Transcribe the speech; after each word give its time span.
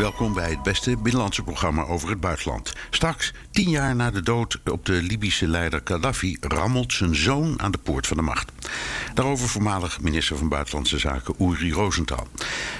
Welkom 0.00 0.32
bij 0.32 0.50
het 0.50 0.62
beste 0.62 0.96
binnenlandse 0.96 1.42
programma 1.42 1.84
over 1.84 2.08
het 2.08 2.20
buitenland. 2.20 2.72
Straks, 2.90 3.32
tien 3.50 3.70
jaar 3.70 3.96
na 3.96 4.10
de 4.10 4.22
dood 4.22 4.60
op 4.70 4.86
de 4.86 4.92
Libische 4.92 5.46
leider 5.46 5.80
Gaddafi, 5.84 6.36
rammelt 6.40 6.92
zijn 6.92 7.14
zoon 7.14 7.60
aan 7.60 7.70
de 7.70 7.78
poort 7.78 8.06
van 8.06 8.16
de 8.16 8.22
macht. 8.22 8.52
Daarover 9.14 9.48
voormalig 9.48 10.00
minister 10.00 10.36
van 10.36 10.48
Buitenlandse 10.48 10.98
Zaken 10.98 11.34
Uri 11.38 11.72
Rosenthal. 11.72 12.26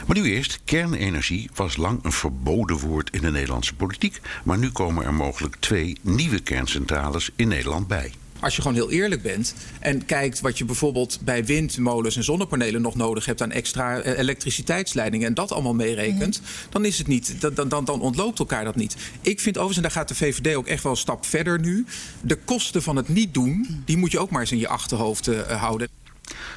Maar 0.06 0.16
nu 0.16 0.24
eerst, 0.24 0.60
kernenergie 0.64 1.50
was 1.54 1.76
lang 1.76 2.04
een 2.04 2.12
verboden 2.12 2.78
woord 2.78 3.10
in 3.10 3.20
de 3.20 3.30
Nederlandse 3.30 3.74
politiek. 3.74 4.20
Maar 4.44 4.58
nu 4.58 4.70
komen 4.70 5.04
er 5.04 5.14
mogelijk 5.14 5.56
twee 5.56 5.98
nieuwe 6.00 6.40
kerncentrales 6.40 7.30
in 7.36 7.48
Nederland 7.48 7.86
bij. 7.88 8.12
Als 8.40 8.56
je 8.56 8.62
gewoon 8.62 8.76
heel 8.76 8.90
eerlijk 8.90 9.22
bent 9.22 9.54
en 9.80 10.04
kijkt 10.04 10.40
wat 10.40 10.58
je 10.58 10.64
bijvoorbeeld 10.64 11.18
bij 11.24 11.44
windmolens 11.44 12.16
en 12.16 12.24
zonnepanelen 12.24 12.82
nog 12.82 12.94
nodig 12.94 13.24
hebt 13.24 13.42
aan 13.42 13.52
extra 13.52 14.00
eh, 14.00 14.18
elektriciteitsleidingen 14.18 15.26
en 15.26 15.34
dat 15.34 15.52
allemaal 15.52 15.74
meerekent, 15.74 16.40
dan 16.70 16.84
is 16.84 16.98
het 16.98 17.06
niet, 17.06 17.40
dan, 17.40 17.68
dan, 17.68 17.84
dan 17.84 18.00
ontloopt 18.00 18.38
elkaar 18.38 18.64
dat 18.64 18.76
niet. 18.76 18.96
Ik 19.20 19.40
vind 19.40 19.56
overigens, 19.56 19.76
en 19.76 19.82
daar 19.82 19.92
gaat 19.92 20.08
de 20.08 20.14
VVD 20.14 20.54
ook 20.54 20.66
echt 20.66 20.82
wel 20.82 20.92
een 20.92 20.98
stap 20.98 21.26
verder 21.26 21.60
nu, 21.60 21.86
de 22.20 22.36
kosten 22.36 22.82
van 22.82 22.96
het 22.96 23.08
niet 23.08 23.34
doen, 23.34 23.82
die 23.84 23.96
moet 23.96 24.10
je 24.10 24.18
ook 24.18 24.30
maar 24.30 24.40
eens 24.40 24.52
in 24.52 24.58
je 24.58 24.68
achterhoofd 24.68 25.28
uh, 25.28 25.40
houden. 25.40 25.99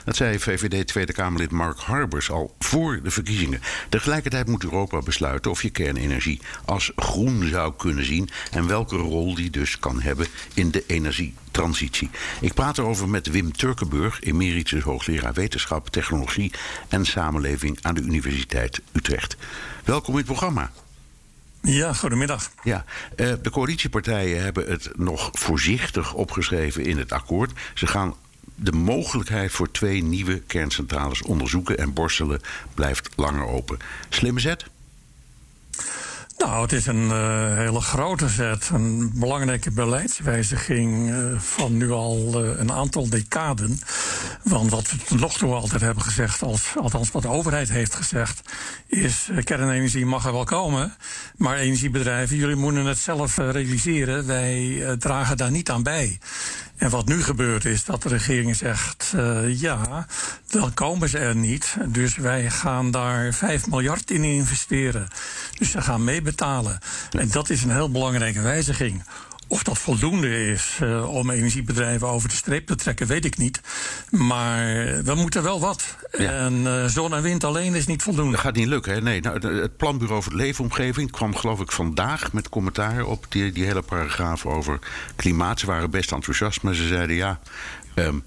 Dat 0.05 0.15
zei 0.15 0.39
VVD 0.39 0.87
Tweede 0.87 1.13
Kamerlid 1.13 1.51
Mark 1.51 1.79
Harbers 1.79 2.29
al 2.29 2.55
voor 2.59 2.99
de 3.03 3.11
verkiezingen. 3.11 3.61
Tegelijkertijd 3.89 4.47
moet 4.47 4.63
Europa 4.63 4.99
besluiten 4.99 5.51
of 5.51 5.61
je 5.61 5.69
kernenergie 5.69 6.41
als 6.65 6.91
groen 6.95 7.47
zou 7.47 7.73
kunnen 7.77 8.05
zien 8.05 8.29
en 8.51 8.67
welke 8.67 8.95
rol 8.95 9.35
die 9.35 9.49
dus 9.49 9.79
kan 9.79 10.01
hebben 10.01 10.27
in 10.53 10.71
de 10.71 10.83
energietransitie. 10.87 12.09
Ik 12.41 12.53
praat 12.53 12.77
erover 12.77 13.09
met 13.09 13.27
Wim 13.27 13.51
Turkenburg, 13.51 14.21
emeritus 14.21 14.83
hoogleraar 14.83 15.33
wetenschap, 15.33 15.89
technologie 15.89 16.51
en 16.87 17.05
samenleving 17.05 17.77
aan 17.81 17.95
de 17.95 18.01
Universiteit 18.01 18.81
Utrecht. 18.91 19.35
Welkom 19.83 20.11
in 20.11 20.17
het 20.17 20.25
programma. 20.25 20.71
Ja, 21.61 21.93
goedemiddag. 21.93 22.51
Ja, 22.63 22.85
eh, 23.15 23.33
de 23.41 23.49
coalitiepartijen 23.49 24.43
hebben 24.43 24.69
het 24.69 24.89
nog 24.95 25.29
voorzichtig 25.31 26.13
opgeschreven 26.13 26.85
in 26.85 26.97
het 26.97 27.11
akkoord. 27.11 27.51
Ze 27.73 27.87
gaan 27.87 28.15
de 28.55 28.71
mogelijkheid 28.71 29.51
voor 29.51 29.71
twee 29.71 30.03
nieuwe 30.03 30.39
kerncentrales 30.39 31.21
onderzoeken 31.21 31.77
en 31.77 31.93
borstelen 31.93 32.41
blijft 32.73 33.09
langer 33.15 33.45
open. 33.45 33.77
Slimme 34.09 34.39
zet? 34.39 34.65
Nou, 36.37 36.61
het 36.61 36.71
is 36.71 36.85
een 36.85 37.03
uh, 37.03 37.55
hele 37.55 37.81
grote 37.81 38.29
zet, 38.29 38.69
een 38.73 39.11
belangrijke 39.13 39.71
beleidswijziging 39.71 41.09
uh, 41.09 41.39
van 41.39 41.77
nu 41.77 41.91
al 41.91 42.43
uh, 42.43 42.59
een 42.59 42.71
aantal 42.71 43.09
decaden. 43.09 43.79
Want 44.43 44.69
wat 44.69 44.91
we 44.91 44.97
tot 44.97 45.19
nog 45.19 45.37
toe 45.37 45.53
altijd 45.53 45.81
hebben 45.81 46.03
gezegd, 46.03 46.41
als, 46.41 46.73
althans 46.77 47.11
wat 47.11 47.21
de 47.21 47.27
overheid 47.27 47.69
heeft 47.69 47.95
gezegd, 47.95 48.41
is 48.87 49.29
kernenergie 49.43 50.05
mag 50.05 50.25
er 50.25 50.31
wel 50.31 50.43
komen, 50.43 50.95
maar 51.37 51.57
energiebedrijven, 51.57 52.37
jullie 52.37 52.55
moeten 52.55 52.85
het 52.85 52.97
zelf 52.97 53.37
realiseren, 53.37 54.25
wij 54.25 54.85
dragen 54.99 55.37
daar 55.37 55.51
niet 55.51 55.69
aan 55.69 55.83
bij. 55.83 56.19
En 56.83 56.89
wat 56.89 57.05
nu 57.05 57.23
gebeurt 57.23 57.65
is 57.65 57.85
dat 57.85 58.01
de 58.01 58.09
regering 58.09 58.55
zegt: 58.55 59.13
uh, 59.15 59.61
ja, 59.61 60.05
dan 60.47 60.73
komen 60.73 61.09
ze 61.09 61.17
er 61.17 61.35
niet. 61.35 61.77
Dus 61.87 62.15
wij 62.15 62.49
gaan 62.49 62.91
daar 62.91 63.33
5 63.33 63.67
miljard 63.67 64.11
in 64.11 64.23
investeren. 64.23 65.07
Dus 65.57 65.71
ze 65.71 65.81
gaan 65.81 66.03
meebetalen. 66.03 66.79
En 67.11 67.29
dat 67.29 67.49
is 67.49 67.63
een 67.63 67.71
heel 67.71 67.91
belangrijke 67.91 68.41
wijziging. 68.41 69.03
Of 69.53 69.63
dat 69.63 69.77
voldoende 69.77 70.51
is 70.51 70.79
uh, 70.81 71.13
om 71.15 71.29
energiebedrijven 71.29 72.07
over 72.07 72.29
de 72.29 72.35
streep 72.35 72.67
te 72.67 72.75
trekken, 72.75 73.07
weet 73.07 73.25
ik 73.25 73.37
niet. 73.37 73.61
Maar 74.09 74.65
we 75.03 75.15
moeten 75.15 75.43
wel 75.43 75.59
wat. 75.59 75.97
En 76.11 76.53
uh, 76.53 76.85
zon 76.85 77.13
en 77.13 77.21
wind 77.21 77.43
alleen 77.43 77.75
is 77.75 77.85
niet 77.85 78.03
voldoende. 78.03 78.31
Dat 78.31 78.39
gaat 78.39 78.55
niet 78.55 78.67
lukken, 78.67 78.93
hè? 78.93 79.01
Nee, 79.01 79.21
nou, 79.21 79.47
het 79.61 79.77
Planbureau 79.77 80.23
voor 80.23 80.31
de 80.31 80.37
Leefomgeving 80.37 81.11
kwam 81.11 81.35
geloof 81.35 81.59
ik 81.59 81.71
vandaag 81.71 82.33
met 82.33 82.49
commentaar 82.49 83.05
op 83.05 83.25
die, 83.29 83.51
die 83.51 83.65
hele 83.65 83.81
paragraaf 83.81 84.45
over 84.45 84.79
klimaat. 85.15 85.59
Ze 85.59 85.65
waren 85.65 85.89
best 85.89 86.11
enthousiast, 86.11 86.61
maar 86.61 86.73
ze 86.73 86.87
zeiden 86.87 87.15
ja. 87.15 87.39
Um, 87.95 88.23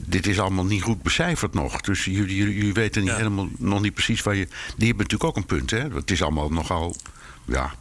dit 0.00 0.26
is 0.26 0.40
allemaal 0.40 0.64
niet 0.64 0.82
goed 0.82 1.02
becijferd 1.02 1.54
nog. 1.54 1.80
Dus 1.80 2.04
jullie, 2.04 2.36
jullie 2.36 2.72
weten 2.72 3.02
niet 3.02 3.10
ja. 3.10 3.16
helemaal 3.16 3.48
nog 3.58 3.80
niet 3.80 3.94
precies 3.94 4.22
waar 4.22 4.34
je. 4.34 4.46
Die 4.76 4.88
hebben 4.88 5.06
natuurlijk 5.06 5.24
ook 5.24 5.36
een 5.36 5.46
punt, 5.46 5.70
hè? 5.70 5.94
Het 5.94 6.10
is 6.10 6.22
allemaal 6.22 6.48
nogal. 6.48 6.96
Ja, 7.44 7.74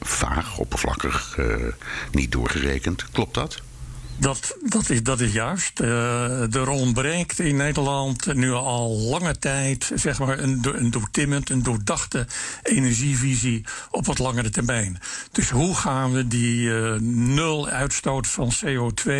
vaag, 0.00 0.58
oppervlakkig, 0.58 1.36
uh, 1.38 1.72
niet 2.10 2.32
doorgerekend. 2.32 3.10
Klopt 3.10 3.34
dat? 3.34 3.62
Dat, 4.18 4.54
is, 4.88 5.02
dat 5.02 5.20
is 5.20 5.32
juist. 5.32 5.80
Uh, 5.80 6.54
er 6.54 6.68
ontbreekt 6.68 7.38
in 7.38 7.56
Nederland 7.56 8.34
nu 8.34 8.52
al 8.52 8.90
lange 8.90 9.38
tijd 9.38 9.90
zeg 9.94 10.18
maar, 10.18 10.38
een, 10.38 10.60
een 10.72 10.90
doortimmend, 10.90 11.50
een 11.50 11.62
doordachte 11.62 12.26
energievisie 12.62 13.64
op 13.90 14.06
wat 14.06 14.18
langere 14.18 14.50
termijn. 14.50 14.98
Dus 15.32 15.50
hoe 15.50 15.74
gaan 15.74 16.12
we 16.12 16.26
die 16.26 16.68
uh, 16.68 16.94
nul 17.00 17.68
uitstoot 17.68 18.26
van 18.26 18.52
CO2 18.64 19.10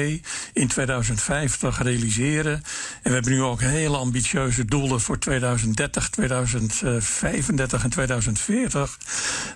in 0.53 0.69
2050 0.69 1.83
realiseren? 1.83 2.53
En 2.53 2.63
we 3.03 3.13
hebben 3.13 3.33
nu 3.33 3.43
ook 3.43 3.61
hele 3.61 3.97
ambitieuze 3.97 4.65
doelen 4.65 5.01
voor 5.01 5.19
2030, 5.19 6.11
2035 6.11 7.85
en 7.85 7.91
2040. 7.91 8.99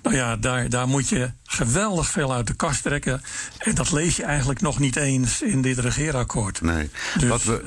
Nou 0.03 0.17
ja, 0.17 0.37
daar, 0.37 0.69
daar 0.69 0.89
moet 0.89 1.09
je 1.09 1.31
geweldig 1.51 2.09
veel 2.09 2.33
uit 2.33 2.47
de 2.47 2.55
kast 2.55 2.83
trekken. 2.83 3.23
En 3.59 3.75
dat 3.75 3.93
lees 3.93 4.17
je 4.17 4.25
eigenlijk 4.25 4.61
nog 4.61 4.79
niet 4.79 4.97
eens 4.97 5.43
in 5.43 5.63
dit 5.63 5.79
regeerakkoord. 5.79 6.61
Nee. 6.61 6.91
Dus, 7.19 7.29
wat 7.29 7.45
we, 7.45 7.63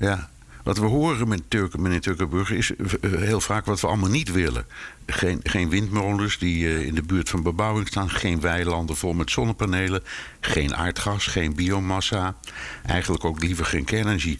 uh, 0.00 0.08
ja. 0.08 0.28
Wat 0.62 0.78
we 0.78 0.86
horen, 0.86 1.28
met 1.28 1.42
Turken, 1.48 1.82
meneer 1.82 2.00
Turkenburger, 2.00 2.56
is 2.56 2.76
eh, 2.76 3.12
heel 3.12 3.40
vaak 3.40 3.64
wat 3.64 3.80
we 3.80 3.86
allemaal 3.86 4.10
niet 4.10 4.32
willen. 4.32 4.66
Geen, 5.06 5.40
geen 5.42 5.68
windmolens 5.68 6.38
die 6.38 6.64
uh, 6.64 6.86
in 6.86 6.94
de 6.94 7.02
buurt 7.02 7.28
van 7.28 7.42
bebouwing 7.42 7.88
staan. 7.88 8.10
Geen 8.10 8.40
weilanden 8.40 8.96
vol 8.96 9.12
met 9.12 9.30
zonnepanelen. 9.30 10.02
Geen 10.40 10.76
aardgas, 10.76 11.26
geen 11.26 11.54
biomassa. 11.54 12.36
Eigenlijk 12.86 13.24
ook 13.24 13.42
liever 13.42 13.64
geen 13.64 13.84
kernenergie. 13.84 14.38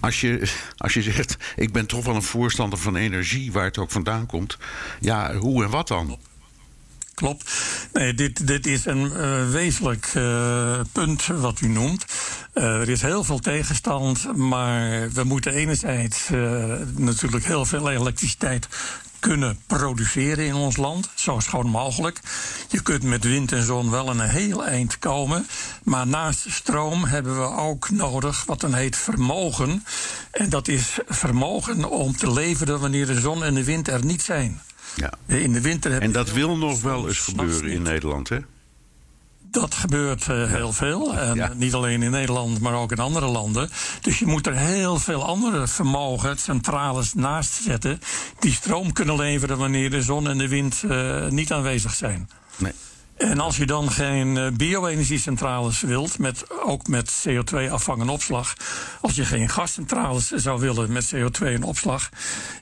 Als 0.00 0.20
je, 0.20 0.52
als 0.76 0.94
je 0.94 1.02
zegt, 1.02 1.36
ik 1.56 1.72
ben 1.72 1.86
toch 1.86 2.04
wel 2.04 2.14
een 2.14 2.22
voorstander 2.22 2.78
van 2.78 2.96
energie, 2.96 3.52
waar 3.52 3.64
het 3.64 3.78
ook 3.78 3.90
vandaan 3.90 4.26
komt. 4.26 4.58
Ja, 5.00 5.34
hoe 5.34 5.64
en 5.64 5.70
wat 5.70 5.88
dan? 5.88 6.18
Klopt. 7.14 7.52
Nee, 7.92 8.14
dit, 8.14 8.46
dit 8.46 8.66
is 8.66 8.84
een 8.84 9.12
uh, 9.16 9.50
wezenlijk 9.50 10.12
uh, 10.16 10.80
punt 10.92 11.26
wat 11.26 11.60
u 11.60 11.68
noemt. 11.68 12.04
Uh, 12.54 12.80
er 12.80 12.88
is 12.88 13.02
heel 13.02 13.24
veel 13.24 13.38
tegenstand, 13.38 14.36
maar 14.36 15.10
we 15.10 15.24
moeten 15.24 15.52
enerzijds 15.52 16.28
natuurlijk 16.96 17.44
heel 17.44 17.64
veel 17.64 17.90
elektriciteit 17.90 18.68
kunnen 19.22 19.58
produceren 19.66 20.46
in 20.46 20.54
ons 20.54 20.76
land, 20.76 21.08
zo 21.14 21.40
schoon 21.40 21.66
mogelijk. 21.66 22.20
Je 22.68 22.82
kunt 22.82 23.02
met 23.02 23.24
wind 23.24 23.52
en 23.52 23.62
zon 23.62 23.90
wel 23.90 24.08
een 24.08 24.20
heel 24.20 24.64
eind 24.64 24.98
komen, 24.98 25.46
maar 25.82 26.06
naast 26.06 26.46
stroom 26.50 27.04
hebben 27.04 27.40
we 27.40 27.56
ook 27.56 27.90
nodig 27.90 28.44
wat 28.44 28.60
dan 28.60 28.74
heet 28.74 28.96
vermogen. 28.96 29.84
En 30.30 30.48
dat 30.48 30.68
is 30.68 30.98
vermogen 31.06 31.90
om 31.90 32.16
te 32.16 32.32
leveren 32.32 32.80
wanneer 32.80 33.06
de 33.06 33.20
zon 33.20 33.44
en 33.44 33.54
de 33.54 33.64
wind 33.64 33.88
er 33.88 34.04
niet 34.04 34.22
zijn. 34.22 34.60
Ja. 34.94 35.12
In 35.26 35.52
de 35.52 35.60
winter 35.60 35.92
heb 35.92 36.02
en 36.02 36.12
dat 36.12 36.32
wil 36.32 36.56
nog 36.56 36.82
wel 36.82 37.08
eens 37.08 37.18
gebeuren 37.18 37.70
in 37.70 37.82
Nederland, 37.82 38.28
hè? 38.28 38.38
Dat 39.50 39.74
gebeurt 39.74 40.26
uh, 40.26 40.50
heel 40.50 40.72
veel. 40.72 41.14
En 41.14 41.34
ja. 41.34 41.52
niet 41.54 41.74
alleen 41.74 42.02
in 42.02 42.10
Nederland, 42.10 42.60
maar 42.60 42.74
ook 42.74 42.92
in 42.92 42.98
andere 42.98 43.26
landen. 43.26 43.70
Dus 44.00 44.18
je 44.18 44.26
moet 44.26 44.46
er 44.46 44.56
heel 44.56 44.98
veel 44.98 45.24
andere 45.24 45.68
vermogen, 45.68 46.38
centrales 46.38 47.14
naast 47.14 47.52
zetten. 47.52 48.00
die 48.38 48.52
stroom 48.52 48.92
kunnen 48.92 49.16
leveren 49.16 49.58
wanneer 49.58 49.90
de 49.90 50.02
zon 50.02 50.28
en 50.28 50.38
de 50.38 50.48
wind 50.48 50.82
uh, 50.84 51.28
niet 51.28 51.52
aanwezig 51.52 51.94
zijn. 51.94 52.30
Nee. 52.56 52.72
En 53.22 53.40
als 53.40 53.56
je 53.56 53.66
dan 53.66 53.90
geen 53.90 54.36
uh, 54.36 54.50
bio-energiecentrales 54.50 55.80
wilt, 55.80 56.18
met, 56.18 56.44
ook 56.64 56.86
met 56.86 57.24
CO2-afvang 57.28 58.00
en 58.00 58.08
opslag. 58.08 58.54
Als 59.00 59.14
je 59.14 59.24
geen 59.24 59.48
gascentrales 59.48 60.30
zou 60.30 60.60
willen 60.60 60.92
met 60.92 61.14
CO2 61.14 61.46
en 61.46 61.62
opslag. 61.62 62.08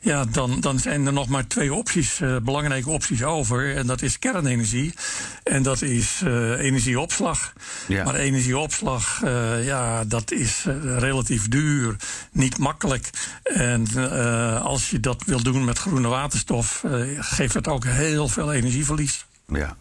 Ja, 0.00 0.24
dan, 0.24 0.60
dan 0.60 0.78
zijn 0.78 1.06
er 1.06 1.12
nog 1.12 1.28
maar 1.28 1.46
twee 1.46 1.74
opties, 1.74 2.20
uh, 2.20 2.36
belangrijke 2.42 2.90
opties 2.90 3.22
over. 3.22 3.76
En 3.76 3.86
dat 3.86 4.02
is 4.02 4.18
kernenergie 4.18 4.94
en 5.42 5.62
dat 5.62 5.82
is 5.82 6.20
uh, 6.24 6.58
energieopslag. 6.58 7.52
Ja. 7.86 8.04
Maar 8.04 8.14
energieopslag, 8.14 9.20
ja, 9.62 10.04
dat 10.04 10.30
is 10.30 10.64
relatief 10.82 11.48
duur, 11.48 11.96
niet 12.32 12.58
makkelijk. 12.58 13.10
En 13.42 13.86
als 14.62 14.90
je 14.90 15.00
dat 15.00 15.22
wil 15.26 15.42
doen 15.42 15.64
met 15.64 15.78
groene 15.78 16.08
waterstof, 16.08 16.84
geeft 17.18 17.54
het 17.54 17.68
ook 17.68 17.84
heel 17.84 18.28
veel 18.28 18.52
energieverlies. 18.52 19.26
Ja. 19.46 19.76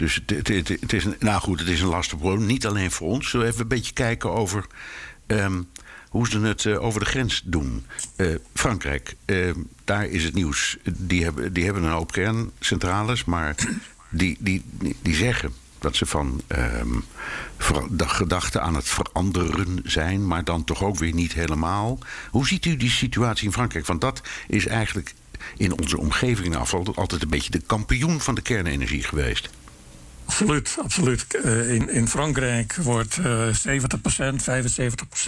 Dus 0.00 0.22
het, 0.26 0.48
het, 0.48 0.68
het, 0.68 0.92
is 0.92 1.04
nou 1.18 1.40
goed, 1.40 1.58
het 1.58 1.68
is 1.68 1.80
een 1.80 1.88
lastig 1.88 2.18
probleem. 2.18 2.46
Niet 2.46 2.66
alleen 2.66 2.90
voor 2.90 3.08
ons. 3.08 3.30
Zullen 3.30 3.46
we 3.46 3.52
even 3.52 3.62
een 3.62 3.68
beetje 3.68 3.92
kijken 3.92 4.30
over 4.30 4.66
um, 5.26 5.68
hoe 6.08 6.28
ze 6.28 6.40
het 6.40 6.64
uh, 6.64 6.82
over 6.82 7.00
de 7.00 7.06
grens 7.06 7.42
doen. 7.44 7.86
Uh, 8.16 8.34
Frankrijk, 8.54 9.16
uh, 9.26 9.54
daar 9.84 10.06
is 10.06 10.24
het 10.24 10.34
nieuws. 10.34 10.76
Die 10.84 11.24
hebben, 11.24 11.52
die 11.52 11.64
hebben 11.64 11.82
een 11.82 11.90
hoop 11.90 12.12
kerncentrales, 12.12 13.24
maar 13.24 13.54
die, 14.08 14.36
die, 14.38 14.64
die, 15.02 15.14
zeggen 15.14 15.52
dat 15.78 15.96
ze 15.96 16.06
van 16.06 16.42
um, 16.48 17.04
de 17.90 18.08
gedachte 18.08 18.60
aan 18.60 18.74
het 18.74 18.88
veranderen 18.88 19.80
zijn, 19.84 20.26
maar 20.26 20.44
dan 20.44 20.64
toch 20.64 20.82
ook 20.82 20.98
weer 20.98 21.14
niet 21.14 21.32
helemaal. 21.32 21.98
Hoe 22.30 22.46
ziet 22.46 22.64
u 22.64 22.76
die 22.76 22.90
situatie 22.90 23.46
in 23.46 23.52
Frankrijk? 23.52 23.86
Want 23.86 24.00
dat 24.00 24.20
is 24.48 24.66
eigenlijk 24.66 25.14
in 25.56 25.80
onze 25.80 25.98
omgeving 25.98 26.56
altijd 26.94 27.22
een 27.22 27.28
beetje 27.28 27.50
de 27.50 27.62
kampioen 27.66 28.20
van 28.20 28.34
de 28.34 28.42
kernenergie 28.42 29.02
geweest. 29.02 29.50
Absoluut, 30.30 30.76
absoluut. 30.82 31.26
Eh, 31.34 31.74
in, 31.74 31.90
in 31.90 32.08
Frankrijk 32.08 32.74
wordt 32.74 33.16
uh, 33.16 33.46
70%, 33.46 33.52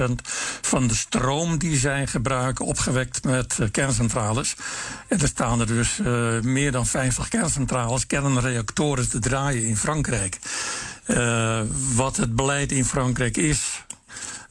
75% 0.03 0.13
van 0.61 0.87
de 0.87 0.95
stroom 0.95 1.59
die 1.59 1.77
zij 1.77 2.07
gebruiken 2.07 2.65
opgewekt 2.65 3.25
met 3.25 3.59
uh, 3.61 3.69
kerncentrales. 3.71 4.57
En 5.09 5.21
er 5.21 5.29
staan 5.29 5.61
er 5.61 5.67
dus 5.67 6.01
meer 6.43 6.73
dan 6.73 6.87
50 6.87 7.29
kerncentrales, 7.29 8.07
kernreactoren 8.07 9.09
te 9.09 9.19
draaien 9.19 9.65
in 9.65 9.77
Frankrijk. 9.77 10.39
wat 11.95 12.17
het 12.17 12.37
beleid 12.37 12.73
in 12.73 12.85
Frankrijk 12.85 13.37
is, 13.37 13.85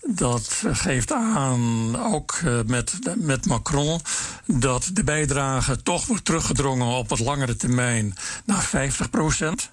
dat 0.08 0.64
geeft 0.72 1.12
aan, 1.12 1.96
ook 2.14 2.40
met, 2.66 3.00
met 3.16 3.46
Macron, 3.46 4.02
dat 4.46 4.90
de 4.94 5.04
bijdrage 5.04 5.84
toch 5.84 6.06
wordt 6.06 6.26
teruggedrongen 6.26 6.88
op 6.88 7.10
wat 7.10 7.20
langere 7.20 7.56
termijn 7.56 8.16
naar 8.46 8.64
50 8.64 9.10
procent 9.10 9.70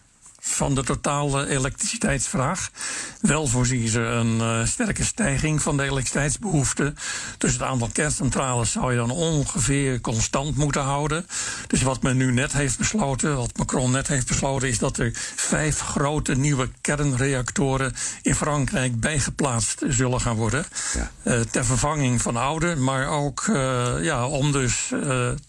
van 0.48 0.74
de 0.74 0.84
totale 0.84 1.48
elektriciteitsvraag. 1.48 2.70
Wel 3.20 3.46
voorzien 3.46 3.88
ze 3.88 4.00
een 4.00 4.36
uh, 4.36 4.64
sterke 4.66 5.04
stijging 5.04 5.62
van 5.62 5.76
de 5.76 5.82
elektriciteitsbehoefte. 5.82 6.94
Dus 7.38 7.52
het 7.52 7.62
aantal 7.62 7.88
kerncentrales 7.92 8.72
zou 8.72 8.90
je 8.90 8.96
dan 8.98 9.10
ongeveer 9.10 10.00
constant 10.00 10.56
moeten 10.56 10.82
houden. 10.82 11.26
Dus 11.66 11.82
wat 11.82 12.02
men 12.02 12.16
nu 12.16 12.32
net 12.32 12.52
heeft 12.52 12.78
besloten, 12.78 13.36
wat 13.36 13.56
Macron 13.56 13.90
net 13.90 14.08
heeft 14.08 14.26
besloten, 14.26 14.68
is 14.68 14.78
dat 14.78 14.98
er 14.98 15.10
vijf 15.36 15.80
grote 15.80 16.34
nieuwe 16.34 16.68
kernreactoren 16.80 17.94
in 18.22 18.34
Frankrijk 18.34 19.00
bijgeplaatst 19.00 19.82
zullen 19.88 20.20
gaan 20.20 20.36
worden. 20.36 20.64
Ja. 20.94 21.10
Uh, 21.22 21.40
ter 21.40 21.64
vervanging 21.64 22.22
van 22.22 22.36
oude, 22.36 22.76
maar 22.76 23.08
ook 23.08 23.46
uh, 23.46 23.92
ja, 24.00 24.26
om 24.26 24.52
dus 24.52 24.92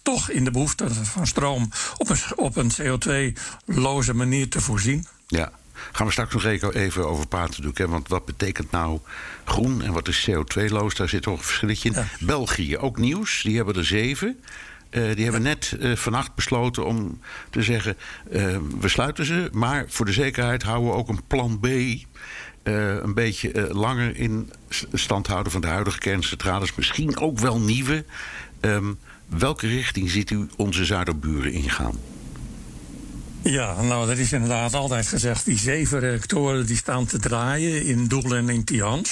toch 0.01 0.29
in 0.29 0.43
de 0.43 0.51
behoefte 0.51 0.93
van 0.93 1.27
stroom 1.27 1.69
op 1.97 2.09
een, 2.09 2.17
op 2.35 2.55
een 2.55 2.71
CO2-loze 2.71 4.13
manier 4.13 4.49
te 4.49 4.61
voorzien. 4.61 4.88
Ja. 5.27 5.51
Gaan 5.91 6.05
we 6.05 6.11
straks 6.11 6.33
nog 6.33 6.73
even 6.73 7.07
over 7.07 7.27
praten, 7.27 7.61
Doek, 7.61 7.77
Want 7.77 8.07
wat 8.07 8.25
betekent 8.25 8.71
nou 8.71 8.99
groen 9.45 9.81
en 9.81 9.93
wat 9.93 10.07
is 10.07 10.29
CO2-loos? 10.29 10.95
Daar 10.95 11.09
zit 11.09 11.21
toch 11.21 11.37
een 11.37 11.43
verschilletje 11.43 11.89
in. 11.89 12.27
België, 12.27 12.77
ook 12.77 12.97
nieuws. 12.97 13.41
Die 13.41 13.55
hebben 13.55 13.75
er 13.75 13.85
zeven. 13.85 14.39
Uh, 14.91 15.15
die 15.15 15.23
hebben 15.23 15.41
net 15.41 15.75
uh, 15.79 15.95
vannacht 15.95 16.35
besloten 16.35 16.85
om 16.85 17.19
te 17.49 17.63
zeggen: 17.63 17.97
uh, 18.31 18.57
we 18.79 18.87
sluiten 18.87 19.25
ze, 19.25 19.49
maar 19.51 19.85
voor 19.87 20.05
de 20.05 20.11
zekerheid 20.11 20.63
houden 20.63 20.89
we 20.89 20.95
ook 20.95 21.09
een 21.09 21.23
plan 21.27 21.59
B. 21.59 21.65
een 22.63 23.13
beetje 23.13 23.73
langer 23.73 24.17
in 24.17 24.51
stand 24.93 25.27
houden 25.27 25.51
van 25.51 25.61
de 25.61 25.67
huidige 25.67 25.99
kerncentrales. 25.99 26.75
Misschien 26.75 27.17
ook 27.17 27.39
wel 27.39 27.59
nieuwe. 27.59 28.05
Um, 28.61 28.99
welke 29.25 29.67
richting 29.67 30.09
ziet 30.09 30.29
u 30.29 30.47
onze 30.57 30.85
zuiderburen 30.85 31.51
ingaan? 31.51 31.97
Ja, 33.41 33.81
nou, 33.81 34.07
dat 34.07 34.17
is 34.17 34.31
inderdaad 34.31 34.73
altijd 34.73 35.07
gezegd. 35.07 35.45
Die 35.45 35.57
zeven 35.57 35.99
reactoren 35.99 36.65
die 36.65 36.75
staan 36.75 37.05
te 37.05 37.19
draaien 37.19 37.83
in 37.83 38.07
Doel 38.07 38.35
en 38.35 38.49
in 38.49 38.63
Tihange. 38.63 39.05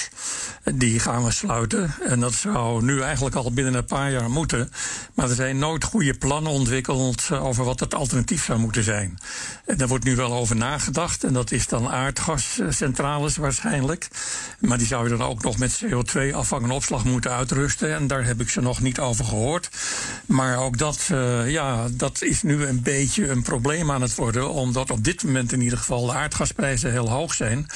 Die 0.74 1.00
gaan 1.00 1.24
we 1.24 1.30
sluiten. 1.30 1.94
En 2.02 2.20
dat 2.20 2.32
zou 2.32 2.84
nu 2.84 3.00
eigenlijk 3.00 3.36
al 3.36 3.52
binnen 3.52 3.74
een 3.74 3.84
paar 3.84 4.10
jaar 4.10 4.30
moeten. 4.30 4.70
Maar 5.14 5.28
er 5.28 5.34
zijn 5.34 5.58
nooit 5.58 5.84
goede 5.84 6.14
plannen 6.14 6.52
ontwikkeld 6.52 7.30
over 7.30 7.64
wat 7.64 7.80
het 7.80 7.94
alternatief 7.94 8.44
zou 8.44 8.58
moeten 8.58 8.82
zijn. 8.82 9.18
En 9.66 9.76
daar 9.76 9.88
wordt 9.88 10.04
nu 10.04 10.16
wel 10.16 10.32
over 10.32 10.56
nagedacht. 10.56 11.24
En 11.24 11.32
dat 11.32 11.50
is 11.50 11.66
dan 11.66 11.88
aardgascentrales 11.88 13.36
waarschijnlijk. 13.36 14.08
Maar 14.58 14.78
die 14.78 14.86
zou 14.86 15.04
je 15.04 15.16
dan 15.16 15.26
ook 15.26 15.42
nog 15.42 15.58
met 15.58 15.82
CO2-afvang 15.84 16.62
en 16.62 16.70
opslag 16.70 17.04
moeten 17.04 17.30
uitrusten. 17.30 17.94
En 17.94 18.06
daar 18.06 18.24
heb 18.24 18.40
ik 18.40 18.50
ze 18.50 18.60
nog 18.60 18.80
niet 18.80 18.98
over 18.98 19.24
gehoord. 19.24 19.70
Maar 20.26 20.58
ook 20.58 20.78
dat, 20.78 21.08
uh, 21.12 21.50
ja, 21.50 21.86
dat 21.90 22.22
is 22.22 22.42
nu 22.42 22.66
een 22.66 22.82
beetje 22.82 23.28
een 23.28 23.42
probleem 23.42 23.90
aan 23.90 24.02
het 24.02 24.16
worden, 24.18 24.50
omdat 24.50 24.90
op 24.90 25.04
dit 25.04 25.24
moment 25.24 25.52
in 25.52 25.60
ieder 25.60 25.78
geval 25.78 26.06
de 26.06 26.12
aardgasprijzen 26.12 26.90
heel 26.90 27.10
hoog 27.10 27.34
zijn. 27.34 27.66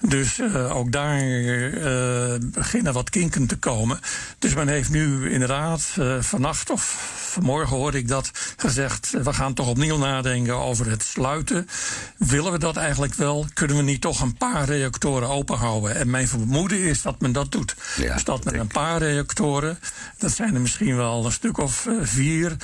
Dus 0.00 0.38
uh, 0.38 0.76
ook 0.76 0.92
daar 0.92 1.22
uh, 1.22 2.34
beginnen 2.40 2.92
wat 2.92 3.10
kinken 3.10 3.46
te 3.46 3.56
komen. 3.56 4.00
Dus 4.38 4.54
men 4.54 4.68
heeft 4.68 4.90
nu 4.90 5.30
inderdaad 5.30 5.94
uh, 5.98 6.20
vannacht 6.20 6.70
of 6.70 7.14
vanmorgen 7.30 7.76
hoorde 7.76 7.98
ik 7.98 8.08
dat 8.08 8.30
gezegd. 8.56 9.10
We 9.22 9.32
gaan 9.32 9.54
toch 9.54 9.68
opnieuw 9.68 9.98
nadenken 9.98 10.54
over 10.54 10.90
het 10.90 11.02
sluiten. 11.02 11.68
Willen 12.16 12.52
we 12.52 12.58
dat 12.58 12.76
eigenlijk 12.76 13.14
wel? 13.14 13.46
Kunnen 13.54 13.76
we 13.76 13.82
niet 13.82 14.00
toch 14.00 14.20
een 14.20 14.36
paar 14.36 14.64
reactoren 14.64 15.28
openhouden? 15.28 15.94
En 15.94 16.10
mijn 16.10 16.28
vermoeden 16.28 16.78
is 16.78 17.02
dat 17.02 17.20
men 17.20 17.32
dat 17.32 17.52
doet. 17.52 17.76
Ja, 17.96 18.12
dus 18.12 18.24
dat 18.24 18.44
met 18.44 18.54
een 18.54 18.66
paar 18.66 18.98
reactoren, 18.98 19.78
dat 20.18 20.30
zijn 20.30 20.54
er 20.54 20.60
misschien 20.60 20.96
wel 20.96 21.24
een 21.24 21.32
stuk 21.32 21.58
of 21.58 21.86
vier, 22.00 22.56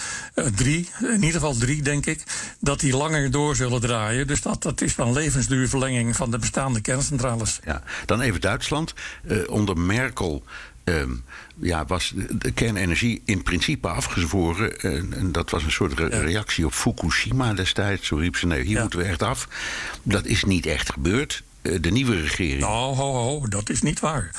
drie, 0.54 0.90
in 1.00 1.12
ieder 1.12 1.32
geval 1.32 1.56
drie 1.56 1.82
denk 1.82 2.06
ik, 2.06 2.22
dat 2.60 2.80
die 2.80 2.96
langer 2.96 3.21
door 3.30 3.56
zullen 3.56 3.80
draaien. 3.80 4.26
Dus 4.26 4.42
dat, 4.42 4.62
dat 4.62 4.80
is 4.80 4.94
dan 4.94 5.12
levensduurverlenging 5.12 6.16
van 6.16 6.30
de 6.30 6.38
bestaande 6.38 6.80
kerncentrales. 6.80 7.60
Ja, 7.64 7.82
dan 8.06 8.20
even 8.20 8.40
Duitsland. 8.40 8.94
Uh, 9.24 9.50
onder 9.50 9.78
Merkel 9.78 10.44
Um, 10.84 11.24
ja, 11.60 11.84
was 11.86 12.12
de 12.30 12.50
kernenergie 12.50 13.22
in 13.24 13.42
principe 13.42 13.88
afgezworen. 13.88 14.80
En, 14.80 15.14
en 15.16 15.32
dat 15.32 15.50
was 15.50 15.62
een 15.62 15.72
soort 15.72 15.98
re 15.98 16.06
reactie 16.06 16.66
op 16.66 16.72
Fukushima 16.72 17.54
destijds. 17.54 18.06
Zo 18.06 18.16
riep 18.16 18.36
ze, 18.36 18.46
nee, 18.46 18.62
hier 18.62 18.74
ja. 18.74 18.80
moeten 18.80 18.98
we 18.98 19.04
echt 19.04 19.22
af. 19.22 19.48
Dat 20.02 20.24
is 20.24 20.44
niet 20.44 20.66
echt 20.66 20.92
gebeurd. 20.92 21.42
Uh, 21.62 21.78
de 21.80 21.90
nieuwe 21.90 22.20
regering. 22.20 22.60
Nou, 22.60 22.96
ho, 22.96 23.12
ho, 23.12 23.48
dat 23.48 23.70
is 23.70 23.82
niet 23.82 24.00
waar. 24.00 24.30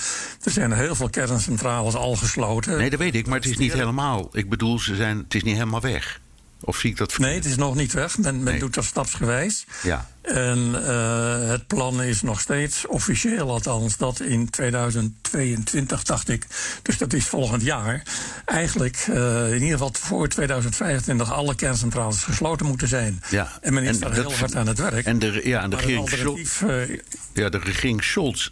Er 0.43 0.51
zijn 0.51 0.71
heel 0.71 0.95
veel 0.95 1.09
kerncentrales 1.09 1.95
al 1.95 2.15
gesloten. 2.15 2.77
Nee, 2.77 2.89
dat 2.89 2.99
weet 2.99 3.15
ik, 3.15 3.27
maar 3.27 3.39
het 3.39 3.49
is 3.49 3.57
niet 3.57 3.73
helemaal. 3.73 4.29
Ik 4.31 4.49
bedoel, 4.49 4.79
ze 4.79 4.95
zijn, 4.95 5.17
het 5.17 5.35
is 5.35 5.43
niet 5.43 5.55
helemaal 5.55 5.81
weg. 5.81 6.21
Of 6.65 6.77
zie 6.77 6.89
ik 6.89 6.97
dat 6.97 7.11
verkeerd? 7.11 7.31
Nee, 7.31 7.41
het 7.41 7.49
is 7.49 7.57
nog 7.57 7.75
niet 7.75 7.93
weg. 7.93 8.17
Men, 8.17 8.35
men 8.35 8.43
nee. 8.43 8.59
doet 8.59 8.73
dat 8.73 8.83
stapsgewijs. 8.83 9.65
Ja. 9.81 10.09
En 10.21 10.57
uh, 10.57 11.47
het 11.47 11.67
plan 11.67 12.01
is 12.01 12.21
nog 12.21 12.39
steeds, 12.39 12.87
officieel 12.87 13.49
althans, 13.49 13.97
dat 13.97 14.19
in 14.19 14.49
2022, 14.49 16.03
dacht 16.03 16.29
ik, 16.29 16.47
dus 16.81 16.97
dat 16.97 17.13
is 17.13 17.25
volgend 17.25 17.61
jaar, 17.61 18.03
eigenlijk 18.45 19.07
uh, 19.09 19.47
in 19.47 19.61
ieder 19.61 19.71
geval 19.71 19.93
voor 19.93 20.27
2025 20.27 21.31
alle 21.31 21.55
kerncentrales 21.55 22.23
gesloten 22.23 22.65
moeten 22.65 22.87
zijn. 22.87 23.23
Ja. 23.29 23.59
En 23.61 23.73
men 23.73 23.83
is 23.83 23.99
daar 23.99 24.13
heel 24.13 24.33
hard 24.33 24.55
aan 24.55 24.67
het 24.67 24.79
werk. 24.79 25.05
En 25.05 25.19
de, 25.19 25.41
ja, 25.43 25.61
en 25.61 25.69
de 25.69 25.75
regering 25.75 26.09
Scholz, 26.09 26.61
uh, 26.61 26.99
ja, 27.33 27.49
de 27.49 27.57
regering 27.57 28.03
Scholz 28.03 28.49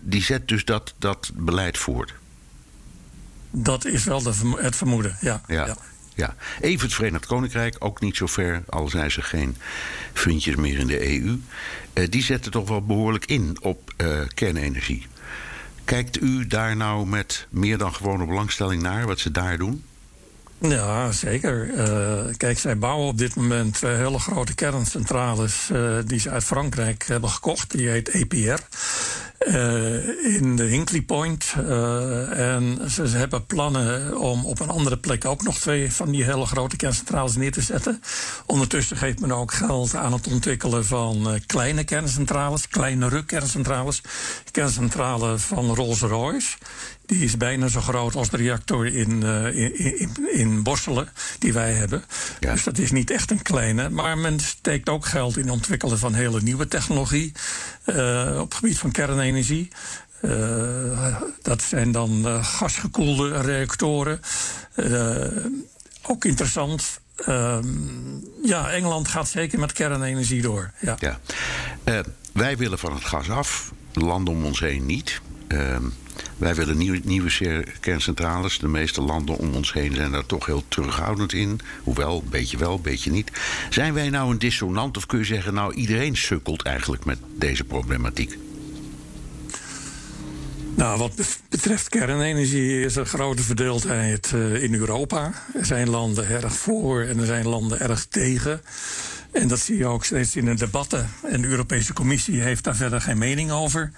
die 0.00 0.22
zet 0.22 0.48
dus 0.48 0.64
dat, 0.64 0.94
dat 0.98 1.30
beleid 1.34 1.78
voort. 1.78 2.14
Dat 3.50 3.84
is 3.84 4.04
wel 4.04 4.22
de, 4.22 4.32
het 4.56 4.76
vermoeden, 4.76 5.16
ja. 5.20 5.40
ja. 5.46 5.66
ja. 5.66 5.76
Ja, 6.20 6.34
even 6.60 6.84
het 6.84 6.94
Verenigd 6.94 7.26
Koninkrijk, 7.26 7.76
ook 7.78 8.00
niet 8.00 8.16
zo 8.16 8.26
ver, 8.26 8.62
al 8.68 8.88
zijn 8.88 9.10
ze 9.10 9.22
geen 9.22 9.56
fundjes 10.12 10.54
meer 10.54 10.78
in 10.78 10.86
de 10.86 11.20
EU. 11.20 11.40
Uh, 11.94 12.08
die 12.08 12.22
zetten 12.22 12.52
toch 12.52 12.68
wel 12.68 12.82
behoorlijk 12.82 13.26
in 13.26 13.56
op 13.60 13.92
uh, 13.96 14.20
kernenergie. 14.34 15.06
Kijkt 15.84 16.20
u 16.20 16.46
daar 16.46 16.76
nou 16.76 17.06
met 17.06 17.46
meer 17.50 17.78
dan 17.78 17.94
gewone 17.94 18.26
belangstelling 18.26 18.82
naar, 18.82 19.06
wat 19.06 19.18
ze 19.18 19.30
daar 19.30 19.58
doen? 19.58 19.84
Ja, 20.58 21.12
zeker. 21.12 21.68
Uh, 21.68 22.34
kijk, 22.36 22.58
zij 22.58 22.78
bouwen 22.78 23.08
op 23.08 23.18
dit 23.18 23.34
moment 23.34 23.80
hele 23.80 24.18
grote 24.18 24.54
kerncentrales 24.54 25.70
die 26.04 26.18
ze 26.18 26.30
uit 26.30 26.44
Frankrijk 26.44 27.04
hebben 27.06 27.30
gekocht. 27.30 27.70
Die 27.70 27.88
heet 27.88 28.08
EPR. 28.08 28.60
Uh, 29.48 30.34
in 30.36 30.56
de 30.56 30.62
Hinkley 30.62 31.02
Point. 31.02 31.54
Uh, 31.58 32.54
en 32.54 32.90
ze, 32.90 33.08
ze, 33.08 33.16
hebben 33.16 33.46
plannen 33.46 34.18
om 34.18 34.46
op 34.46 34.60
een 34.60 34.68
andere 34.68 34.98
plek 34.98 35.24
ook 35.24 35.42
nog 35.42 35.58
twee 35.58 35.92
van 35.92 36.10
die 36.10 36.24
hele 36.24 36.46
grote 36.46 36.76
kerncentrales 36.76 37.36
neer 37.36 37.52
te 37.52 37.60
zetten. 37.60 38.02
Ondertussen 38.46 38.96
geeft 38.96 39.20
men 39.20 39.32
ook 39.32 39.52
geld 39.52 39.94
aan 39.94 40.12
het 40.12 40.26
ontwikkelen 40.26 40.84
van 40.84 41.32
uh, 41.32 41.40
kleine 41.46 41.84
kerncentrales, 41.84 42.68
kleinere 42.68 43.24
kerncentrales. 43.24 44.02
Kerncentrale 44.50 45.38
van 45.38 45.74
Rolls-Royce. 45.74 46.56
Die 47.06 47.24
is 47.24 47.36
bijna 47.36 47.68
zo 47.68 47.80
groot 47.80 48.14
als 48.14 48.30
de 48.30 48.36
reactor 48.36 48.86
in, 48.86 49.22
in, 49.22 49.98
in, 49.98 50.10
in, 50.32 50.62
Borselen 50.62 51.08
die 51.38 51.52
wij 51.52 51.72
hebben. 51.72 52.04
Ja. 52.40 52.52
Dus 52.52 52.64
dat 52.64 52.78
is 52.78 52.90
niet 52.90 53.10
echt 53.10 53.30
een 53.30 53.42
kleine. 53.42 53.88
Maar 53.88 54.18
men 54.18 54.40
steekt 54.40 54.88
ook 54.88 55.06
geld 55.06 55.36
in 55.36 55.42
het 55.42 55.52
ontwikkelen 55.52 55.98
van 55.98 56.14
hele 56.14 56.40
nieuwe 56.42 56.68
technologie. 56.68 57.32
op 57.86 57.94
het 58.48 58.54
gebied 58.54 58.78
van 58.78 58.90
kernenergie. 58.90 59.29
Uh, 60.22 61.16
dat 61.42 61.62
zijn 61.62 61.92
dan 61.92 62.22
uh, 62.24 62.44
gasgekoelde 62.44 63.40
reactoren. 63.40 64.20
Uh, 64.76 65.26
ook 66.02 66.24
interessant. 66.24 67.00
Ehm, 67.16 67.66
ja, 68.42 68.70
Engeland 68.70 69.08
gaat 69.08 69.28
zeker 69.28 69.58
met 69.58 69.72
kernenergie 69.72 70.42
door. 70.42 70.70
Ja. 70.80 71.18
wij 72.32 72.56
willen 72.56 72.78
van 72.78 72.94
het 72.94 73.04
gas 73.04 73.30
af, 73.30 73.72
landen 73.92 74.34
om 74.34 74.44
ons 74.44 74.60
heen 74.60 74.86
niet. 74.86 75.20
Ehm, 75.48 75.84
wij 76.36 76.54
willen 76.54 76.76
nieuwe, 76.78 77.00
nieuwe 77.04 77.64
kerncentrales. 77.80 78.58
De 78.58 78.68
meeste 78.68 79.00
landen 79.00 79.36
om 79.36 79.54
ons 79.54 79.72
heen 79.72 79.94
zijn 79.94 80.12
daar 80.12 80.26
toch 80.26 80.46
heel 80.46 80.64
terughoudend 80.68 81.32
in. 81.32 81.60
Hoewel, 81.82 82.24
beetje 82.30 82.58
wel, 82.58 82.80
beetje 82.80 83.10
niet. 83.10 83.30
Zijn 83.70 83.94
wij 83.94 84.10
nou 84.10 84.30
een 84.30 84.38
dissonant 84.38 84.96
of 84.96 85.06
kun 85.06 85.18
je 85.18 85.24
zeggen... 85.24 85.54
nou, 85.54 85.74
iedereen 85.74 86.16
sukkelt 86.16 86.62
eigenlijk 86.62 87.04
met 87.04 87.18
deze 87.36 87.64
problematiek? 87.64 88.38
Nou, 90.74 90.98
wat 90.98 91.12
betreft 91.48 91.88
kernenergie 91.88 92.84
is 92.84 92.96
er 92.96 93.06
grote 93.06 93.42
verdeeldheid 93.42 94.30
uh, 94.34 94.62
in 94.62 94.74
Europa. 94.74 95.32
Er 95.54 95.64
zijn 95.64 95.90
landen 95.90 96.28
erg 96.28 96.52
voor 96.52 97.02
en 97.02 97.18
er 97.18 97.26
zijn 97.26 97.48
landen 97.48 97.80
erg 97.80 98.04
tegen. 98.04 98.60
En 99.32 99.48
dat 99.48 99.58
zie 99.58 99.76
je 99.76 99.86
ook 99.86 100.04
steeds 100.04 100.36
in 100.36 100.44
de 100.44 100.54
debatten. 100.54 101.08
En 101.22 101.42
de 101.42 101.48
Europese 101.48 101.92
Commissie 101.92 102.40
heeft 102.40 102.64
daar 102.64 102.76
verder 102.76 103.00
geen 103.00 103.18
mening 103.18 103.50
over. 103.50 103.92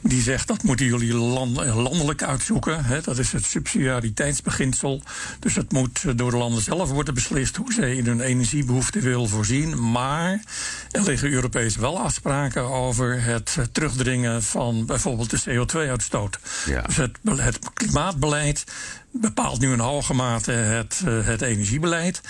Die 0.00 0.22
zegt 0.22 0.48
dat 0.48 0.62
moeten 0.62 0.86
jullie 0.86 1.14
landelijk 1.14 2.22
uitzoeken. 2.22 2.84
Hè. 2.84 3.00
Dat 3.00 3.18
is 3.18 3.32
het 3.32 3.44
subsidiariteitsbeginsel. 3.44 5.02
Dus 5.38 5.54
het 5.54 5.72
moet 5.72 6.18
door 6.18 6.30
de 6.30 6.36
landen 6.36 6.62
zelf 6.62 6.90
worden 6.90 7.14
beslist 7.14 7.56
hoe 7.56 7.72
ze 7.72 7.96
in 7.96 8.06
hun 8.06 8.20
energiebehoeften 8.20 9.02
willen 9.02 9.28
voorzien. 9.28 9.90
Maar 9.90 10.42
er 10.90 11.02
liggen 11.02 11.30
Europees 11.30 11.76
wel 11.76 11.98
afspraken 11.98 12.62
over 12.62 13.22
het 13.22 13.56
terugdringen 13.72 14.42
van 14.42 14.86
bijvoorbeeld 14.86 15.30
de 15.30 15.40
CO2-uitstoot. 15.50 16.38
Ja. 16.66 16.82
Dus 16.82 16.96
het, 16.96 17.18
het 17.24 17.58
klimaatbeleid 17.72 18.64
bepaalt 19.12 19.60
nu 19.60 19.72
in 19.72 19.78
hoge 19.78 20.14
mate 20.14 20.50
het, 20.50 21.02
uh, 21.06 21.26
het 21.26 21.42
energiebeleid. 21.42 22.20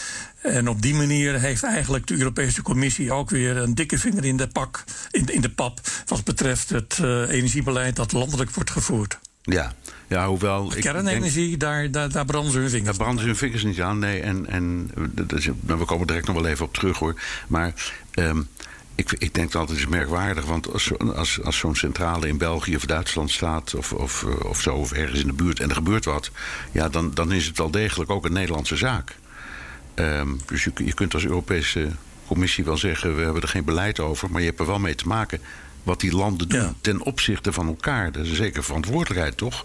En 0.40 0.68
op 0.68 0.82
die 0.82 0.94
manier 0.94 1.40
heeft 1.40 1.62
eigenlijk 1.62 2.06
de 2.06 2.16
Europese 2.16 2.62
Commissie 2.62 3.12
ook 3.12 3.30
weer 3.30 3.56
een 3.56 3.74
dikke 3.74 3.98
vinger 3.98 4.24
in 4.24 4.36
de, 4.36 4.48
pak, 4.48 4.84
in, 5.10 5.26
in 5.26 5.40
de 5.40 5.50
pap. 5.50 5.80
wat 6.06 6.24
betreft 6.24 6.70
het 6.70 6.98
uh, 7.02 7.30
energiebeleid 7.30 7.96
dat 7.96 8.12
landelijk 8.12 8.50
wordt 8.50 8.70
gevoerd. 8.70 9.18
Ja, 9.42 9.72
ja 10.06 10.28
hoewel. 10.28 10.72
Kernenergie, 10.80 11.48
denk, 11.48 11.60
daar, 11.60 11.90
daar, 11.90 12.10
daar 12.10 12.24
branden 12.24 12.52
ze 12.52 12.58
hun 12.58 12.70
vingers. 12.70 12.88
Daar 12.88 13.04
branden 13.04 13.20
ze 13.20 13.26
hun 13.26 13.38
vingers 13.38 13.64
niet 13.64 13.80
aan, 13.80 13.98
nee. 13.98 14.20
En, 14.20 14.46
en 14.46 14.90
we 15.66 15.84
komen 15.84 16.06
direct 16.06 16.26
nog 16.26 16.36
wel 16.36 16.46
even 16.46 16.64
op 16.64 16.74
terug 16.74 16.98
hoor. 16.98 17.20
Maar. 17.46 17.92
Um, 18.14 18.48
ik, 19.02 19.12
ik 19.18 19.34
denk 19.34 19.52
dat 19.52 19.68
het 19.68 19.78
is 19.78 19.86
merkwaardig, 19.86 20.44
want 20.44 20.72
als, 20.72 20.98
als, 20.98 21.42
als 21.42 21.58
zo'n 21.58 21.76
centrale 21.76 22.28
in 22.28 22.38
België 22.38 22.76
of 22.76 22.84
Duitsland 22.86 23.30
staat, 23.30 23.74
of, 23.74 23.92
of, 23.92 24.24
eh, 24.24 24.44
of 24.44 24.60
zo, 24.60 24.74
of 24.74 24.92
ergens 24.92 25.20
in 25.20 25.26
de 25.26 25.32
buurt, 25.32 25.60
en 25.60 25.68
er 25.68 25.74
gebeurt 25.74 26.04
wat, 26.04 26.30
ja, 26.72 26.88
dan, 26.88 27.10
dan 27.14 27.32
is 27.32 27.46
het 27.46 27.58
wel 27.58 27.70
degelijk 27.70 28.10
ook 28.10 28.24
een 28.24 28.32
Nederlandse 28.32 28.76
zaak. 28.76 29.16
Um, 29.94 30.40
dus 30.46 30.64
je, 30.64 30.72
je 30.74 30.94
kunt 30.94 31.14
als 31.14 31.24
Europese 31.24 31.88
Commissie 32.26 32.64
wel 32.64 32.76
zeggen: 32.76 33.16
we 33.16 33.22
hebben 33.22 33.42
er 33.42 33.48
geen 33.48 33.64
beleid 33.64 34.00
over, 34.00 34.30
maar 34.30 34.40
je 34.40 34.46
hebt 34.46 34.60
er 34.60 34.66
wel 34.66 34.78
mee 34.78 34.94
te 34.94 35.06
maken 35.06 35.40
wat 35.82 36.00
die 36.00 36.16
landen 36.16 36.48
doen 36.48 36.60
ja. 36.60 36.74
ten 36.80 37.02
opzichte 37.02 37.52
van 37.52 37.66
elkaar. 37.66 38.12
Dat 38.12 38.24
is 38.24 38.30
een 38.30 38.36
zekere 38.36 38.62
verantwoordelijkheid, 38.62 39.36
toch? 39.36 39.64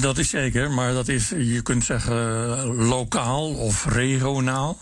Dat 0.00 0.18
is 0.18 0.30
zeker, 0.30 0.70
maar 0.70 0.92
dat 0.92 1.08
is, 1.08 1.28
je 1.28 1.62
kunt 1.62 1.84
zeggen, 1.84 2.16
lokaal 2.66 3.54
of 3.54 3.86
regionaal. 3.86 4.78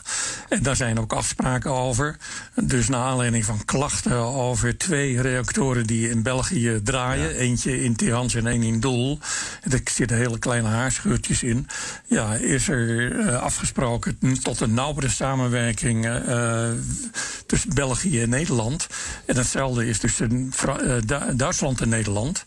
En 0.48 0.62
daar 0.62 0.76
zijn 0.76 1.00
ook 1.00 1.12
afspraken 1.12 1.70
over. 1.70 2.16
Dus 2.54 2.88
naar 2.88 3.00
aanleiding 3.00 3.44
van 3.44 3.64
klachten 3.64 4.16
over 4.16 4.78
twee 4.78 5.20
reactoren 5.20 5.86
die 5.86 6.10
in 6.10 6.22
België 6.22 6.80
draaien. 6.84 7.34
Eentje 7.34 7.82
in 7.82 7.96
Tirans 7.96 8.34
en 8.34 8.46
één 8.46 8.62
in 8.62 8.80
Doel. 8.80 9.18
Er 9.70 9.80
zitten 9.84 10.16
hele 10.16 10.38
kleine 10.38 10.68
haarscheurtjes 10.68 11.42
in. 11.42 11.66
Ja, 12.06 12.34
is 12.34 12.68
er 12.68 13.12
uh, 13.12 13.42
afgesproken 13.42 14.18
tot 14.42 14.60
een 14.60 14.74
nauwere 14.74 15.08
samenwerking 15.08 16.06
uh, 16.06 16.68
tussen 17.46 17.74
België 17.74 18.22
en 18.22 18.28
Nederland. 18.28 18.86
En 19.24 19.36
hetzelfde 19.36 19.86
is 19.86 19.98
tussen 19.98 20.52
Duitsland 21.36 21.80
en 21.80 21.88
Nederland. 21.88 22.44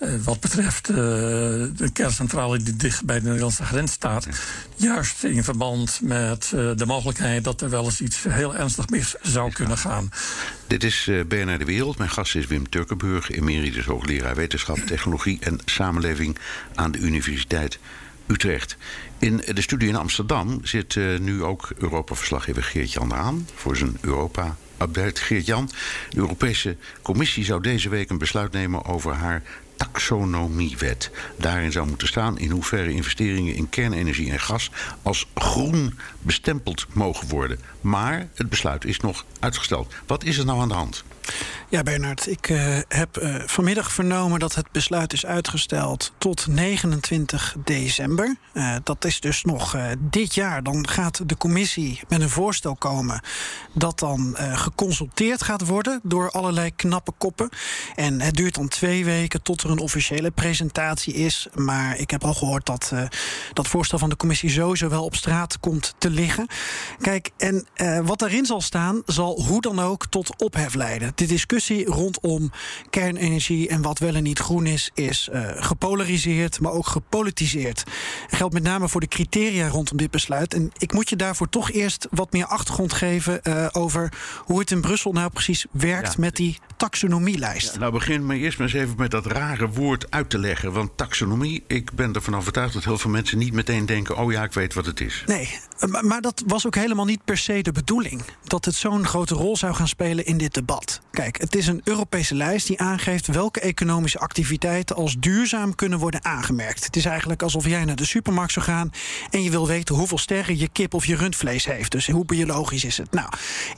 Uh, 0.00 0.14
wat 0.24 0.40
betreft 0.40 0.88
uh, 0.88 0.96
de 0.96 1.90
kerncentrale 1.92 2.58
die 2.58 2.76
dicht 2.76 3.04
bij 3.04 3.20
de 3.20 3.26
Nederlandse 3.26 3.64
grens 3.64 3.92
staat. 3.92 4.28
Juist 4.76 5.24
in 5.24 5.44
verband 5.44 6.00
met 6.02 6.52
uh, 6.54 6.70
de 6.76 6.86
mogelijkheid 6.86 7.44
dat 7.44 7.60
er 7.60 7.70
wel 7.70 7.84
eens 7.84 8.00
iets 8.00 8.22
heel 8.28 8.56
ernstig 8.56 8.88
mis 8.88 9.14
zou 9.22 9.52
kunnen 9.52 9.78
gaan. 9.78 10.10
Dit 10.66 10.84
is 10.84 11.06
uh, 11.06 11.24
BNR 11.24 11.58
De 11.58 11.64
Wereld. 11.64 11.98
Mijn 11.98 12.10
gast 12.10 12.34
is 12.34 12.46
Wim 12.46 12.68
Turkenburg, 12.68 13.30
emeritus 13.30 13.84
hoogleraar 13.84 14.34
wetenschap, 14.34 14.76
technologie 14.76 15.38
en 15.40 15.58
samenleving 15.64 16.38
aan 16.74 16.90
de 16.90 16.98
Universiteit 16.98 17.78
Utrecht. 18.26 18.76
In 19.18 19.36
de 19.36 19.62
studie 19.62 19.88
in 19.88 19.96
Amsterdam 19.96 20.60
zit 20.62 20.96
nu 21.20 21.42
ook 21.42 21.72
Europa-verslaggever 21.78 22.62
Geert-Jan 22.62 23.14
aan 23.14 23.48
voor 23.54 23.76
zijn 23.76 23.96
Europa 24.00 24.56
update. 24.82 25.20
Geert-Jan, 25.20 25.70
de 26.10 26.16
Europese 26.16 26.76
Commissie 27.02 27.44
zou 27.44 27.62
deze 27.62 27.88
week 27.88 28.10
een 28.10 28.18
besluit 28.18 28.52
nemen 28.52 28.84
over 28.84 29.14
haar 29.14 29.42
taxonomiewet. 29.80 31.10
Daarin 31.36 31.72
zou 31.72 31.88
moeten 31.88 32.08
staan 32.08 32.38
in 32.38 32.50
hoeverre 32.50 32.92
investeringen 32.92 33.54
in 33.54 33.68
kernenergie 33.68 34.30
en 34.30 34.40
gas 34.40 34.70
als 35.02 35.26
groen 35.34 35.98
bestempeld 36.20 36.86
mogen 36.92 37.28
worden. 37.28 37.60
Maar 37.80 38.28
het 38.34 38.48
besluit 38.48 38.84
is 38.84 39.00
nog 39.00 39.24
uitgesteld. 39.38 39.94
Wat 40.06 40.24
is 40.24 40.38
er 40.38 40.44
nou 40.44 40.60
aan 40.60 40.68
de 40.68 40.74
hand? 40.74 41.04
Ja, 41.70 41.82
Bernard, 41.82 42.26
ik 42.26 42.48
uh, 42.48 42.78
heb 42.88 43.22
uh, 43.22 43.34
vanmiddag 43.46 43.92
vernomen 43.92 44.40
dat 44.40 44.54
het 44.54 44.72
besluit 44.72 45.12
is 45.12 45.26
uitgesteld 45.26 46.12
tot 46.18 46.46
29 46.46 47.56
december. 47.64 48.36
Uh, 48.54 48.76
dat 48.82 49.04
is 49.04 49.20
dus 49.20 49.44
nog 49.44 49.76
dit 49.98 50.34
jaar. 50.34 50.62
Dan 50.62 50.88
gaat 50.88 51.28
de 51.28 51.36
commissie 51.36 52.00
met 52.08 52.20
een 52.20 52.30
voorstel 52.30 52.76
komen 52.76 53.20
dat 53.72 53.98
dan 53.98 54.36
geconsulteerd 54.38 55.42
gaat 55.42 55.66
worden 55.66 56.00
door 56.02 56.30
allerlei 56.30 56.74
knappe 56.74 57.12
koppen. 57.18 57.48
En 57.94 58.20
het 58.20 58.36
duurt 58.36 58.54
dan 58.54 58.68
twee 58.68 59.04
weken 59.04 59.42
tot 59.42 59.62
er 59.62 59.70
een 59.70 59.78
officiële 59.78 60.30
presentatie 60.30 61.14
is. 61.14 61.48
Maar 61.54 61.98
ik 61.98 62.10
heb 62.10 62.24
al 62.24 62.34
gehoord 62.34 62.66
dat 62.66 62.92
dat 63.52 63.68
voorstel 63.68 63.98
van 63.98 64.08
de 64.08 64.16
commissie 64.16 64.50
sowieso 64.50 64.88
wel 64.88 65.04
op 65.04 65.14
straat 65.14 65.60
komt 65.60 65.94
te 65.98 66.10
liggen. 66.10 66.46
Kijk, 67.00 67.30
en 67.36 67.66
wat 68.04 68.18
daarin 68.18 68.46
zal 68.46 68.60
staan, 68.60 69.02
zal 69.06 69.42
hoe 69.42 69.60
dan 69.60 69.80
ook 69.80 70.06
tot 70.06 70.42
ophef 70.42 70.74
leiden 70.74 71.09
de 71.14 71.26
discussie 71.26 71.86
rondom 71.86 72.50
kernenergie 72.90 73.68
en 73.68 73.82
wat 73.82 73.98
wel 73.98 74.14
en 74.14 74.22
niet 74.22 74.38
groen 74.38 74.66
is, 74.66 74.90
is 74.94 75.28
uh, 75.32 75.50
gepolariseerd, 75.54 76.60
maar 76.60 76.72
ook 76.72 76.86
gepolitiseerd. 76.86 77.84
Dat 78.28 78.38
geldt 78.38 78.54
met 78.54 78.62
name 78.62 78.88
voor 78.88 79.00
de 79.00 79.08
criteria 79.08 79.68
rondom 79.68 79.96
dit 79.96 80.10
besluit. 80.10 80.54
En 80.54 80.72
ik 80.78 80.92
moet 80.92 81.08
je 81.08 81.16
daarvoor 81.16 81.48
toch 81.48 81.70
eerst 81.70 82.06
wat 82.10 82.32
meer 82.32 82.46
achtergrond 82.46 82.92
geven 82.92 83.40
uh, 83.42 83.66
over 83.72 84.12
hoe 84.44 84.58
het 84.58 84.70
in 84.70 84.80
Brussel 84.80 85.12
nou 85.12 85.30
precies 85.30 85.66
werkt 85.70 86.12
ja. 86.12 86.20
met 86.20 86.36
die 86.36 86.58
taxonomielijst. 86.76 87.72
Ja, 87.72 87.78
nou, 87.78 87.92
begin 87.92 88.26
maar 88.26 88.36
eerst 88.36 88.58
maar 88.58 88.66
eens 88.66 88.76
even 88.76 88.94
met 88.96 89.10
dat 89.10 89.26
rare 89.26 89.68
woord 89.68 90.10
uit 90.10 90.30
te 90.30 90.38
leggen. 90.38 90.72
Want 90.72 90.96
taxonomie, 90.96 91.64
ik 91.66 91.92
ben 91.92 92.12
ervan 92.12 92.36
overtuigd 92.36 92.74
dat 92.74 92.84
heel 92.84 92.98
veel 92.98 93.10
mensen 93.10 93.38
niet 93.38 93.52
meteen 93.52 93.86
denken: 93.86 94.16
oh 94.16 94.32
ja, 94.32 94.44
ik 94.44 94.52
weet 94.52 94.74
wat 94.74 94.86
het 94.86 95.00
is. 95.00 95.24
Nee, 95.26 95.58
maar 96.02 96.20
dat 96.20 96.42
was 96.46 96.66
ook 96.66 96.74
helemaal 96.74 97.04
niet 97.04 97.24
per 97.24 97.38
se 97.38 97.62
de 97.62 97.72
bedoeling. 97.72 98.22
Dat 98.44 98.64
het 98.64 98.74
zo'n 98.74 99.06
grote 99.06 99.34
rol 99.34 99.56
zou 99.56 99.74
gaan 99.74 99.88
spelen 99.88 100.26
in 100.26 100.38
dit 100.38 100.54
debat. 100.54 100.99
Kijk, 101.10 101.40
het 101.40 101.56
is 101.56 101.66
een 101.66 101.80
Europese 101.84 102.34
lijst 102.34 102.66
die 102.66 102.80
aangeeft 102.80 103.26
welke 103.26 103.60
economische 103.60 104.18
activiteiten 104.18 104.96
als 104.96 105.16
duurzaam 105.18 105.74
kunnen 105.74 105.98
worden 105.98 106.24
aangemerkt. 106.24 106.84
Het 106.84 106.96
is 106.96 107.04
eigenlijk 107.04 107.42
alsof 107.42 107.66
jij 107.66 107.84
naar 107.84 107.96
de 107.96 108.04
supermarkt 108.04 108.52
zou 108.52 108.64
gaan 108.64 108.90
en 109.30 109.42
je 109.42 109.50
wil 109.50 109.66
weten 109.66 109.94
hoeveel 109.94 110.18
sterren 110.18 110.58
je 110.58 110.68
kip 110.68 110.94
of 110.94 111.06
je 111.06 111.16
rundvlees 111.16 111.64
heeft. 111.64 111.90
Dus 111.90 112.06
hoe 112.06 112.24
biologisch 112.24 112.84
is 112.84 112.96
het? 112.96 113.12
Nou, 113.12 113.28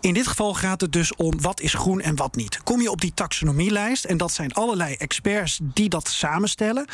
in 0.00 0.14
dit 0.14 0.26
geval 0.26 0.54
gaat 0.54 0.80
het 0.80 0.92
dus 0.92 1.14
om 1.14 1.40
wat 1.40 1.60
is 1.60 1.74
groen 1.74 2.00
en 2.00 2.16
wat 2.16 2.36
niet. 2.36 2.62
Kom 2.62 2.80
je 2.80 2.90
op 2.90 3.00
die 3.00 3.14
taxonomielijst, 3.14 4.04
en 4.04 4.16
dat 4.16 4.32
zijn 4.32 4.52
allerlei 4.52 4.94
experts 4.94 5.58
die 5.62 5.88
dat 5.88 6.08
samenstellen, 6.08 6.86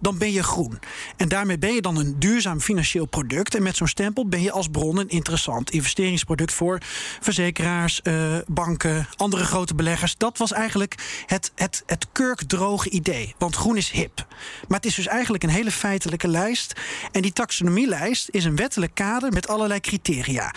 dan 0.00 0.18
ben 0.18 0.32
je 0.32 0.42
groen. 0.42 0.78
En 1.16 1.28
daarmee 1.28 1.58
ben 1.58 1.74
je 1.74 1.82
dan 1.82 1.96
een 1.96 2.16
duurzaam 2.18 2.60
financieel 2.60 3.06
product. 3.06 3.54
En 3.54 3.62
met 3.62 3.76
zo'n 3.76 3.86
stempel 3.86 4.28
ben 4.28 4.42
je 4.42 4.52
als 4.52 4.68
bron 4.68 4.98
een 4.98 5.08
interessant 5.08 5.70
investeringsproduct 5.70 6.52
voor 6.52 6.78
verzekeraars, 7.20 8.00
uh, 8.02 8.38
banken, 8.46 9.08
andere 9.16 9.44
grote 9.44 9.71
beleggers. 9.74 10.16
Dat 10.16 10.38
was 10.38 10.52
eigenlijk 10.52 11.24
het, 11.26 11.52
het, 11.54 11.82
het 11.86 12.06
kurkdroge 12.12 12.90
idee. 12.90 13.34
Want 13.38 13.56
groen 13.56 13.76
is 13.76 13.90
hip. 13.90 14.26
Maar 14.68 14.76
het 14.76 14.86
is 14.86 14.94
dus 14.94 15.06
eigenlijk 15.06 15.42
een 15.42 15.50
hele 15.50 15.70
feitelijke 15.70 16.28
lijst. 16.28 16.72
En 17.12 17.22
die 17.22 17.32
taxonomielijst 17.32 18.28
is 18.30 18.44
een 18.44 18.56
wettelijk 18.56 18.94
kader 18.94 19.32
met 19.32 19.48
allerlei 19.48 19.80
criteria. 19.80 20.54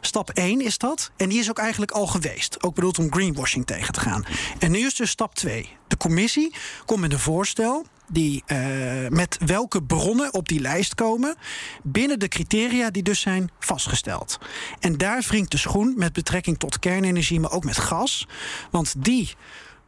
Stap 0.00 0.30
1 0.30 0.60
is 0.60 0.78
dat. 0.78 1.10
En 1.16 1.28
die 1.28 1.38
is 1.38 1.50
ook 1.50 1.58
eigenlijk 1.58 1.90
al 1.90 2.06
geweest. 2.06 2.62
Ook 2.62 2.74
bedoeld 2.74 2.98
om 2.98 3.12
greenwashing 3.12 3.66
tegen 3.66 3.92
te 3.92 4.00
gaan. 4.00 4.24
En 4.58 4.70
nu 4.70 4.86
is 4.86 4.94
dus 4.94 5.10
stap 5.10 5.34
2. 5.34 5.68
De 5.88 5.96
commissie 5.96 6.54
komt 6.84 7.00
met 7.00 7.12
een 7.12 7.18
voorstel 7.18 7.86
die, 8.08 8.42
uh, 8.46 9.08
met 9.08 9.38
welke 9.46 9.82
bronnen 9.82 10.34
op 10.34 10.48
die 10.48 10.60
lijst 10.60 10.94
komen 10.94 11.36
binnen 11.82 12.18
de 12.18 12.28
criteria 12.28 12.90
die 12.90 13.02
dus 13.02 13.20
zijn 13.20 13.50
vastgesteld. 13.58 14.38
En 14.80 14.96
daar 14.96 15.24
wringt 15.28 15.50
de 15.50 15.56
schoen 15.56 15.94
met 15.96 16.12
betrekking 16.12 16.58
tot 16.58 16.78
kernenergie, 16.78 17.40
maar 17.40 17.52
ook 17.52 17.64
met 17.64 17.78
gas. 17.78 18.26
Want 18.70 18.94
die 18.98 19.34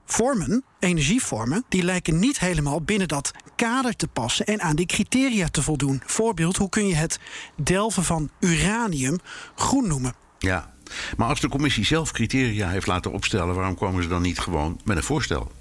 vormen, 0.05 0.65
energievormen, 0.79 1.65
die 1.69 1.83
lijken 1.83 2.19
niet 2.19 2.41
helemaal 2.41 2.81
binnen 2.81 3.09
dat 3.09 3.31
kader 3.57 3.97
te 3.97 4.09
passen 4.09 4.47
en 4.47 4.61
aan 4.61 4.77
die 4.77 4.87
criteria 4.87 5.49
te 5.49 5.63
voldoen. 5.63 6.03
Voorbeeld, 6.07 6.57
hoe 6.57 6.69
kun 6.69 6.87
je 6.87 6.95
het 6.95 7.19
delven 7.57 8.05
van 8.05 8.31
uranium 8.41 9.19
groen 9.55 9.87
noemen? 9.87 10.15
Ja, 10.39 10.75
maar 11.17 11.29
als 11.29 11.41
de 11.41 11.49
commissie 11.49 11.85
zelf 11.85 12.13
criteria 12.13 12.69
heeft 12.69 12.87
laten 12.87 13.13
opstellen, 13.13 13.55
waarom 13.55 13.75
komen 13.75 14.03
ze 14.03 14.09
dan 14.09 14.23
niet 14.23 14.39
gewoon 14.39 14.81
met 14.85 14.97
een 14.97 15.03
voorstel? 15.03 15.53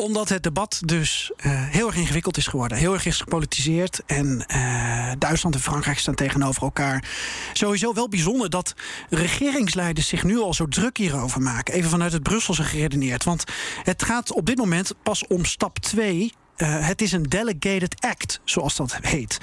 Omdat 0.00 0.28
het 0.28 0.42
debat 0.42 0.80
dus 0.84 1.30
uh, 1.36 1.52
heel 1.52 1.86
erg 1.86 1.96
ingewikkeld 1.96 2.36
is 2.36 2.46
geworden. 2.46 2.78
Heel 2.78 2.92
erg 2.92 3.06
is 3.06 3.20
gepolitiseerd. 3.20 4.02
En 4.06 4.44
uh, 4.54 5.12
Duitsland 5.18 5.54
en 5.54 5.60
Frankrijk 5.60 5.98
staan 5.98 6.14
tegenover 6.14 6.62
elkaar. 6.62 7.04
Sowieso 7.52 7.94
wel 7.94 8.08
bijzonder 8.08 8.50
dat 8.50 8.74
regeringsleiders 9.08 10.08
zich 10.08 10.24
nu 10.24 10.38
al 10.38 10.54
zo 10.54 10.66
druk 10.66 10.96
hierover 10.96 11.40
maken. 11.40 11.74
Even 11.74 11.90
vanuit 11.90 12.12
het 12.12 12.22
Brusselse 12.22 12.62
geredeneerd. 12.64 13.24
Want 13.24 13.44
het 13.82 14.02
gaat 14.02 14.32
op 14.32 14.46
dit 14.46 14.56
moment 14.56 14.92
pas 15.02 15.26
om 15.26 15.44
stap 15.44 15.78
2 15.78 16.32
uh, 16.62 16.86
het 16.86 17.02
is 17.02 17.12
een 17.12 17.22
delegated 17.22 17.94
act, 18.00 18.40
zoals 18.44 18.76
dat 18.76 18.96
heet. 19.00 19.38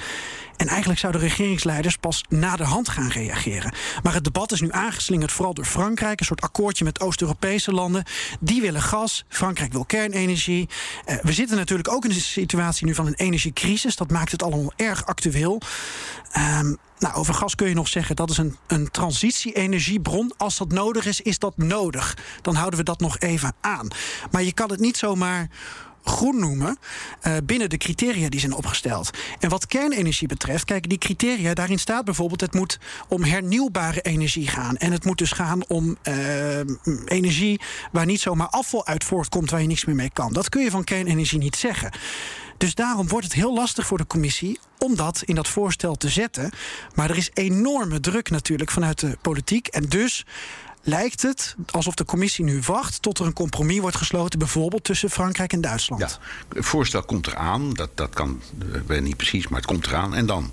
En 0.58 0.68
eigenlijk 0.68 1.00
zouden 1.00 1.22
regeringsleiders 1.22 1.98
pas 1.98 2.24
na 2.30 2.56
de 2.56 2.64
hand 2.64 2.90
gaan 2.90 3.10
reageren. 3.10 3.74
Maar 4.04 4.14
het 4.14 4.24
debat 4.24 4.52
is 4.52 4.62
nu 4.62 4.72
aangeslingerd 4.72 5.32
vooral 5.32 5.54
door 5.54 5.66
Frankrijk. 5.66 6.20
Een 6.20 6.26
soort 6.26 6.42
akkoordje 6.42 6.84
met 6.84 7.00
Oost-Europese 7.00 7.72
landen. 7.72 8.04
Die 8.40 8.62
willen 8.62 8.82
gas. 8.82 9.26
Frankrijk 9.30 9.72
wil 9.72 9.86
kernenergie. 9.86 10.70
Uh, 11.06 11.16
we 11.22 11.34
zitten 11.34 11.58
natuurlijk 11.58 11.92
ook 11.92 12.06
in 12.06 12.12
een 12.12 12.22
situatie 12.22 12.86
nu 12.86 12.96
van 12.96 13.08
een 13.08 13.16
energiecrisis. 13.16 13.96
Dat 13.96 14.12
maakt 14.12 14.32
het 14.32 14.44
allemaal 14.44 14.74
erg 14.76 15.06
actueel. 15.06 15.62
Um, 16.38 16.78
nou, 17.00 17.16
over 17.16 17.34
gas 17.34 17.56
kun 17.56 17.70
je 17.70 17.76
nog 17.76 17.88
zeggen 17.88 18.16
dat 18.16 18.30
is 18.30 18.38
een, 18.38 18.58
een 18.68 18.92
transitie-energiebron. 18.92 20.34
Als 20.38 20.58
dat 20.58 20.72
nodig 20.72 21.06
is, 21.06 21.22
is 21.22 21.40
dat 21.40 21.58
nodig. 21.58 22.18
Dan 22.42 22.56
houden 22.56 22.80
we 22.80 22.86
dat 22.86 23.00
nog 23.00 23.20
even 23.20 23.54
aan. 23.62 23.88
Maar 24.32 24.44
je 24.44 24.54
kan 24.54 24.70
het 24.70 24.80
niet 24.80 24.98
zomaar 24.98 25.50
groen 26.08 26.40
noemen 26.40 26.78
uh, 27.28 27.34
binnen 27.44 27.70
de 27.70 27.78
criteria 27.78 28.30
die 28.30 28.40
zijn 28.40 28.54
opgesteld. 28.54 29.10
En 29.40 29.50
wat 29.50 29.68
kernenergie 29.68 30.28
betreft, 30.28 30.66
kijk, 30.66 30.90
die 30.90 30.98
criteria, 30.98 31.54
daarin 31.54 31.80
staat 31.80 32.06
bijvoorbeeld: 32.06 32.42
het 32.42 32.54
moet 32.54 32.80
om 33.08 33.24
hernieuwbare 33.24 34.02
energie 34.02 34.48
gaan. 34.48 34.78
En 34.78 34.92
het 34.92 35.06
moet 35.06 35.18
dus 35.18 35.32
gaan 35.32 35.68
om 35.68 35.98
uh, 36.04 36.60
energie 37.06 37.62
waar 37.92 38.06
niet 38.06 38.22
zomaar 38.22 38.48
afval 38.48 38.86
uit 38.86 39.04
voortkomt, 39.04 39.50
waar 39.50 39.62
je 39.62 39.68
niks 39.68 39.86
meer 39.86 39.96
mee 39.96 40.12
kan. 40.14 40.34
Dat 40.34 40.50
kun 40.50 40.64
je 40.64 40.72
van 40.72 40.84
kernenergie 40.84 41.40
niet 41.40 41.56
zeggen. 41.56 41.92
Dus 42.58 42.76
daarom 42.76 43.08
wordt 43.08 43.26
het 43.26 43.36
heel 43.36 43.54
lastig 43.54 43.88
voor 43.88 43.98
de 43.98 44.08
commissie 44.08 44.60
om 44.78 44.96
dat 44.96 45.22
in 45.26 45.36
dat 45.36 45.48
voorstel 45.48 45.96
te 45.96 46.10
zetten. 46.10 46.52
Maar 46.96 47.10
er 47.10 47.18
is 47.18 47.30
enorme 47.34 48.00
druk 48.00 48.30
natuurlijk 48.30 48.72
vanuit 48.72 49.00
de 49.00 49.18
politiek. 49.22 49.68
En 49.68 49.84
dus 49.84 50.26
lijkt 50.88 51.22
het 51.22 51.56
alsof 51.72 51.94
de 51.94 52.06
commissie 52.06 52.46
nu 52.46 52.62
wacht 52.66 53.02
tot 53.02 53.20
er 53.20 53.26
een 53.26 53.34
compromis 53.34 53.80
wordt 53.80 53.96
gesloten, 53.96 54.40
bijvoorbeeld 54.40 54.84
tussen 54.84 55.10
Frankrijk 55.10 55.54
en 55.54 55.62
Duitsland. 55.62 56.02
Ja, 56.02 56.10
het 56.56 56.66
voorstel 56.66 57.04
komt 57.04 57.28
eraan, 57.28 57.74
dat, 57.74 57.90
dat 57.94 58.14
kan, 58.14 58.42
ik 58.74 58.88
weet 58.88 59.02
niet 59.02 59.18
precies, 59.18 59.48
maar 59.48 59.60
het 59.60 59.68
komt 59.68 59.86
eraan. 59.86 60.16
En 60.16 60.26
dan? 60.26 60.52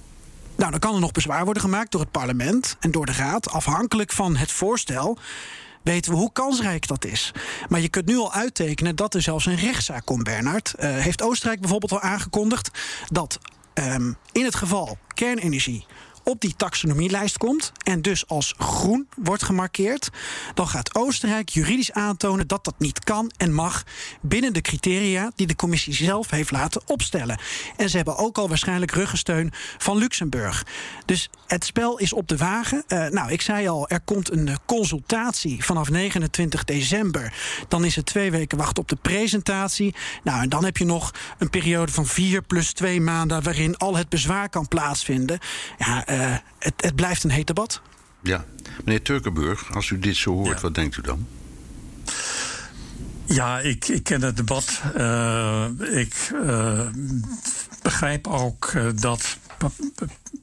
Nou, 0.57 0.71
dan 0.71 0.81
kan 0.81 0.95
er 0.95 1.00
nog 1.00 1.12
bezwaar 1.12 1.45
worden 1.45 1.62
gemaakt 1.62 1.91
door 1.91 2.00
het 2.00 2.11
parlement 2.11 2.76
en 2.81 2.91
door 2.91 3.07
de 3.07 3.12
raad. 3.12 3.50
Afhankelijk 3.50 4.12
van 4.12 4.37
het 4.37 4.53
voorstel 4.53 5.19
weten 5.83 6.12
we 6.12 6.19
hoe 6.19 6.33
kansrijk 6.33 6.87
dat 6.87 7.05
is. 7.05 7.33
Maar 7.69 7.81
je 7.81 7.88
kunt 7.88 8.07
nu 8.07 8.17
al 8.17 8.33
uittekenen 8.33 8.97
dat 8.97 9.14
er 9.14 9.23
zelfs 9.23 9.47
een 9.47 9.57
rechtszaak 9.57 10.05
komt, 10.05 10.25
Bernard. 10.25 10.75
Uh, 10.79 10.97
heeft 10.97 11.23
Oostenrijk 11.23 11.61
bijvoorbeeld 11.61 11.93
al 11.93 12.00
aangekondigd 12.00 12.71
dat 13.09 13.38
um, 13.75 14.17
in 14.33 14.45
het 14.45 14.55
geval 14.55 14.99
kernenergie 15.14 15.87
op 16.25 16.40
die 16.40 16.54
taxonomielijst 16.57 17.38
komt 17.38 17.73
en 17.83 18.02
dus 18.02 18.28
als 18.28 18.54
groen 18.59 19.09
wordt 19.16 19.43
gemarkeerd, 19.43 20.09
dan 20.54 20.69
gaat 20.69 20.95
Oostenrijk 20.95 21.49
juridisch 21.49 21.93
aantonen 21.93 22.47
dat 22.47 22.64
dat 22.64 22.75
niet 22.78 23.04
kan 23.04 23.33
en 23.37 23.52
mag 23.52 23.83
binnen 24.21 24.52
de 24.52 24.61
criteria 24.61 25.31
die 25.35 25.47
de 25.47 25.57
commissie 25.57 25.95
zelf 25.95 26.31
heeft 26.31 26.50
laten 26.50 26.83
opstellen. 26.87 27.38
En 27.76 27.90
ze 27.90 27.97
hebben 27.97 28.16
ook 28.16 28.38
al 28.38 28.49
waarschijnlijk 28.49 28.90
ruggensteun 28.90 29.52
van 29.78 29.97
Luxemburg. 29.97 30.66
Dus 31.04 31.31
het 31.47 31.64
spel 31.64 31.99
is 31.99 32.12
op 32.12 32.28
de 32.28 32.37
wagen. 32.37 32.85
Uh, 32.88 33.07
nou, 33.07 33.33
ik 33.33 33.43
zei 33.43 33.69
al, 33.69 33.88
er 33.88 34.00
komt 34.00 34.33
een 34.33 34.59
consultatie 34.66 35.64
vanaf 35.64 35.90
29 35.90 36.64
december. 36.64 37.33
Dan 37.68 37.85
is 37.85 37.96
het 37.96 38.07
twee 38.07 38.31
weken 38.31 38.59
wachten 38.59 38.83
op 38.83 38.88
de 38.88 38.96
presentatie. 38.96 39.94
Nou, 40.22 40.42
en 40.42 40.49
dan 40.49 40.64
heb 40.64 40.77
je 40.77 40.85
nog 40.85 41.11
een 41.38 41.51
periode 41.51 41.92
van 41.92 42.07
vier 42.07 42.42
plus 42.42 42.72
twee 42.72 43.01
maanden 43.01 43.42
waarin 43.42 43.77
al 43.77 43.96
het 43.96 44.09
bezwaar 44.09 44.49
kan 44.49 44.68
plaatsvinden. 44.68 45.38
Ja, 45.79 46.07
uh, 46.14 46.37
het, 46.59 46.74
het, 46.77 46.94
blijft 46.94 47.24
een 47.24 47.31
heet 47.31 47.46
debat. 47.46 47.81
Ja, 48.22 48.44
meneer 48.85 49.03
Turkenburg, 49.03 49.74
als 49.74 49.90
u 49.90 49.98
dit 49.98 50.16
zo 50.16 50.33
hoort, 50.33 50.57
ja. 50.57 50.61
wat 50.61 50.74
denkt 50.74 50.96
u 50.96 51.03
dan? 51.03 51.27
Ja, 53.24 53.61
ik, 53.61 53.88
ik 53.88 54.03
ken 54.03 54.22
het 54.22 54.37
debat. 54.37 54.83
Uh, 54.96 55.66
ik 55.79 56.31
uh, 56.33 56.87
begrijp 57.83 58.27
ook 58.27 58.72
dat 59.00 59.38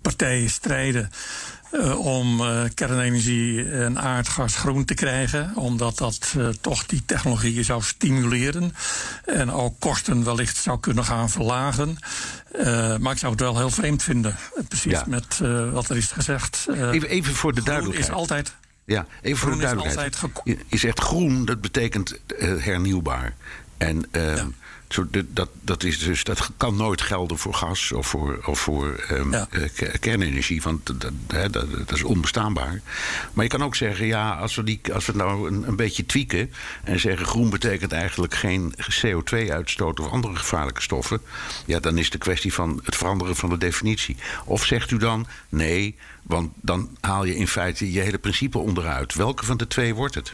partijen 0.02 0.50
strijden 0.50 1.10
uh, 1.72 2.00
om 2.00 2.42
uh, 2.42 2.64
kernenergie 2.74 3.72
en 3.72 4.00
aardgas 4.00 4.56
groen 4.56 4.86
te 4.86 4.94
krijgen. 4.94 5.56
Omdat 5.56 5.98
dat 5.98 6.34
uh, 6.38 6.48
toch 6.62 6.86
die 6.86 7.04
technologieën 7.06 7.64
zou 7.64 7.82
stimuleren. 7.82 8.76
En 9.26 9.52
ook 9.52 9.80
kosten 9.80 10.24
wellicht 10.24 10.58
zou 10.58 10.80
kunnen 10.80 11.04
gaan 11.04 11.30
verlagen. 11.30 11.98
maar 13.00 13.12
ik 13.12 13.18
zou 13.18 13.32
het 13.32 13.42
wel 13.42 13.58
heel 13.58 13.70
vreemd 13.70 14.04
vinden. 14.04 14.36
Precies 14.68 14.92
ja. 14.92 15.04
met 15.08 15.40
wat 15.72 15.90
er 15.90 15.98
is 15.98 16.12
gezegd. 16.12 16.68
even, 16.70 17.10
even 17.10 17.34
voor 17.34 17.54
de 17.54 17.64
duidelijkheid. 17.64 18.10
is 18.10 18.16
altijd. 18.16 18.54
Ja, 18.86 19.06
even 19.22 19.38
voor 19.38 19.52
de 19.52 19.58
duidelijkheid. 19.58 20.18
Je, 20.44 20.58
je 20.68 20.78
zegt 20.78 21.00
groen, 21.00 21.46
dat 21.46 21.62
betekent 21.62 22.20
hernieuwbaar. 22.38 23.34
En 23.78 24.06
ja. 24.12 24.48
Zo, 24.92 25.06
dat, 25.28 25.50
dat, 25.62 25.84
is 25.84 26.00
dus, 26.00 26.24
dat 26.24 26.50
kan 26.58 26.76
nooit 26.76 27.02
gelden 27.02 27.38
voor 27.38 27.54
gas 27.54 27.92
of 27.92 28.08
voor, 28.08 28.42
of 28.46 28.60
voor 28.60 29.06
um, 29.12 29.32
ja. 29.32 29.48
kernenergie, 30.00 30.62
want 30.62 30.86
dat, 30.86 31.12
dat, 31.28 31.54
dat, 31.54 31.92
is 31.92 32.04
onbestaanbaar. 32.04 32.82
Maar 33.34 33.44
je 33.44 33.50
kan 33.50 33.64
ook 33.64 33.76
zeggen, 33.76 34.06
ja, 34.06 34.32
als 34.32 34.56
we, 34.56 34.64
die, 34.64 34.82
als 34.94 35.06
we 35.06 35.16
nou 35.16 35.48
een, 35.48 35.68
een 35.68 35.76
beetje 35.76 36.06
tweaken 36.06 36.52
en 36.84 37.00
zeggen 37.00 37.26
groen 37.26 37.50
betekent 37.50 37.92
eigenlijk 37.92 38.36
geen 38.36 38.76
CO2-uitstoot 39.06 40.00
of 40.00 40.12
andere 40.12 40.36
gevaarlijke 40.36 40.82
stoffen, 40.82 41.22
ja, 41.66 41.80
dan 41.80 41.98
is 41.98 42.10
de 42.10 42.18
kwestie 42.18 42.54
van 42.54 42.82
het 42.84 42.96
veranderen 42.96 43.36
van 43.36 43.50
de 43.50 43.58
definitie. 43.58 44.18
Of 44.46 44.66
zegt 44.66 44.92
u 44.92 44.98
dan 44.98 45.28
nee, 45.50 45.96
want 46.22 46.52
dan 46.56 46.98
haal 47.02 47.26
je 47.26 47.36
in 47.36 47.48
feite 47.48 47.92
je 47.92 48.00
hele 48.00 48.18
principe 48.18 48.58
onderuit. 48.58 49.14
Welke 49.14 49.46
van 49.46 49.58
de 49.58 49.68
twee 49.68 49.96
wordt 49.96 50.16
het? 50.16 50.34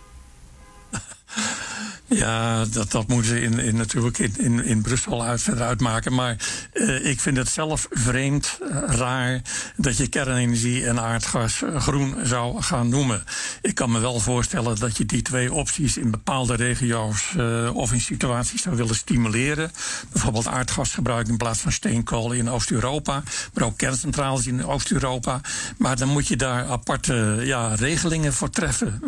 Ja, 2.10 2.66
dat, 2.66 2.92
dat 2.92 3.08
moeten 3.08 3.30
ze 3.30 3.42
in, 3.42 3.60
in, 3.60 3.76
natuurlijk 3.76 4.18
in, 4.18 4.34
in, 4.38 4.64
in 4.66 4.82
Brussel 4.82 5.24
uit, 5.24 5.42
verder 5.42 5.66
uitmaken. 5.66 6.14
Maar 6.14 6.36
uh, 6.74 7.06
ik 7.06 7.20
vind 7.20 7.38
het 7.38 7.50
zelf 7.50 7.88
vreemd, 7.90 8.58
uh, 8.62 8.78
raar, 8.86 9.42
dat 9.76 9.98
je 9.98 10.08
kernenergie 10.08 10.86
en 10.86 11.00
aardgas 11.00 11.62
uh, 11.62 11.82
groen 11.82 12.16
zou 12.24 12.62
gaan 12.62 12.90
noemen. 12.90 13.24
Ik 13.62 13.76
kan 13.76 13.92
me 13.92 14.00
wel 14.00 14.20
voorstellen 14.20 14.80
dat 14.80 14.98
je 14.98 15.06
die 15.06 15.22
twee 15.22 15.54
opties 15.54 15.98
in 15.98 16.12
bepaalde 16.12 16.56
regio's 16.56 17.36
of 17.74 17.94
in 17.94 18.02
situaties 18.02 18.62
zou 18.62 18.76
willen 18.76 18.96
stimuleren. 18.96 19.72
Bijvoorbeeld 20.12 20.48
aardgasgebruik 20.48 21.28
in 21.28 21.38
plaats 21.38 21.60
van 21.60 21.72
steenkool 21.72 22.32
in 22.32 22.50
Oost-Europa, 22.50 23.24
maar 23.54 23.64
ook 23.64 23.78
kerncentrales 23.78 24.48
in 24.48 24.66
Oost-Europa. 24.66 25.42
Maar 25.78 25.98
dan 25.98 26.08
moet 26.08 26.28
je 26.28 26.36
daar 26.36 26.66
aparte 26.66 27.38
ja, 27.44 27.76
regelingen 27.76 28.34
voor 28.34 28.50
treffen, 28.50 29.02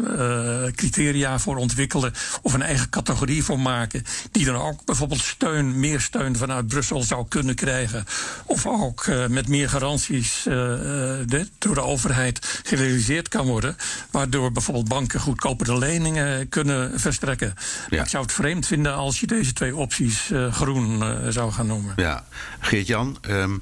criteria 0.75 1.39
voor 1.39 1.55
ontwikkelen 1.55 2.13
of 2.41 2.53
een 2.53 2.61
eigen 2.61 2.88
categorie 2.89 3.43
voor 3.43 3.59
maken. 3.59 4.03
Die 4.31 4.45
dan 4.45 4.55
ook 4.55 4.85
bijvoorbeeld 4.85 5.21
steun, 5.21 5.79
meer 5.79 6.01
steun 6.01 6.35
vanuit 6.35 6.67
Brussel 6.67 7.03
zou 7.03 7.25
kunnen 7.27 7.55
krijgen. 7.55 8.05
Of 8.45 8.65
ook 8.65 9.05
uh, 9.05 9.27
met 9.27 9.47
meer 9.47 9.69
garanties 9.69 10.45
uh, 10.47 10.53
de, 10.53 11.47
door 11.57 11.75
de 11.75 11.81
overheid 11.83 12.61
gerealiseerd 12.63 13.27
kan 13.27 13.45
worden. 13.45 13.75
Waardoor 14.11 14.51
bijvoorbeeld 14.51 14.87
banken 14.87 15.19
goedkopere 15.19 15.77
leningen 15.77 16.49
kunnen 16.49 16.99
verstrekken. 16.99 17.53
Ja. 17.89 18.01
Ik 18.01 18.09
zou 18.09 18.23
het 18.23 18.33
vreemd 18.33 18.65
vinden 18.65 18.93
als 18.93 19.19
je 19.19 19.27
deze 19.27 19.53
twee 19.53 19.75
opties 19.75 20.29
uh, 20.29 20.53
groen 20.53 21.03
zou 21.29 21.51
gaan 21.51 21.67
noemen. 21.67 21.93
Ja, 21.95 22.25
Geert-Jan. 22.59 23.17
Um, 23.29 23.61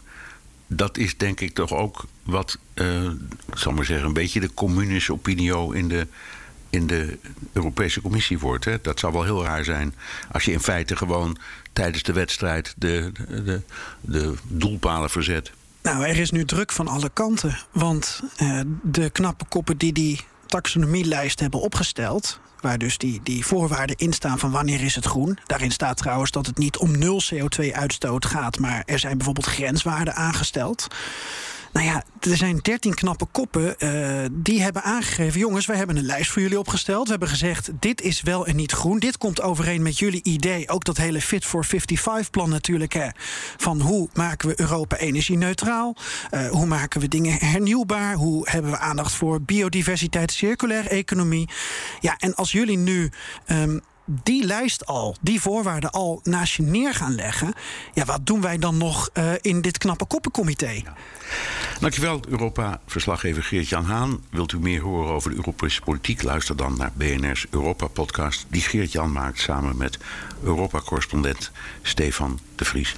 dat 0.67 0.97
is 0.97 1.17
denk 1.17 1.39
ik 1.39 1.53
toch 1.53 1.73
ook 1.73 2.05
wat, 2.23 2.57
uh, 2.75 3.03
ik 3.51 3.57
zal 3.57 3.71
maar 3.71 3.85
zeggen, 3.85 4.07
een 4.07 4.13
beetje 4.13 4.39
de 4.39 4.53
communische 4.53 5.13
opinio 5.13 5.71
in 5.71 5.87
de, 5.87 6.07
in 6.69 6.87
de 6.87 7.17
Europese 7.53 8.01
Commissie 8.01 8.39
wordt. 8.39 8.65
Hè? 8.65 8.81
Dat 8.81 8.99
zou 8.99 9.13
wel 9.13 9.23
heel 9.23 9.43
raar 9.43 9.63
zijn 9.63 9.95
als 10.31 10.43
je 10.43 10.51
in 10.51 10.59
feite 10.59 10.95
gewoon 10.95 11.37
tijdens 11.73 12.03
de 12.03 12.13
wedstrijd 12.13 12.73
de, 12.77 13.11
de, 13.27 13.61
de 14.01 14.33
doelpalen 14.43 15.09
verzet. 15.09 15.51
Nou, 15.81 16.05
er 16.05 16.17
is 16.17 16.31
nu 16.31 16.45
druk 16.45 16.71
van 16.71 16.87
alle 16.87 17.09
kanten. 17.13 17.57
Want 17.71 18.21
uh, 18.41 18.61
de 18.81 19.09
knappe 19.09 19.45
koppen 19.45 19.77
die 19.77 19.93
die 19.93 20.25
taxonomielijst 20.45 21.39
hebben 21.39 21.61
opgesteld. 21.61 22.39
Waar 22.61 22.77
dus 22.77 22.97
die, 22.97 23.19
die 23.23 23.45
voorwaarden 23.45 23.95
in 23.95 24.13
staan 24.13 24.39
van 24.39 24.51
wanneer 24.51 24.81
is 24.81 24.95
het 24.95 25.05
groen. 25.05 25.37
Daarin 25.45 25.71
staat 25.71 25.97
trouwens 25.97 26.31
dat 26.31 26.45
het 26.45 26.57
niet 26.57 26.77
om 26.77 26.97
nul 26.97 27.21
CO2-uitstoot 27.33 28.25
gaat, 28.25 28.59
maar 28.59 28.83
er 28.85 28.99
zijn 28.99 29.17
bijvoorbeeld 29.17 29.45
grenswaarden 29.45 30.15
aangesteld. 30.15 30.87
Nou 31.77 31.89
ja, 31.89 32.03
er 32.19 32.37
zijn 32.37 32.57
dertien 32.61 32.93
knappe 32.93 33.25
koppen 33.25 33.75
uh, 33.77 34.25
die 34.31 34.61
hebben 34.61 34.83
aangegeven... 34.83 35.39
jongens, 35.39 35.65
wij 35.65 35.77
hebben 35.77 35.97
een 35.97 36.05
lijst 36.05 36.31
voor 36.31 36.41
jullie 36.41 36.59
opgesteld. 36.59 37.03
We 37.03 37.09
hebben 37.09 37.27
gezegd, 37.27 37.69
dit 37.79 38.01
is 38.01 38.21
wel 38.21 38.47
en 38.47 38.55
niet 38.55 38.71
groen. 38.71 38.99
Dit 38.99 39.17
komt 39.17 39.41
overeen 39.41 39.81
met 39.81 39.99
jullie 39.99 40.23
idee. 40.23 40.69
Ook 40.69 40.83
dat 40.83 40.97
hele 40.97 41.21
Fit 41.21 41.45
for 41.45 41.65
55-plan 41.65 42.49
natuurlijk. 42.49 42.93
Hè, 42.93 43.07
van 43.57 43.81
hoe 43.81 44.09
maken 44.13 44.49
we 44.49 44.59
Europa 44.59 44.97
energie-neutraal? 44.97 45.95
Uh, 46.31 46.49
hoe 46.49 46.65
maken 46.65 47.01
we 47.01 47.07
dingen 47.07 47.37
hernieuwbaar? 47.39 48.15
Hoe 48.15 48.49
hebben 48.49 48.71
we 48.71 48.77
aandacht 48.77 49.13
voor 49.13 49.41
biodiversiteit, 49.41 50.31
circulaire 50.31 50.89
economie? 50.89 51.49
Ja, 51.99 52.15
en 52.17 52.35
als 52.35 52.51
jullie 52.51 52.77
nu... 52.77 53.11
Um, 53.47 53.81
die 54.07 54.45
lijst 54.45 54.85
al, 54.85 55.15
die 55.21 55.41
voorwaarden 55.41 55.91
al 55.91 56.19
naast 56.23 56.53
je 56.53 56.63
neer 56.63 56.93
gaan 56.93 57.15
leggen. 57.15 57.53
Ja, 57.93 58.05
wat 58.05 58.25
doen 58.25 58.41
wij 58.41 58.57
dan 58.57 58.77
nog 58.77 59.09
uh, 59.13 59.31
in 59.41 59.61
dit 59.61 59.77
knappe 59.77 60.05
koppencomité? 60.05 60.83
Dankjewel, 61.79 62.21
Europa-verslaggever 62.29 63.43
Geert-Jan 63.43 63.85
Haan. 63.85 64.23
Wilt 64.29 64.51
u 64.51 64.59
meer 64.59 64.81
horen 64.81 65.13
over 65.13 65.29
de 65.29 65.35
Europese 65.35 65.81
politiek? 65.81 66.23
Luister 66.23 66.55
dan 66.55 66.77
naar 66.77 66.91
BNR's 66.95 67.45
Europa-podcast... 67.49 68.45
die 68.47 68.61
Geert-Jan 68.61 69.11
maakt 69.11 69.39
samen 69.39 69.77
met 69.77 69.97
Europa-correspondent 70.43 71.51
Stefan 71.81 72.39
de 72.55 72.65
Vries. 72.65 72.95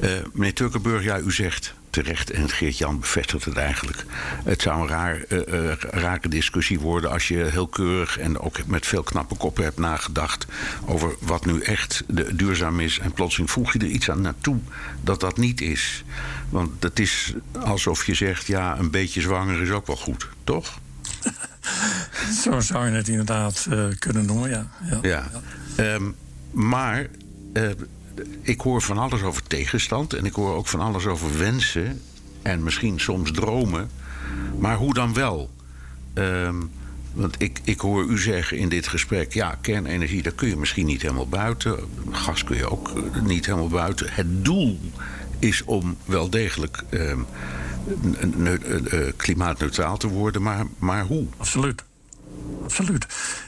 Uh, 0.00 0.10
meneer 0.32 0.54
Turkenburg, 0.54 1.04
ja, 1.04 1.18
u 1.18 1.32
zegt 1.32 1.74
terecht, 1.94 2.30
en 2.30 2.48
Geert-Jan 2.48 3.00
bevestigt 3.00 3.44
het 3.44 3.56
eigenlijk. 3.56 4.04
Het 4.44 4.62
zou 4.62 4.80
een 4.80 4.88
raar, 4.88 5.24
uh, 5.28 5.72
rare 5.76 6.28
discussie 6.28 6.80
worden 6.80 7.10
als 7.10 7.28
je 7.28 7.44
heel 7.44 7.66
keurig 7.66 8.18
en 8.18 8.38
ook 8.38 8.66
met 8.66 8.86
veel 8.86 9.02
knappe 9.02 9.34
koppen 9.34 9.64
hebt 9.64 9.78
nagedacht 9.78 10.46
over 10.84 11.14
wat 11.20 11.46
nu 11.46 11.60
echt 11.60 12.04
de, 12.06 12.34
duurzaam 12.36 12.80
is. 12.80 12.98
En 12.98 13.12
plotseling 13.12 13.50
voeg 13.50 13.72
je 13.72 13.78
er 13.78 13.86
iets 13.86 14.10
aan 14.10 14.20
naartoe 14.20 14.58
dat 15.00 15.20
dat 15.20 15.36
niet 15.36 15.60
is. 15.60 16.04
Want 16.48 16.82
het 16.82 16.98
is 16.98 17.34
alsof 17.60 18.06
je 18.06 18.14
zegt, 18.14 18.46
ja, 18.46 18.78
een 18.78 18.90
beetje 18.90 19.20
zwanger 19.20 19.62
is 19.62 19.70
ook 19.70 19.86
wel 19.86 19.96
goed, 19.96 20.28
toch? 20.44 20.78
Zo 22.42 22.60
zou 22.60 22.86
je 22.86 22.92
het 22.92 23.08
inderdaad 23.08 23.66
uh, 23.70 23.86
kunnen 23.98 24.26
noemen, 24.26 24.50
ja. 24.50 24.70
Ja, 24.90 24.98
ja. 25.02 25.30
ja. 25.76 25.94
Um, 25.94 26.14
maar 26.50 27.06
ik 28.40 28.60
hoor 28.60 28.82
van 28.82 28.98
alles 28.98 29.22
over 29.22 29.42
tegenstand 29.42 30.12
en 30.12 30.24
ik 30.24 30.34
hoor 30.34 30.54
ook 30.54 30.66
van 30.66 30.80
alles 30.80 31.06
over 31.06 31.38
wensen 31.38 32.00
en 32.42 32.62
misschien 32.62 33.00
soms 33.00 33.32
dromen. 33.32 33.90
Maar 34.58 34.76
hoe 34.76 34.94
dan 34.94 35.14
wel? 35.14 35.50
Um, 36.14 36.70
want 37.12 37.34
ik, 37.38 37.60
ik 37.64 37.80
hoor 37.80 38.04
u 38.04 38.18
zeggen 38.18 38.58
in 38.58 38.68
dit 38.68 38.88
gesprek: 38.88 39.32
ja, 39.32 39.58
kernenergie, 39.60 40.22
daar 40.22 40.32
kun 40.32 40.48
je 40.48 40.56
misschien 40.56 40.86
niet 40.86 41.02
helemaal 41.02 41.28
buiten. 41.28 41.78
Gas 42.10 42.44
kun 42.44 42.56
je 42.56 42.70
ook 42.70 42.92
niet 43.22 43.46
helemaal 43.46 43.68
buiten. 43.68 44.06
Het 44.10 44.44
doel 44.44 44.80
is 45.38 45.64
om 45.64 45.96
wel 46.04 46.30
degelijk 46.30 46.82
uh, 46.90 47.12
klimaatneutraal 49.16 49.96
te 49.96 50.08
worden, 50.08 50.42
maar, 50.42 50.66
maar 50.78 51.04
hoe? 51.04 51.26
Absoluut 51.36 51.84
absoluut. 52.64 53.06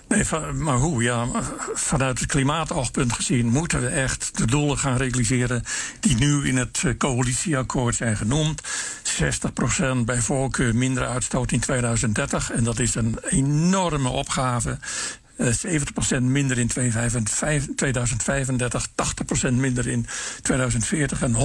Nee, 0.09 0.25
maar 0.53 0.77
hoe? 0.77 1.03
Ja, 1.03 1.27
vanuit 1.75 2.19
het 2.19 2.29
klimaatoogpunt 2.29 3.13
gezien 3.13 3.47
moeten 3.47 3.81
we 3.81 3.89
echt 3.89 4.39
de 4.39 4.47
doelen 4.47 4.79
gaan 4.79 4.97
realiseren 4.97 5.63
die 6.01 6.17
nu 6.17 6.47
in 6.47 6.57
het 6.57 6.83
eh, 6.85 6.97
coalitieakkoord 6.97 7.95
zijn 7.95 8.17
genoemd. 8.17 8.63
60% 9.03 10.05
bij 10.05 10.21
voorkeur 10.21 10.75
minder 10.75 11.07
uitstoot 11.07 11.53
in 11.53 11.61
2030. 11.61 12.53
En 12.53 12.65
dat 12.65 12.79
is 12.79 12.95
een 12.95 13.19
enorme 13.29 14.09
opgave. 14.09 14.79
70% 15.39 15.43
eh, 16.09 16.21
minder 16.21 16.59
in 16.59 16.67
2035, 16.67 18.89
80% 19.49 19.53
minder 19.53 19.87
in 19.87 20.07
2040 20.43 21.23
en 21.23 21.37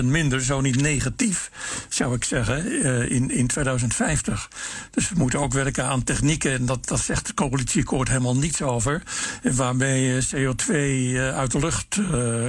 100% 0.00 0.04
minder, 0.04 0.42
zo 0.42 0.60
niet 0.60 0.80
negatief, 0.80 1.50
zou 1.88 2.14
ik 2.14 2.24
zeggen, 2.24 2.82
eh, 2.82 3.10
in, 3.10 3.30
in 3.30 3.46
2050. 3.46 4.50
Dus 4.90 5.08
we 5.08 5.14
moeten 5.18 5.40
ook 5.40 5.52
werken 5.52 5.84
aan 5.84 6.04
technieken, 6.04 6.52
en 6.52 6.66
dat, 6.66 6.88
dat 6.88 7.00
zegt 7.00 7.26
het 7.26 7.36
coalitieakkoord 7.36 8.08
helemaal 8.08 8.36
niets 8.36 8.62
over, 8.62 9.02
waarmee 9.42 10.02
je 10.02 10.26
CO2 10.26 10.72
eh, 10.72 11.38
uit 11.38 11.52
de 11.52 11.58
lucht 11.58 12.00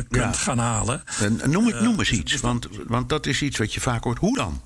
kunt 0.09 0.37
gaan 0.37 0.59
halen. 0.59 1.03
Noem, 1.45 1.83
noem 1.83 1.99
eens 1.99 2.11
iets, 2.11 2.39
want, 2.39 2.67
want 2.87 3.09
dat 3.09 3.25
is 3.25 3.41
iets 3.41 3.57
wat 3.57 3.73
je 3.73 3.81
vaak 3.81 4.03
hoort. 4.03 4.17
Hoe 4.17 4.35
dan? 4.35 4.61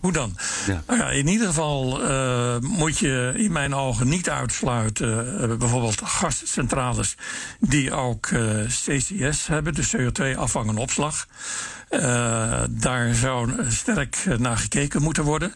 Hoe 0.00 0.12
dan? 0.12 0.36
Ja. 0.66 0.82
Nou 0.86 0.98
ja, 0.98 1.10
in 1.10 1.28
ieder 1.28 1.46
geval 1.46 2.10
uh, 2.10 2.58
moet 2.58 2.98
je 2.98 3.32
in 3.36 3.52
mijn 3.52 3.74
ogen 3.74 4.08
niet 4.08 4.30
uitsluiten, 4.30 5.40
uh, 5.50 5.56
bijvoorbeeld 5.56 6.00
gascentrales 6.04 7.16
die 7.60 7.92
ook 7.92 8.26
uh, 8.26 8.64
CCS 8.66 9.46
hebben, 9.46 9.74
dus 9.74 9.96
CO2-afvang 9.96 10.68
en 10.68 10.76
opslag. 10.76 11.26
daar 12.70 13.14
zou 13.14 13.70
sterk 13.70 14.24
naar 14.38 14.56
gekeken 14.56 15.02
moeten 15.02 15.24
worden. 15.24 15.52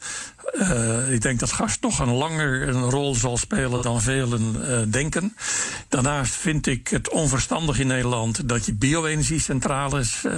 Uh, 0.52 1.12
ik 1.12 1.20
denk 1.20 1.40
dat 1.40 1.52
gas 1.52 1.76
toch 1.76 1.98
een 1.98 2.12
langer 2.12 2.68
een 2.68 2.90
rol 2.90 3.14
zal 3.14 3.36
spelen 3.36 3.82
dan 3.82 4.02
velen 4.02 4.56
uh, 4.58 4.80
denken. 4.88 5.36
Daarnaast 5.88 6.34
vind 6.34 6.66
ik 6.66 6.88
het 6.88 7.10
onverstandig 7.10 7.78
in 7.78 7.86
Nederland 7.86 8.48
dat 8.48 8.66
je 8.66 8.74
bio-energiecentrales 8.74 10.22
uh, 10.24 10.32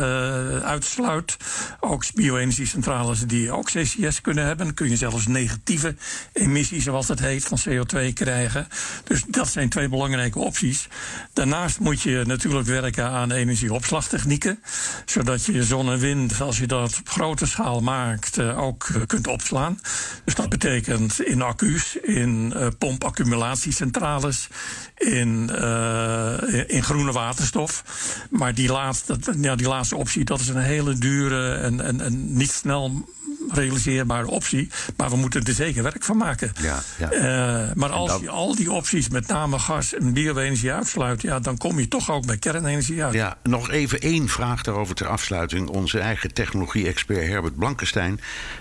uitsluit. 0.59 1.37
Ook 1.81 2.05
bio-energiecentrales 2.15 3.21
die 3.21 3.53
ook 3.53 3.71
CCS 3.71 4.21
kunnen 4.21 4.45
hebben. 4.47 4.75
Kun 4.75 4.89
je 4.89 4.97
zelfs 4.97 5.27
negatieve 5.27 5.95
emissies, 6.33 6.85
zoals 6.85 7.09
het 7.09 7.21
heet, 7.21 7.45
van 7.45 7.59
CO2 7.69 8.13
krijgen. 8.13 8.69
Dus 9.05 9.23
dat 9.29 9.49
zijn 9.49 9.69
twee 9.69 9.89
belangrijke 9.89 10.39
opties. 10.39 10.89
Daarnaast 11.33 11.79
moet 11.79 12.03
je 12.03 12.23
natuurlijk 12.27 12.67
werken 12.67 13.11
aan 13.11 13.31
energieopslagtechnieken. 13.31 14.63
Zodat 15.05 15.45
je 15.45 15.65
zon 15.65 15.91
en 15.91 15.99
wind, 15.99 16.41
als 16.41 16.59
je 16.59 16.67
dat 16.67 16.99
op 16.99 17.09
grote 17.09 17.47
schaal 17.47 17.81
maakt, 17.81 18.41
ook 18.41 18.87
kunt 19.07 19.27
opslaan. 19.27 19.79
Dus 20.25 20.35
dat 20.35 20.49
betekent 20.49 21.23
in 21.23 21.43
accu's, 21.43 21.97
in 21.97 22.53
uh, 22.57 22.67
pompaccumulatiecentrales, 22.79 24.49
in, 24.97 25.51
uh, 25.53 26.35
in 26.67 26.83
groene 26.83 27.13
waterstof. 27.13 27.85
Maar 28.31 28.55
die 28.55 28.73
laatste, 28.73 29.19
ja, 29.41 29.57
die 29.57 29.69
laatste 29.69 29.97
optie, 29.97 30.25
dat 30.25 30.41
is 30.41 30.49
een 30.49 30.57
hele 30.57 30.99
dure 30.99 31.55
en, 31.55 31.81
en, 31.81 32.01
en 32.01 32.37
niet 32.37 32.51
snel 32.51 33.09
realiseerbare 33.51 34.27
optie. 34.27 34.69
Maar 34.97 35.11
we 35.11 35.17
moeten 35.17 35.45
er 35.45 35.53
zeker 35.53 35.83
werk 35.83 36.05
van 36.05 36.17
maken. 36.17 36.53
Ja, 36.61 36.83
ja. 36.99 37.13
Uh, 37.13 37.75
maar 37.75 37.91
als 37.91 38.21
je 38.21 38.31
al 38.31 38.55
die 38.55 38.73
opties, 38.73 39.09
met 39.09 39.27
name 39.27 39.59
gas 39.59 39.95
en 39.95 40.13
bio-energie, 40.13 40.73
uitsluit, 40.73 41.23
ja, 41.23 41.41
dan 41.41 41.57
kom 41.57 41.79
je 41.79 41.89
toch 41.89 42.11
ook 42.11 42.27
bij 42.27 42.37
kernenergie 42.37 43.05
uit. 43.05 43.15
Ja, 43.15 43.37
nog 43.43 43.71
even 43.71 44.01
één 44.01 44.29
vraag 44.29 44.63
daarover 44.63 44.95
ter 44.95 45.07
afsluiting. 45.07 45.69
Onze 45.69 45.99
eigen 45.99 46.35
technologie-expert 46.35 47.27
Herbert 47.27 47.57
Blankenstein, 47.57 48.21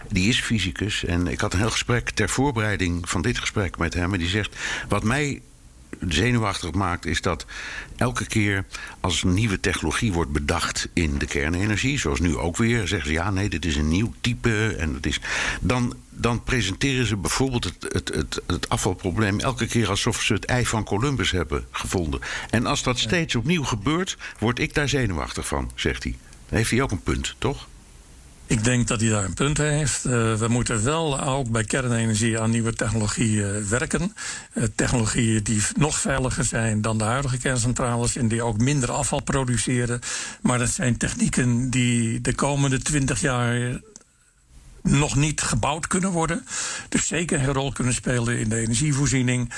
die 0.10 0.30
is 0.30 0.40
fysicus. 0.40 1.04
En 1.26 1.32
ik 1.32 1.40
had 1.40 1.54
een 1.54 1.60
heel 1.60 1.70
gesprek 1.70 2.10
ter 2.10 2.30
voorbereiding 2.30 3.10
van 3.10 3.22
dit 3.22 3.38
gesprek 3.38 3.78
met 3.78 3.94
hem. 3.94 4.14
En 4.14 4.20
die 4.20 4.28
zegt: 4.28 4.56
Wat 4.88 5.04
mij 5.04 5.42
zenuwachtig 6.08 6.72
maakt, 6.72 7.06
is 7.06 7.22
dat 7.22 7.46
elke 7.96 8.26
keer 8.26 8.66
als 9.00 9.24
een 9.24 9.34
nieuwe 9.34 9.60
technologie 9.60 10.14
wordt 10.14 10.32
bedacht 10.32 10.90
in 10.94 11.18
de 11.18 11.26
kernenergie, 11.26 12.00
zoals 12.00 12.20
nu 12.20 12.38
ook 12.38 12.58
weer, 12.58 12.88
zeggen 12.88 13.08
ze 13.08 13.14
ja, 13.14 13.32
nee, 13.32 13.50
dit 13.50 13.66
is 13.66 13.76
een 13.76 13.88
nieuw 13.88 14.14
type 14.22 14.76
en 14.78 14.94
het 14.94 15.06
is. 15.06 15.20
Dan, 15.62 15.96
dan 16.10 16.44
presenteren 16.44 17.06
ze 17.06 17.18
bijvoorbeeld 17.18 17.64
het, 17.64 17.94
het, 17.94 18.08
het, 18.14 18.42
het 18.48 18.70
afvalprobleem 18.70 19.40
elke 19.40 19.68
keer 19.68 19.90
alsof 19.90 20.22
ze 20.22 20.34
het 20.34 20.46
ei 20.46 20.66
van 20.66 20.84
Columbus 20.84 21.32
hebben 21.32 21.66
gevonden. 21.72 22.20
En 22.50 22.66
als 22.66 22.84
dat 22.84 23.00
steeds 23.00 23.36
opnieuw 23.36 23.64
gebeurt, 23.64 24.18
word 24.40 24.60
ik 24.60 24.74
daar 24.74 24.90
zenuwachtig 24.90 25.48
van, 25.48 25.72
zegt 25.76 26.04
hij. 26.04 26.16
Dan 26.50 26.58
heeft 26.58 26.72
hij 26.72 26.82
ook 26.82 26.92
een 26.92 27.04
punt, 27.04 27.36
toch? 27.38 27.68
Ik 28.54 28.64
denk 28.64 28.88
dat 28.88 29.02
hij 29.02 29.10
daar 29.10 29.24
een 29.24 29.34
punt 29.34 29.58
heeft. 29.58 30.06
Uh, 30.06 30.36
we 30.36 30.48
moeten 30.48 30.84
wel 30.84 31.22
ook 31.22 31.50
bij 31.50 31.64
kernenergie 31.64 32.40
aan 32.40 32.50
nieuwe 32.50 32.74
technologieën 32.74 33.70
werken. 33.70 34.16
Uh, 34.54 34.64
technologieën 34.76 35.44
die 35.44 35.62
nog 35.76 36.00
veiliger 36.00 36.44
zijn 36.44 36.82
dan 36.82 36.98
de 36.98 37.04
huidige 37.04 37.38
kerncentrales 37.38 38.16
en 38.16 38.28
die 38.28 38.44
ook 38.44 38.58
minder 38.58 38.92
afval 38.92 39.22
produceren. 39.22 40.00
Maar 40.42 40.58
dat 40.58 40.70
zijn 40.70 40.98
technieken 40.98 41.70
die 41.70 42.22
de 42.22 42.36
komende 42.36 42.82
twintig 42.82 43.22
jaar 43.22 43.80
nog 44.82 45.16
niet 45.16 45.42
gebouwd 45.42 45.88
kunnen 45.88 46.12
worden. 46.12 46.46
Dus 46.90 47.08
zeker 47.08 47.40
een 47.40 47.54
rol 47.54 47.72
kunnen 47.72 47.94
spelen 47.94 48.40
in 48.40 48.50
de 48.50 48.58
energievoorziening 48.58 49.54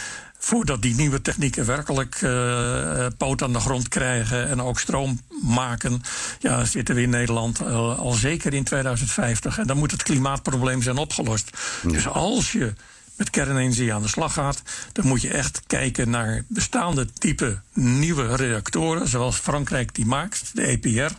voordat 0.46 0.82
die 0.82 0.96
nieuwe 0.96 1.22
technieken 1.22 1.66
werkelijk 1.66 2.22
uh, 2.22 3.08
poot 3.18 3.42
aan 3.42 3.54
de 3.54 3.60
grond 3.60 3.88
krijgen 3.88 4.48
en 4.48 4.62
ook 4.62 4.80
stroom 4.80 5.22
maken, 5.44 6.02
ja, 6.40 6.66
zitten 6.66 6.96
we 6.96 7.02
in 7.02 7.10
Nederland 7.10 7.62
uh, 7.62 8.00
al 8.00 8.12
zeker 8.12 8.54
in 8.54 8.64
2050. 8.64 9.58
En 9.58 9.68
dan 9.68 9.78
moet 9.78 9.92
het 9.92 10.04
klimaatprobleem 10.04 10.82
zijn 10.82 10.98
opgelost. 10.98 11.58
Dus 11.84 12.08
als 12.08 12.52
je 12.52 12.74
met 13.16 13.30
kernenergie 13.30 13.94
aan 13.94 14.02
de 14.02 14.08
slag 14.08 14.34
gaat, 14.34 14.62
dan 14.92 15.08
moet 15.08 15.22
je 15.22 15.30
echt 15.30 15.62
kijken 15.68 16.10
naar 16.10 16.44
bestaande 16.48 17.14
type 17.14 17.62
nieuwe 17.76 18.36
reactoren, 18.36 19.08
zoals 19.08 19.36
Frankrijk 19.36 19.96
die 19.96 20.06
maakt, 20.06 20.50
de 20.54 20.62
EPR. 20.62 21.14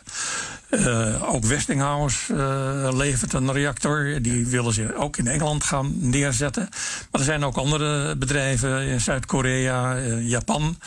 Uh, 0.71 1.35
ook 1.35 1.45
Westinghouse 1.45 2.35
uh, 2.35 2.89
levert 2.97 3.33
een 3.33 3.53
reactor. 3.53 4.19
Die 4.23 4.47
willen 4.47 4.73
ze 4.73 4.95
ook 4.97 5.17
in 5.17 5.27
Engeland 5.27 5.65
gaan 5.65 5.93
neerzetten. 6.11 6.69
Maar 7.11 7.21
er 7.21 7.27
zijn 7.27 7.45
ook 7.45 7.57
andere 7.57 8.17
bedrijven 8.17 8.83
in 8.83 9.01
Zuid-Korea, 9.01 9.99
uh, 9.99 10.29
Japan. 10.29 10.79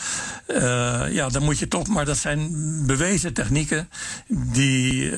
ja, 1.10 1.30
dan 1.30 1.44
moet 1.44 1.60
je 1.60 1.68
toch, 1.68 1.88
maar 1.88 2.06
dat 2.06 2.18
zijn 2.18 2.50
bewezen 2.86 3.34
technieken 3.34 3.90
die 4.28 5.12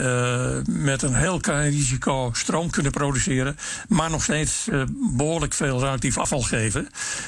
met 0.65 1.01
een 1.01 1.15
heel 1.15 1.39
klein 1.39 1.71
risico 1.71 2.29
stroom 2.33 2.69
kunnen 2.69 2.91
produceren. 2.91 3.57
Maar 3.87 4.09
nog 4.09 4.23
steeds 4.23 4.67
behoorlijk 5.17 5.53
veel 5.53 5.79
relatief 5.79 6.17
afval 6.17 6.41
geven. 6.41 6.87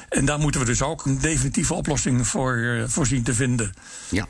En 0.10 0.26
daar 0.26 0.40
moeten 0.40 0.62
we 0.62 0.68
dus 0.68 0.82
ook 0.82 1.06
een 1.06 1.20
definitieve 1.20 1.74
oplossing 1.74 2.28
voor, 2.28 2.84
voor 2.88 3.08
zien 3.14 3.24
te 3.24 3.34
vinden. 3.34 3.74
Ja, 4.10 4.28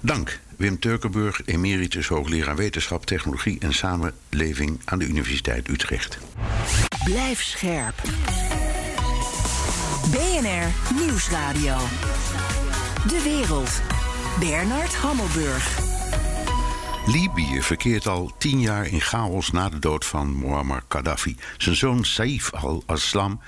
dank. 0.00 0.40
Wim 0.56 0.78
Turkenburg, 0.78 1.40
emeritus 1.44 2.08
hoogleraar 2.08 2.56
wetenschap, 2.56 3.06
technologie 3.06 3.58
en 3.60 3.74
samenleving 3.74 4.80
aan 4.84 4.98
de 4.98 5.06
Universiteit 5.06 5.68
Utrecht. 5.68 6.18
Blijf 7.04 7.42
scherp. 7.42 8.02
BNR 10.10 10.94
Nieuwsradio. 11.00 11.76
De 13.06 13.20
wereld. 13.24 13.80
Bernard 14.40 14.94
Hammelburg. 14.94 15.78
Libië 17.06 17.62
verkeert 17.62 18.06
al 18.06 18.32
tien 18.38 18.60
jaar 18.60 18.86
in 18.86 19.00
chaos 19.00 19.50
na 19.50 19.68
de 19.68 19.78
dood 19.78 20.04
van 20.04 20.34
Muammar 20.34 20.82
Gaddafi. 20.88 21.36
Zijn 21.58 21.76
zoon 21.76 22.04
Saif 22.04 22.52
al-Aslam 22.54 23.40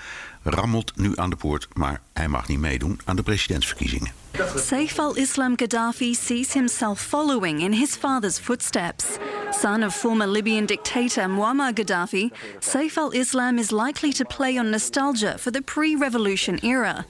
rammelt 0.43 0.93
nu 0.97 1.13
aan 1.15 1.31
de 1.31 1.37
poort, 1.37 1.69
maar 1.73 2.01
hij 2.13 2.29
mag 2.29 2.49
niet 2.49 2.59
meedoen 2.59 3.01
aan 3.05 3.17
de 3.17 3.23
presidentsverkiezingen. 3.23 4.13
Saif 4.57 4.99
al-Islam 4.99 5.53
Gaddafi 5.57 6.15
sees 6.15 6.53
himself 6.53 7.01
following 7.01 7.61
in 7.61 7.73
his 7.73 7.97
father's 7.97 8.39
footsteps. 8.39 9.05
Son 9.51 9.85
of 9.85 9.95
former 9.97 10.29
Libyan 10.29 10.67
dictator 10.67 11.31
Muammar 11.31 11.71
Gaddafi, 11.75 12.31
Saif 12.59 12.97
al-Islam 12.97 13.59
is 13.59 13.71
likely 13.71 14.13
to 14.13 14.25
play 14.37 14.59
on 14.59 14.71
nostalgia 14.71 15.39
for 15.39 15.53
the 15.53 15.61
pre-revolution 15.61 16.59
era. 16.59 17.05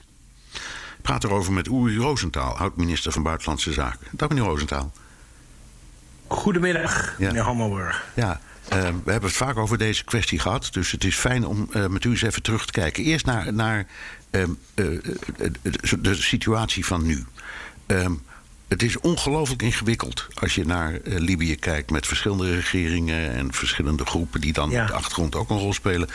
Ik 0.97 1.01
praat 1.09 1.23
erover 1.23 1.53
met 1.53 1.67
Uri 1.67 1.97
Rosenthal, 1.97 2.57
oud-minister 2.57 3.11
van 3.11 3.23
Buitenlandse 3.23 3.73
Zaken. 3.73 4.07
Dag 4.11 4.29
meneer 4.29 4.43
Rosenthal. 4.43 4.91
Goedemiddag, 6.27 7.15
ja. 7.17 7.27
meneer 7.27 7.43
Hammelburg. 7.43 8.05
Ja, 8.15 8.39
uh, 8.73 8.79
we 8.79 9.11
hebben 9.11 9.29
het 9.29 9.37
vaak 9.37 9.57
over 9.57 9.77
deze 9.77 10.03
kwestie 10.03 10.39
gehad. 10.39 10.69
Dus 10.71 10.91
het 10.91 11.03
is 11.03 11.15
fijn 11.15 11.45
om 11.45 11.69
uh, 11.71 11.87
met 11.87 12.03
u 12.03 12.09
eens 12.09 12.21
even 12.21 12.41
terug 12.41 12.65
te 12.65 12.71
kijken. 12.71 13.03
Eerst 13.03 13.25
naar, 13.25 13.53
naar 13.53 13.85
uh, 14.31 14.43
de 15.99 16.15
situatie 16.15 16.85
van 16.85 17.05
nu. 17.05 17.25
Ehm, 17.85 18.13
het 18.67 18.83
is 18.83 18.99
ongelooflijk 18.99 19.61
ingewikkeld 19.61 20.27
als 20.33 20.55
je 20.55 20.65
naar 20.65 20.99
Libië 21.03 21.55
kijkt 21.55 21.91
met 21.91 22.07
verschillende 22.07 22.55
regeringen 22.55 23.33
en 23.33 23.53
verschillende 23.53 24.05
groepen 24.05 24.41
die 24.41 24.53
dan 24.53 24.65
op 24.65 24.87
de 24.87 24.93
achtergrond 24.93 25.35
ook 25.35 25.49
een 25.49 25.57
rol 25.57 25.73
spelen. 25.73 26.09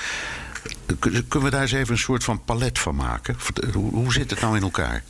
Kunnen 0.98 1.42
we 1.42 1.50
daar 1.50 1.62
eens 1.62 1.72
even 1.72 1.92
een 1.92 1.98
soort 1.98 2.24
van 2.24 2.44
palet 2.44 2.78
van 2.78 2.94
maken? 2.94 3.36
Hoe, 3.72 3.90
hoe 3.90 4.12
zit 4.12 4.30
het 4.30 4.40
nou 4.40 4.56
in 4.56 4.62
elkaar? 4.62 5.02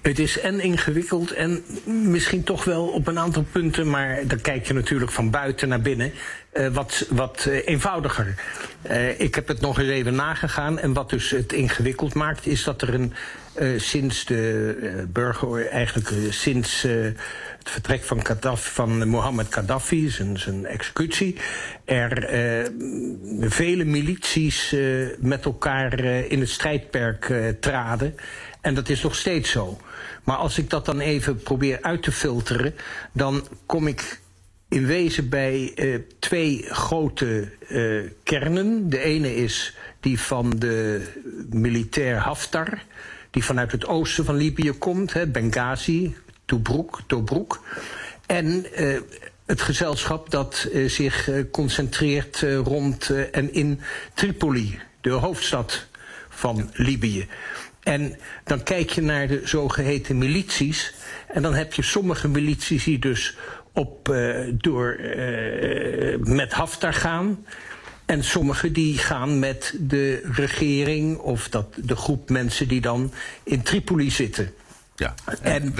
Het 0.00 0.18
is 0.18 0.40
en 0.40 0.60
ingewikkeld 0.60 1.32
en 1.32 1.64
misschien 1.84 2.44
toch 2.44 2.64
wel 2.64 2.86
op 2.86 3.06
een 3.06 3.18
aantal 3.18 3.44
punten, 3.52 3.90
maar 3.90 4.26
dan 4.26 4.40
kijk 4.40 4.66
je 4.66 4.74
natuurlijk 4.74 5.10
van 5.10 5.30
buiten 5.30 5.68
naar 5.68 5.80
binnen, 5.80 6.12
uh, 6.52 6.68
wat, 6.68 7.06
wat 7.10 7.44
uh, 7.48 7.66
eenvoudiger. 7.66 8.34
Uh, 8.90 9.20
ik 9.20 9.34
heb 9.34 9.48
het 9.48 9.60
nog 9.60 9.78
eens 9.78 9.88
even 9.88 10.14
nagegaan 10.14 10.78
en 10.78 10.92
wat 10.92 11.10
dus 11.10 11.30
het 11.30 11.52
ingewikkeld 11.52 12.14
maakt, 12.14 12.46
is 12.46 12.64
dat 12.64 12.82
er 12.82 12.94
een 12.94 13.12
sinds 13.76 14.24
de 14.24 15.06
burger, 15.12 15.66
eigenlijk 15.68 16.10
sinds 16.30 16.82
het 16.82 17.70
vertrek 17.70 18.04
van, 18.04 18.22
van 18.56 19.08
Mohammed 19.08 19.46
Gaddafi, 19.50 20.08
zijn, 20.08 20.38
zijn 20.38 20.66
executie, 20.66 21.36
er 21.84 22.70
vele 23.40 23.84
milities 23.84 24.76
met 25.18 25.44
elkaar 25.44 26.00
in 26.04 26.40
het 26.40 26.48
strijdperk 26.48 27.32
traden. 27.60 28.14
En 28.68 28.74
dat 28.74 28.88
is 28.88 29.02
nog 29.02 29.14
steeds 29.14 29.50
zo. 29.50 29.78
Maar 30.24 30.36
als 30.36 30.58
ik 30.58 30.70
dat 30.70 30.84
dan 30.84 31.00
even 31.00 31.42
probeer 31.42 31.78
uit 31.82 32.02
te 32.02 32.12
filteren, 32.12 32.74
dan 33.12 33.48
kom 33.66 33.86
ik 33.86 34.20
in 34.68 34.86
wezen 34.86 35.28
bij 35.28 35.72
uh, 35.74 35.98
twee 36.18 36.64
grote 36.68 37.48
uh, 37.68 38.10
kernen. 38.22 38.90
De 38.90 38.98
ene 38.98 39.36
is 39.36 39.76
die 40.00 40.20
van 40.20 40.50
de 40.50 41.02
militair 41.50 42.16
Haftar, 42.16 42.82
die 43.30 43.44
vanuit 43.44 43.72
het 43.72 43.86
oosten 43.86 44.24
van 44.24 44.36
Libië 44.36 44.72
komt, 44.72 45.12
hè, 45.12 45.26
Benghazi, 45.26 46.16
Tobruk. 46.44 46.96
Tobruk. 47.06 47.58
En 48.26 48.66
uh, 48.78 49.00
het 49.46 49.60
gezelschap 49.60 50.30
dat 50.30 50.68
zich 50.86 51.30
concentreert 51.50 52.40
rond 52.64 53.10
en 53.32 53.52
in 53.52 53.80
Tripoli, 54.14 54.78
de 55.00 55.10
hoofdstad 55.10 55.86
van 56.28 56.70
Libië. 56.72 57.28
En 57.88 58.16
dan 58.44 58.62
kijk 58.62 58.90
je 58.90 59.00
naar 59.00 59.28
de 59.28 59.40
zogeheten 59.44 60.18
milities. 60.18 60.94
En 61.28 61.42
dan 61.42 61.54
heb 61.54 61.72
je 61.72 61.82
sommige 61.82 62.28
milities 62.28 62.84
die 62.84 62.98
dus 62.98 63.36
op, 63.72 64.08
uh, 64.08 64.36
door, 64.54 64.96
uh, 65.00 66.16
met 66.18 66.52
Haftar 66.52 66.94
gaan. 66.94 67.44
En 68.06 68.24
sommige 68.24 68.72
die 68.72 68.98
gaan 68.98 69.38
met 69.38 69.74
de 69.80 70.20
regering 70.32 71.18
of 71.18 71.48
dat, 71.48 71.66
de 71.76 71.96
groep 71.96 72.30
mensen 72.30 72.68
die 72.68 72.80
dan 72.80 73.12
in 73.42 73.62
Tripoli 73.62 74.10
zitten. 74.10 74.52
Ja, 74.96 75.14
en, 75.42 75.62
en 75.62 75.74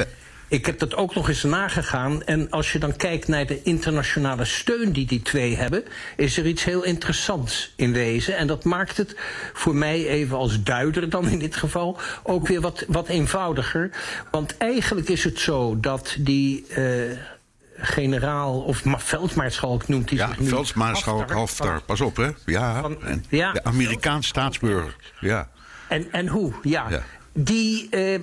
ik 0.48 0.66
heb 0.66 0.78
dat 0.78 0.94
ook 0.94 1.14
nog 1.14 1.28
eens 1.28 1.42
nagegaan. 1.42 2.24
En 2.24 2.50
als 2.50 2.72
je 2.72 2.78
dan 2.78 2.96
kijkt 2.96 3.28
naar 3.28 3.46
de 3.46 3.62
internationale 3.62 4.44
steun 4.44 4.92
die 4.92 5.06
die 5.06 5.22
twee 5.22 5.56
hebben, 5.56 5.84
is 6.16 6.38
er 6.38 6.46
iets 6.46 6.64
heel 6.64 6.84
interessants 6.84 7.72
in 7.76 7.92
wezen. 7.92 8.37
En 8.37 8.46
dat 8.46 8.64
maakt 8.64 8.96
het 8.96 9.16
voor 9.52 9.74
mij 9.74 10.06
even 10.06 10.37
als 10.37 10.62
duider 10.62 11.11
dan 11.11 11.28
in 11.28 11.38
dit 11.38 11.56
geval 11.56 11.98
ook 12.22 12.46
weer 12.46 12.61
wat, 12.61 12.84
wat 12.88 13.08
eenvoudiger. 13.08 13.90
Want 14.30 14.56
eigenlijk 14.56 15.08
is 15.08 15.24
het 15.24 15.38
zo 15.38 15.80
dat 15.80 16.16
die. 16.18 16.66
Uh, 16.78 17.18
generaal 17.80 18.61
of 18.61 18.82
veldmaarschalk 18.84 19.88
noemt 19.88 20.11
hij 20.11 20.18
ja, 20.18 20.28
zich 20.28 20.38
nu. 20.38 20.48
veldmaarschalk 20.48 21.30
Haftar, 21.30 21.82
pas 21.82 22.00
op 22.00 22.16
hè. 22.16 22.30
Ja, 22.46 22.80
van, 22.80 22.98
ja 23.28 23.52
de 23.52 23.64
Amerikaans 23.64 24.26
staatsburger. 24.26 24.96
Ja. 25.20 25.48
En, 25.88 26.12
en 26.12 26.28
hoe, 26.28 26.52
ja. 26.62 26.87
ja. 26.90 27.02
Die, 27.32 27.88
uh, 27.90 28.20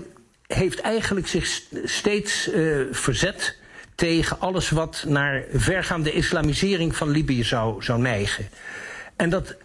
heeft 0.47 0.81
eigenlijk 0.81 1.27
zich 1.27 1.61
steeds 1.83 2.49
uh, 2.49 2.81
verzet 2.91 3.57
tegen 3.95 4.39
alles 4.39 4.69
wat 4.69 5.05
naar 5.07 5.43
vergaande 5.53 6.11
islamisering 6.11 6.95
van 6.95 7.09
Libië 7.09 7.43
zou, 7.43 7.83
zou 7.83 8.01
neigen. 8.01 8.49
En 9.15 9.29
dat 9.29 9.55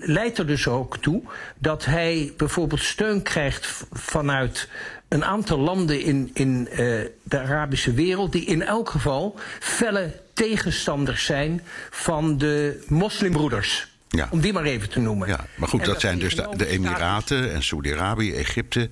leidt 0.00 0.38
er 0.38 0.46
dus 0.46 0.68
ook 0.68 0.96
toe 0.96 1.22
dat 1.58 1.84
hij 1.84 2.32
bijvoorbeeld 2.36 2.82
steun 2.82 3.22
krijgt 3.22 3.84
vanuit 3.92 4.68
een 5.08 5.24
aantal 5.24 5.58
landen 5.58 6.00
in, 6.00 6.30
in 6.32 6.68
uh, 6.70 6.76
de 7.22 7.38
Arabische 7.38 7.92
wereld, 7.92 8.32
die 8.32 8.44
in 8.44 8.62
elk 8.62 8.90
geval 8.90 9.38
felle 9.60 10.20
tegenstanders 10.34 11.24
zijn 11.24 11.62
van 11.90 12.38
de 12.38 12.84
moslimbroeders. 12.88 13.88
Ja. 14.08 14.28
Om 14.30 14.40
die 14.40 14.52
maar 14.52 14.64
even 14.64 14.88
te 14.88 15.00
noemen. 15.00 15.28
Ja, 15.28 15.46
maar 15.54 15.68
goed, 15.68 15.80
dat, 15.80 15.88
dat, 15.88 16.00
zijn 16.00 16.18
dus 16.18 16.34
de, 16.34 16.48
de 16.56 16.66
Emiraten 16.66 17.52
en 17.52 17.62
Saudi-Arabië, 17.62 18.34
Egypte. 18.34 18.90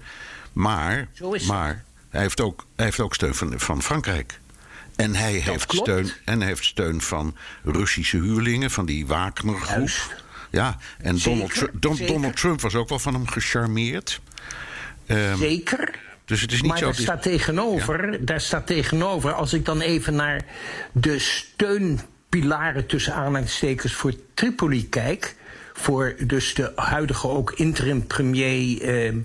Maar, 0.57 1.09
maar 1.47 1.85
hij, 2.09 2.21
heeft 2.21 2.40
ook, 2.40 2.66
hij 2.77 2.85
heeft 2.85 3.01
ook 3.01 3.14
steun 3.14 3.35
van, 3.35 3.61
van 3.61 3.83
Frankrijk. 3.83 4.40
En 4.97 5.14
hij 5.14 5.33
heeft 5.33 5.73
steun, 5.73 6.12
en 6.25 6.40
heeft 6.40 6.64
steun 6.64 7.01
van 7.01 7.37
Russische 7.64 8.16
huurlingen, 8.16 8.71
van 8.71 8.87
die 8.87 9.07
Wagner-groep. 9.07 10.23
Ja, 10.51 10.79
en 10.99 11.19
Donald, 11.19 11.69
Donald, 12.07 12.37
Trump 12.37 12.61
was 12.61 12.75
ook 12.75 12.88
wel 12.88 12.99
van 12.99 13.14
hem 13.14 13.29
gecharmeerd. 13.29 14.21
Um, 15.07 15.37
zeker. 15.37 15.99
Dus 16.25 16.40
het 16.40 16.53
is 16.53 16.61
niet 16.61 16.71
maar 16.71 16.79
zo. 16.79 16.85
Daar 16.85 16.95
staat, 16.95 17.23
tegenover, 17.23 18.25
daar 18.25 18.40
staat 18.40 18.66
tegenover, 18.66 19.33
als 19.33 19.53
ik 19.53 19.64
dan 19.64 19.81
even 19.81 20.14
naar 20.14 20.45
de 20.92 21.19
steun 21.19 22.01
pilaren 22.29 22.87
tussen 22.87 23.14
aanhalingstekens 23.14 23.95
voor 23.95 24.14
Tripoli 24.35 24.88
kijk, 24.88 25.37
voor 25.77 26.15
dus 26.27 26.55
de 26.55 26.73
huidige 26.75 27.29
ook 27.29 27.53
interim 27.53 28.07
premier 28.07 28.83
uh, 28.83 29.12
uh, 29.12 29.23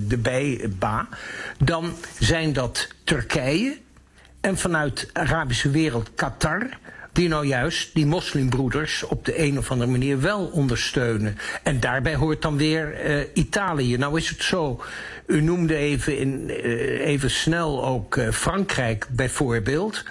de 0.00 0.18
Bijba, 0.22 1.08
dan 1.64 1.92
zijn 2.18 2.52
dat 2.52 2.88
Turkije 3.04 3.78
en 4.40 4.58
vanuit 4.58 5.00
de 5.00 5.08
Arabische 5.12 5.70
wereld 5.70 6.10
Qatar 6.14 6.68
die 7.12 7.28
nou 7.28 7.46
juist 7.46 7.94
die 7.94 8.06
moslimbroeders 8.06 9.02
op 9.02 9.24
de 9.24 9.42
een 9.42 9.58
of 9.58 9.70
andere 9.70 9.90
manier 9.90 10.20
wel 10.20 10.46
ondersteunen. 10.46 11.38
En 11.62 11.80
daarbij 11.80 12.14
hoort 12.14 12.42
dan 12.42 12.56
weer 12.56 13.06
uh, 13.06 13.24
Italië. 13.34 13.96
Nou 13.96 14.16
is 14.16 14.28
het 14.28 14.42
zo, 14.42 14.82
u 15.26 15.40
noemde 15.40 15.76
even, 15.76 16.18
in, 16.18 16.44
uh, 16.48 17.06
even 17.06 17.30
snel 17.30 17.84
ook 17.84 18.20
Frankrijk 18.32 19.06
bijvoorbeeld. 19.10 20.04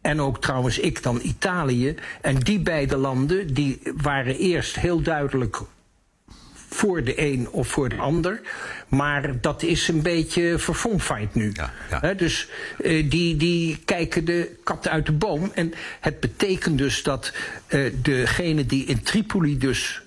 En 0.00 0.20
ook 0.20 0.40
trouwens 0.40 0.78
ik 0.78 1.02
dan 1.02 1.20
Italië. 1.22 1.94
En 2.20 2.38
die 2.38 2.60
beide 2.60 2.96
landen 2.96 3.54
die 3.54 3.80
waren 3.96 4.36
eerst 4.36 4.76
heel 4.76 5.02
duidelijk 5.02 5.60
voor 6.70 7.04
de 7.04 7.20
een 7.22 7.50
of 7.50 7.68
voor 7.68 7.88
de 7.88 7.96
ander. 7.96 8.40
Maar 8.88 9.40
dat 9.40 9.62
is 9.62 9.88
een 9.88 10.02
beetje 10.02 10.58
verfomfeit 10.58 11.34
nu. 11.34 11.52
Ja, 11.52 11.72
ja. 11.90 12.14
dus 12.14 12.48
uh, 12.78 13.10
die, 13.10 13.36
die 13.36 13.78
kijken 13.84 14.24
de 14.24 14.56
kat 14.64 14.88
uit 14.88 15.06
de 15.06 15.12
boom. 15.12 15.50
En 15.54 15.72
het 16.00 16.20
betekent 16.20 16.78
dus 16.78 17.02
dat 17.02 17.32
uh, 17.68 17.92
degenen 18.02 18.66
die 18.66 18.84
in 18.84 19.02
Tripoli 19.02 19.58
dus 19.58 20.02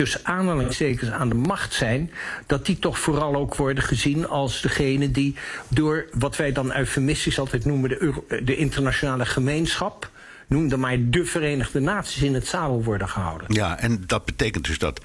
tussen 0.00 0.20
aanhalingstekens 0.22 1.10
aan 1.10 1.28
de 1.28 1.34
macht 1.34 1.72
zijn, 1.72 2.10
dat 2.46 2.66
die 2.66 2.78
toch 2.78 2.98
vooral 2.98 3.34
ook 3.34 3.54
worden 3.54 3.84
gezien 3.84 4.28
als 4.28 4.60
degene 4.60 5.10
die 5.10 5.34
door 5.68 6.06
wat 6.12 6.36
wij 6.36 6.52
dan 6.52 6.74
eufemistisch 6.74 7.38
altijd 7.38 7.64
noemen 7.64 7.88
de, 7.88 8.02
Euro 8.02 8.24
de 8.42 8.56
internationale 8.56 9.26
gemeenschap, 9.26 10.10
noemde 10.46 10.76
maar 10.76 10.96
de 11.00 11.24
Verenigde 11.24 11.80
Naties 11.80 12.22
in 12.22 12.34
het 12.34 12.46
zadel 12.46 12.82
worden 12.82 13.08
gehouden. 13.08 13.54
Ja, 13.54 13.78
en 13.78 14.04
dat 14.06 14.24
betekent 14.24 14.66
dus 14.66 14.78
dat 14.78 15.00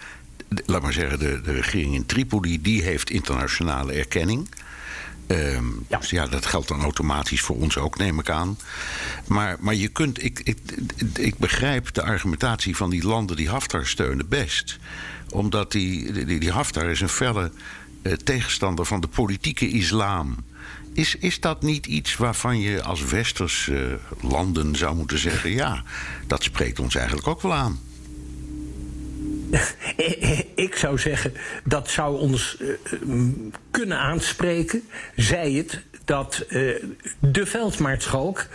laat 0.65 0.81
maar 0.81 0.93
zeggen, 0.93 1.19
de, 1.19 1.41
de 1.41 1.51
regering 1.51 1.93
in 1.93 2.05
Tripoli, 2.05 2.61
die 2.61 2.81
heeft 2.81 3.09
internationale 3.09 3.93
erkenning. 3.93 4.49
Um, 5.27 5.85
ja. 5.89 5.97
Dus 5.97 6.09
ja, 6.09 6.27
dat 6.27 6.45
geldt 6.45 6.67
dan 6.67 6.81
automatisch 6.81 7.41
voor 7.41 7.55
ons 7.55 7.77
ook, 7.77 7.97
neem 7.97 8.19
ik 8.19 8.29
aan. 8.29 8.57
Maar, 9.27 9.57
maar 9.59 9.75
je 9.75 9.87
kunt, 9.87 10.23
ik, 10.23 10.39
ik, 10.43 10.57
ik 11.13 11.37
begrijp 11.37 11.93
de 11.93 12.03
argumentatie 12.03 12.75
van 12.75 12.89
die 12.89 13.05
landen 13.07 13.35
die 13.35 13.49
Haftar 13.49 13.85
steunen 13.85 14.27
best. 14.27 14.77
Omdat 15.29 15.71
die, 15.71 16.25
die, 16.25 16.39
die 16.39 16.51
Haftar 16.51 16.85
is 16.85 17.01
een 17.01 17.09
felle 17.09 17.51
uh, 18.03 18.13
tegenstander 18.13 18.85
van 18.85 19.01
de 19.01 19.07
politieke 19.07 19.69
islam. 19.69 20.35
Is, 20.93 21.15
is 21.15 21.39
dat 21.39 21.61
niet 21.61 21.85
iets 21.85 22.15
waarvan 22.15 22.59
je 22.59 22.83
als 22.83 23.03
westers 23.03 23.67
uh, 23.67 23.93
landen 24.21 24.75
zou 24.75 24.95
moeten 24.95 25.19
zeggen: 25.19 25.51
ja, 25.51 25.83
dat 26.27 26.43
spreekt 26.43 26.79
ons 26.79 26.95
eigenlijk 26.95 27.27
ook 27.27 27.41
wel 27.41 27.53
aan? 27.53 27.79
ik 30.55 30.75
zou 30.75 30.99
zeggen, 30.99 31.33
dat 31.63 31.89
zou 31.89 32.19
ons 32.19 32.57
uh, 32.59 33.23
kunnen 33.71 33.97
aanspreken. 33.97 34.83
Zij 35.15 35.51
het 35.51 35.81
dat 36.05 36.45
uh, 36.49 36.83
de 37.19 37.45
veldmaartschalk 37.45 38.47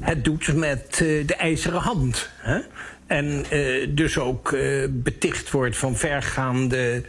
het 0.00 0.24
doet 0.24 0.54
met 0.54 0.94
de 1.26 1.34
ijzeren 1.38 1.80
hand. 1.80 2.30
Hè? 2.36 2.60
En 3.06 3.44
dus 3.88 4.18
ook 4.18 4.56
beticht 4.90 5.50
wordt 5.50 5.76
van 5.76 5.96
vergaande 5.96 7.02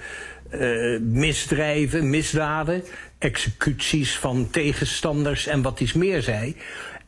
misdrijven, 1.01 2.09
misdaden, 2.09 2.83
executies 3.17 4.17
van 4.17 4.49
tegenstanders 4.49 5.47
en 5.47 5.61
wat 5.61 5.79
iets 5.79 5.93
meer 5.93 6.21
zij. 6.21 6.55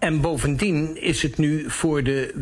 En 0.04 0.22
bovendien 0.22 1.02
is 1.02 1.22
het 1.22 1.38
nu 1.38 1.70
voor 1.70 2.04
de 2.04 2.34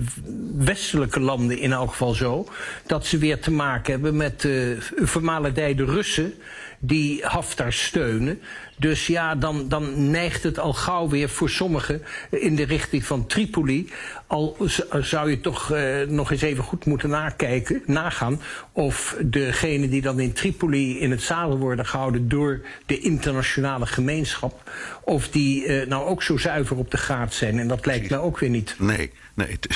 westelijke 0.58 1.19
landen 1.19 1.58
in 1.58 1.71
elk 1.71 1.89
geval 1.89 2.13
zo... 2.13 2.47
dat 2.86 3.06
ze 3.06 3.17
weer 3.17 3.39
te 3.39 3.52
maken 3.52 3.91
hebben 3.91 4.15
met 4.15 4.41
de 4.41 4.78
vermalendijde 4.95 5.86
Russen 5.86 6.34
die 6.83 7.25
Haftar 7.25 7.73
steunen. 7.73 8.41
Dus 8.77 9.07
ja, 9.07 9.35
dan, 9.35 9.67
dan 9.67 10.11
neigt 10.11 10.43
het 10.43 10.59
al 10.59 10.73
gauw 10.73 11.09
weer 11.09 11.29
voor 11.29 11.49
sommigen 11.49 12.01
in 12.29 12.55
de 12.55 12.63
richting 12.63 13.05
van 13.05 13.27
Tripoli. 13.27 13.89
Al 14.27 14.57
zou 15.01 15.29
je 15.29 15.41
toch 15.41 15.73
uh, 15.73 16.01
nog 16.07 16.31
eens 16.31 16.41
even 16.41 16.63
goed 16.63 16.85
moeten 16.85 17.09
nakijken, 17.09 17.81
nagaan 17.85 18.41
of 18.71 19.17
degenen 19.21 19.89
die 19.89 20.01
dan 20.01 20.19
in 20.19 20.33
Tripoli 20.33 20.99
in 20.99 21.11
het 21.11 21.21
zadel 21.21 21.57
worden 21.57 21.85
gehouden 21.85 22.29
door 22.29 22.61
de 22.85 22.99
internationale 22.99 23.85
gemeenschap, 23.85 24.71
of 25.03 25.29
die 25.29 25.65
uh, 25.65 25.87
nou 25.87 26.05
ook 26.05 26.23
zo 26.23 26.37
zuiver 26.37 26.77
op 26.77 26.91
de 26.91 26.97
gaat 26.97 27.33
zijn. 27.33 27.59
En 27.59 27.67
dat 27.67 27.85
lijkt 27.85 28.09
me 28.09 28.17
ook 28.17 28.39
weer 28.39 28.49
niet. 28.49 28.75
Nee, 28.77 29.11
nee, 29.33 29.51
het 29.51 29.67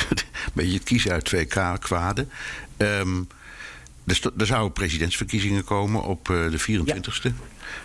een 0.45 0.51
beetje 0.53 0.79
kiezen 0.79 1.11
uit 1.11 1.25
twee 1.25 1.45
kwaden. 1.79 2.29
Um, 2.77 3.27
er, 4.05 4.31
er 4.37 4.45
zouden 4.45 4.71
presidentsverkiezingen 4.71 5.63
komen 5.63 6.03
op 6.03 6.29
uh, 6.29 6.51
de 6.51 6.59
24e. 6.59 6.83
Ja. 6.85 7.31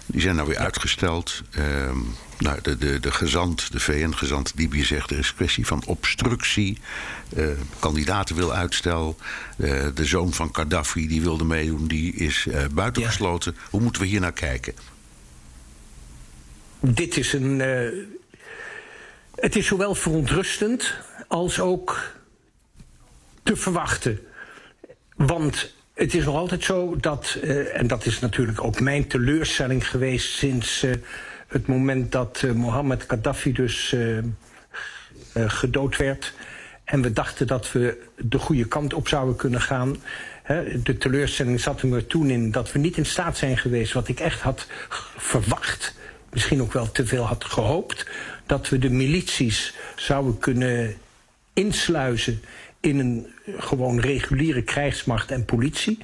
Die 0.06 0.20
zijn 0.20 0.37
nou 0.37 0.48
weer 0.48 0.59
uitgesteld. 0.59 1.42
Uh, 1.59 1.90
nou, 2.38 2.61
de, 2.62 2.78
de, 2.78 3.00
de 3.00 3.11
gezant, 3.11 3.72
de 3.72 3.80
VN-gezant 3.80 4.52
Libië 4.56 4.85
zegt... 4.85 5.11
er 5.11 5.18
is 5.18 5.35
kwestie 5.35 5.66
van 5.66 5.83
obstructie. 5.87 6.78
Uh, 7.37 7.46
kandidaten 7.78 8.37
wil 8.37 8.52
uitstel. 8.52 9.16
Uh, 9.56 9.87
de 9.94 10.04
zoon 10.04 10.33
van 10.33 10.48
Gaddafi 10.52 11.09
die 11.09 11.22
wilde 11.22 11.44
meedoen, 11.44 11.87
die 11.87 12.14
is 12.14 12.48
buitengesloten. 12.72 13.52
Ja. 13.56 13.61
Hoe 13.70 13.80
moeten 13.80 14.02
we 14.02 14.09
hier 14.09 14.20
naar 14.20 14.33
kijken? 14.33 14.74
Dit 16.80 17.16
is 17.16 17.33
een... 17.33 17.59
het 19.35 19.56
is 19.56 19.66
zowel 19.66 19.94
verontrustend 19.94 20.94
als 21.28 21.61
ook 21.61 22.12
te 23.42 23.56
verwachten. 23.56 24.20
Want 25.16 25.72
het 26.01 26.15
is 26.15 26.25
nog 26.25 26.37
altijd 26.37 26.65
zo 26.65 26.97
dat, 26.97 27.39
uh, 27.43 27.77
en 27.77 27.87
dat 27.87 28.07
is 28.07 28.21
natuurlijk 28.21 28.65
ook 28.65 28.81
mijn 28.81 29.07
teleurstelling 29.07 29.89
geweest 29.89 30.33
sinds 30.33 30.85
uh, 30.85 30.95
het 31.47 31.67
moment 31.67 32.13
dat 32.13 32.43
uh, 32.45 32.53
Mohammed 32.53 33.05
Gaddafi 33.09 33.53
dus 33.53 33.97
gedood 35.35 35.97
werd. 35.97 36.33
En 36.85 37.03
we 37.03 37.13
dachten 37.13 37.47
dat 37.47 37.73
we 37.73 38.07
de 38.17 38.39
goede 38.39 38.65
kant 38.65 38.95
op 38.95 39.09
zouden 39.09 39.37
kunnen 39.37 39.61
gaan. 39.61 39.97
De 40.83 40.99
teleurstelling 40.99 41.61
zat 41.61 41.83
er 41.83 42.07
toen 42.07 42.31
in 42.31 42.51
dat 42.51 42.73
we 42.73 42.79
niet 42.79 42.97
in 42.97 43.07
staat 43.07 43.37
zijn 43.37 43.59
geweest, 43.59 43.93
wat 43.93 44.09
ik 44.09 44.21
echt 44.21 44.41
had 44.41 44.67
verwacht, 45.17 45.95
misschien 46.31 46.63
ook 46.63 46.73
wel 46.73 46.93
te 46.93 47.07
veel 47.07 47.25
had 47.25 47.45
gehoopt, 47.45 48.07
dat 48.47 48.69
we 48.69 48.79
de 48.79 48.91
milities 48.91 49.75
zouden 49.97 50.39
kunnen 50.39 50.95
insluizen 51.53 52.43
in 52.81 52.99
een 52.99 53.27
gewoon 53.59 54.01
reguliere 54.01 54.62
krijgsmacht 54.62 55.31
en 55.31 55.45
politie. 55.45 55.99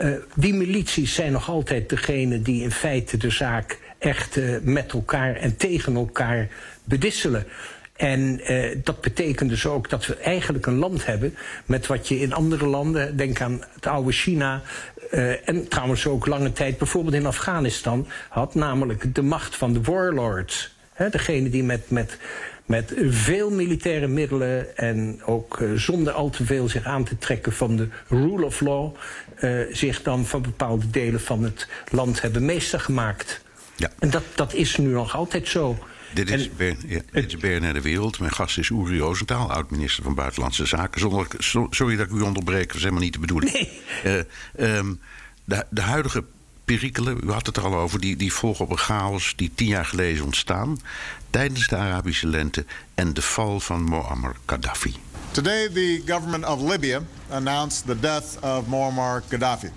Uh, 0.00 0.14
die 0.34 0.54
milities 0.54 1.14
zijn 1.14 1.32
nog 1.32 1.48
altijd 1.48 1.88
degene 1.88 2.42
die 2.42 2.62
in 2.62 2.70
feite 2.70 3.16
de 3.16 3.30
zaak 3.30 3.78
echt 3.98 4.36
uh, 4.36 4.56
met 4.62 4.92
elkaar 4.92 5.36
en 5.36 5.56
tegen 5.56 5.94
elkaar 5.94 6.48
bedisselen. 6.84 7.46
En 7.96 8.52
uh, 8.52 8.76
dat 8.84 9.00
betekent 9.00 9.50
dus 9.50 9.66
ook 9.66 9.90
dat 9.90 10.06
we 10.06 10.16
eigenlijk 10.16 10.66
een 10.66 10.78
land 10.78 11.06
hebben 11.06 11.36
met 11.64 11.86
wat 11.86 12.08
je 12.08 12.20
in 12.20 12.32
andere 12.32 12.66
landen, 12.66 13.16
denk 13.16 13.40
aan 13.40 13.64
het 13.74 13.86
oude 13.86 14.12
China, 14.12 14.62
en 15.44 15.68
trouwens 15.68 16.06
ook 16.06 16.26
lange 16.26 16.52
tijd 16.52 16.78
bijvoorbeeld 16.78 17.14
in 17.14 17.26
Afghanistan 17.26 18.06
had, 18.28 18.54
namelijk 18.54 19.14
de 19.14 19.22
macht 19.22 19.56
van 19.56 19.72
de 19.72 19.80
warlords. 19.80 20.76
Degene 21.10 21.50
die 21.50 21.64
met, 21.64 21.90
met 21.90 22.18
met 22.66 22.94
veel 23.08 23.50
militaire 23.50 24.06
middelen 24.06 24.76
en 24.76 25.22
ook 25.24 25.60
uh, 25.60 25.78
zonder 25.78 26.12
al 26.12 26.30
te 26.30 26.44
veel 26.44 26.68
zich 26.68 26.84
aan 26.84 27.04
te 27.04 27.18
trekken 27.18 27.52
van 27.52 27.76
de 27.76 27.88
rule 28.08 28.44
of 28.44 28.60
law, 28.60 28.94
uh, 29.40 29.60
zich 29.72 30.02
dan 30.02 30.26
van 30.26 30.42
bepaalde 30.42 30.90
delen 30.90 31.20
van 31.20 31.42
het 31.42 31.68
land 31.90 32.20
hebben 32.20 32.44
meester 32.44 32.80
gemaakt. 32.80 33.40
Ja. 33.76 33.90
En 33.98 34.10
dat, 34.10 34.22
dat 34.34 34.54
is 34.54 34.76
nu 34.76 34.88
nog 34.88 35.16
altijd 35.16 35.48
zo. 35.48 35.78
Dit 36.14 36.30
is, 36.30 36.48
en, 36.48 36.56
Bern, 36.56 36.76
ja, 36.86 37.00
dit 37.12 37.26
is 37.26 37.36
BNR 37.36 37.72
De 37.72 37.80
Wereld. 37.80 38.18
Mijn 38.18 38.32
gast 38.32 38.58
is 38.58 38.68
Uri 38.68 38.98
Rosenthal, 38.98 39.52
oud-minister 39.52 40.02
van 40.02 40.14
Buitenlandse 40.14 40.66
Zaken. 40.66 41.00
Zonder, 41.00 41.26
sorry 41.70 41.96
dat 41.96 42.06
ik 42.06 42.12
u 42.12 42.20
onderbreek, 42.20 42.66
dat 42.66 42.76
is 42.76 42.82
helemaal 42.82 43.02
niet 43.02 43.12
de 43.12 43.18
bedoeling. 43.18 43.52
Nee. 43.52 44.24
Uh, 44.56 44.76
um, 44.76 45.00
de, 45.44 45.66
de 45.70 45.80
huidige 45.80 46.24
perikelen, 46.64 47.20
u 47.24 47.32
had 47.32 47.46
het 47.46 47.56
er 47.56 47.64
al 47.64 47.74
over, 47.74 48.00
die, 48.00 48.16
die 48.16 48.32
volgen 48.32 48.64
op 48.64 48.70
een 48.70 48.78
chaos 48.78 49.32
die 49.36 49.52
tien 49.54 49.66
jaar 49.66 49.84
geleden 49.84 50.24
ontstaan. 50.24 50.78
Tijdens 51.30 51.66
de 51.66 51.76
Arabische 51.76 52.26
lente 52.26 52.64
en 52.94 53.14
de 53.14 53.22
val 53.22 53.60
van 53.60 53.84
Muammar 53.84 54.36
Gaddafi. 54.46 54.94
Today 55.30 55.68
the 55.68 56.02
government 56.06 56.44
of 56.44 56.60
Libya 56.60 57.00
announced 57.28 57.86
the 57.86 58.00
death 58.00 58.38
of 58.40 58.66
Muammar 58.66 59.22
Gaddafi. 59.28 59.70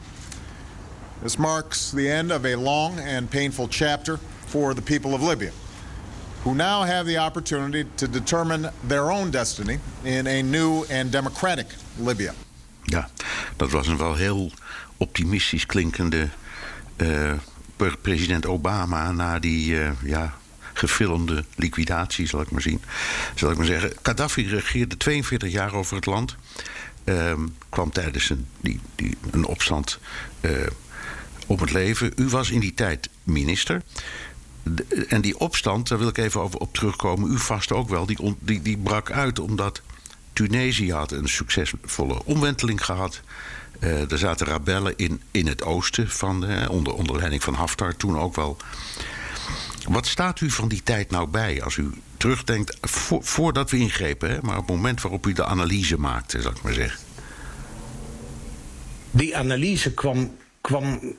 This 1.24 1.38
marks 1.38 1.90
the 1.90 2.12
end 2.12 2.32
of 2.32 2.46
a 2.46 2.56
long 2.56 3.00
and 3.00 3.30
painful 3.30 3.68
chapter 3.70 4.20
for 4.46 4.74
the 4.74 4.82
people 4.82 5.14
of 5.14 5.22
Libya, 5.22 5.52
who 6.44 6.54
now 6.54 6.84
have 6.84 7.06
the 7.06 7.18
opportunity 7.18 7.86
to 7.96 8.08
determine 8.10 8.72
their 8.88 9.12
own 9.12 9.32
destiny 9.32 9.80
in 10.04 10.28
a 10.28 10.42
new 10.42 10.86
and 10.90 11.12
democratic 11.12 11.66
Libya. 11.96 12.34
Ja, 12.84 13.10
dat 13.56 13.72
was 13.72 13.88
een 13.88 13.98
wel 13.98 14.16
heel 14.16 14.52
optimistisch 14.98 15.66
klinkende 15.66 16.30
president 18.02 18.46
Obama 18.46 19.12
na 19.12 19.40
die 19.40 19.74
uh, 19.74 19.90
ja, 20.04 20.38
gefilmde 20.74 21.46
liquidatie, 21.56 22.28
zal 22.28 22.42
ik 22.42 22.52
maar 22.52 22.62
zien. 22.62 22.82
Zal 23.36 23.52
ik 23.52 23.58
maar 23.58 23.66
zeggen. 23.66 23.92
Gaddafi 24.02 24.48
regeerde 24.48 24.98
42 24.98 25.52
jaar 25.52 25.74
over 25.74 25.96
het 25.96 26.06
land. 26.06 26.36
Ehm, 27.04 27.48
kwam 27.70 27.92
tijdens 27.92 28.30
een, 28.30 28.48
die, 28.62 28.80
die, 28.96 29.18
een 29.32 29.46
opstand 29.46 30.00
uh, 30.42 30.52
om 31.48 31.60
het 31.60 31.72
leven. 31.72 32.12
U 32.16 32.28
was 32.28 32.50
in 32.50 32.60
die 32.60 32.74
tijd 32.74 33.10
minister. 33.24 33.82
En 35.08 35.22
die 35.22 35.40
opstand, 35.40 35.88
daar 35.88 35.98
wil 35.98 36.08
ik 36.08 36.18
even 36.18 36.42
over 36.42 36.60
op 36.60 36.74
terugkomen. 36.74 37.32
U 37.32 37.38
vast 37.38 37.72
ook 37.72 37.90
wel, 37.90 38.06
die, 38.06 38.36
die, 38.40 38.62
die 38.62 38.78
brak 38.78 39.12
uit 39.12 39.40
omdat 39.40 39.82
Tunesië 40.34 40.94
had 40.94 41.12
een 41.12 41.30
succesvolle 41.30 42.24
omwenteling 42.24 42.86
gehad. 42.86 43.22
Uh, 43.80 44.12
er 44.12 44.18
zaten 44.18 44.48
rebellen 44.48 44.94
in, 44.96 45.22
in 45.32 45.48
het 45.48 45.64
oosten, 45.64 46.10
van, 46.10 46.52
uh, 46.52 46.70
onder, 46.70 46.94
onder 46.94 47.16
leiding 47.16 47.44
van 47.44 47.54
Haftar 47.54 47.96
toen 47.96 48.20
ook 48.20 48.36
wel. 48.36 48.58
Wat 49.88 50.08
staat 50.08 50.42
u 50.42 50.50
van 50.50 50.68
die 50.68 50.84
tijd 50.84 51.12
nou 51.12 51.28
bij 51.28 51.64
als 51.64 51.76
u 51.76 51.90
terugdenkt, 52.18 52.78
vo 52.82 53.22
voordat 53.22 53.72
we 53.72 53.78
ingrepen, 53.78 54.30
hè, 54.30 54.38
maar 54.42 54.58
op 54.58 54.68
het 54.68 54.76
moment 54.76 55.02
waarop 55.02 55.26
u 55.28 55.34
de 55.34 55.46
analyse 55.46 55.98
maakte, 55.98 56.42
zal 56.42 56.52
ik 56.52 56.62
maar 56.62 56.74
zeggen? 56.74 57.00
Die 59.12 59.38
analyse 59.38 59.94
kwam, 59.94 60.36
kwam 60.62 61.16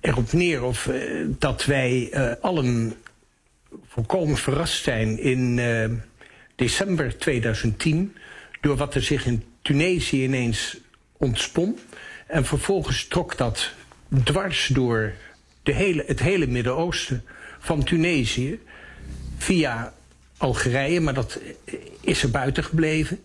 erop 0.00 0.32
neer 0.32 0.62
of, 0.62 0.86
uh, 0.86 1.26
dat 1.28 1.64
wij 1.64 2.10
allen 2.40 2.94
volkomen 3.88 4.36
verrast 4.36 4.82
zijn 4.82 5.18
in 5.18 5.60
december 6.54 7.18
2010 7.18 8.16
door 8.60 8.76
wat 8.76 8.94
er 8.94 9.02
zich 9.02 9.26
in 9.26 9.44
Tunesië 9.62 10.24
ineens 10.24 10.76
ontspon. 11.16 11.78
En 12.26 12.44
vervolgens 12.44 13.06
trok 13.08 13.36
dat 13.36 13.70
dwars 14.24 14.66
door 14.66 15.12
de 15.62 15.72
hele, 15.72 16.04
het 16.06 16.20
hele 16.20 16.46
Midden-Oosten 16.46 17.24
van 17.58 17.84
Tunesië 17.84 18.60
via 19.36 19.92
Algerije, 20.36 21.00
maar 21.00 21.14
dat 21.14 21.40
is 22.00 22.22
er 22.22 22.30
buiten 22.30 22.64
gebleven. 22.64 23.20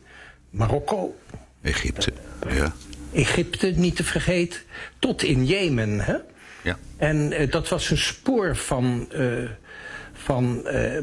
Marokko. 0.49 1.15
Egypte, 1.61 2.13
ja. 2.49 2.73
Egypte, 3.13 3.67
niet 3.67 3.95
te 3.95 4.03
vergeten. 4.03 4.59
Tot 4.99 5.23
in 5.23 5.45
Jemen, 5.45 5.99
hè? 5.99 6.15
Ja. 6.63 6.77
En 6.97 7.31
uh, 7.31 7.51
dat 7.51 7.69
was 7.69 7.89
een 7.89 7.97
spoor 7.97 8.55
van... 8.55 9.09
Uh, 9.13 9.49
van 10.13 10.61
uh, 10.65 10.97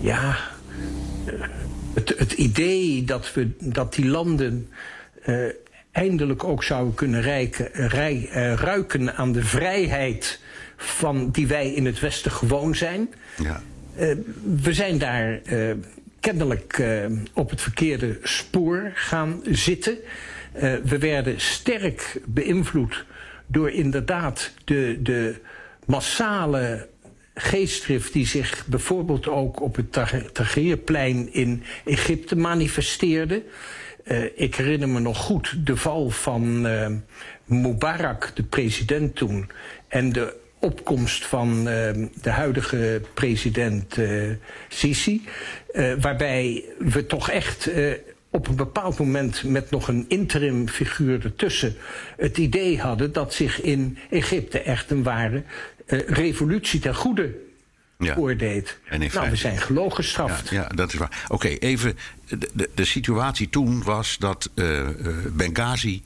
ja... 0.00 0.38
Het, 1.94 2.14
het, 2.18 2.32
idee 2.32 3.04
dat, 3.04 3.32
we, 3.32 3.50
dat 3.58 3.94
die 3.94 4.06
landen 4.06 4.68
eindelijk 5.92 6.44
ook 6.44 6.64
zouden 6.64 6.94
kunnen 6.94 7.20
rijken, 7.22 7.68
rij, 7.72 8.28
uh, 8.28 8.52
ruiken 8.54 9.14
aan 9.14 9.32
de 9.32 9.44
vrijheid 9.44 10.40
van 10.76 11.30
die 11.30 11.46
wij 11.46 11.72
in 11.72 11.86
het 11.86 12.00
Westen 12.00 12.30
gewoon 12.30 12.74
zijn. 12.74 13.08
Ja. 13.36 13.62
Uh, 13.98 14.16
we 14.62 14.72
zijn 14.72 14.98
daar 14.98 15.40
uh, 15.44 15.74
kennelijk 16.20 16.82
op 17.32 17.50
het 17.50 17.60
verkeerde 17.60 18.18
spoor 18.22 18.90
gaan 18.94 19.40
zitten. 19.44 19.96
we 20.84 20.98
werden 20.98 21.40
sterk 21.40 22.20
beïnvloed 22.26 23.04
door 23.46 23.70
inderdaad 23.70 24.52
de, 24.64 24.98
de 25.02 25.34
massale 25.84 26.88
geestdrift 27.34 28.12
die 28.12 28.26
zich 28.26 28.66
bijvoorbeeld 28.66 29.28
ook 29.28 29.60
op 29.60 29.76
het 29.76 29.92
Tahrirplein 30.32 31.32
in 31.32 31.62
Egypte 31.84 32.36
manifesteerde. 32.36 33.42
Uh, 34.04 34.24
ik 34.34 34.54
herinner 34.54 34.88
me 34.88 35.00
nog 35.00 35.18
goed 35.18 35.66
de 35.66 35.76
val 35.76 36.10
van 36.10 36.66
uh, 36.66 36.86
Mubarak, 37.44 38.30
de 38.34 38.42
president 38.42 39.16
toen, 39.16 39.50
en 39.88 40.12
de 40.12 40.34
opkomst 40.58 41.26
van 41.26 41.48
uh, 41.48 41.64
de 42.22 42.30
huidige 42.30 43.00
president 43.14 43.96
Sisi, 44.68 45.24
waarbij 46.00 46.64
we 46.78 47.06
toch 47.06 47.30
echt 47.30 47.70
op 48.30 48.48
een 48.48 48.56
bepaald 48.56 48.98
moment 48.98 49.44
met 49.44 49.70
nog 49.70 49.88
een 49.88 50.04
interim 50.08 50.68
figuur 50.68 51.24
ertussen 51.24 51.74
het 52.16 52.38
idee 52.38 52.80
hadden 52.80 53.12
dat 53.12 53.34
zich 53.34 53.60
in 53.60 53.98
Egypte 54.10 54.60
echt 54.60 54.90
een 54.90 55.02
ware 55.02 55.42
revolutie 56.06 56.80
ten 56.80 56.94
goede 56.94 57.34
ja. 58.04 58.14
voordeed. 58.14 58.78
nou, 59.12 59.30
we 59.30 59.36
zijn 59.36 59.58
gelogen 59.58 59.96
gestraft. 59.96 60.48
Ja, 60.48 60.60
ja, 60.60 60.68
dat 60.68 60.92
is 60.92 60.98
waar. 60.98 61.22
Oké, 61.24 61.34
okay, 61.34 61.56
even. 61.60 61.98
De, 62.28 62.48
de, 62.52 62.70
de, 62.74 62.84
situatie 62.84 63.48
toen 63.48 63.82
was 63.82 64.18
dat 64.18 64.50
uh, 64.54 64.88
Benghazi 65.32 66.02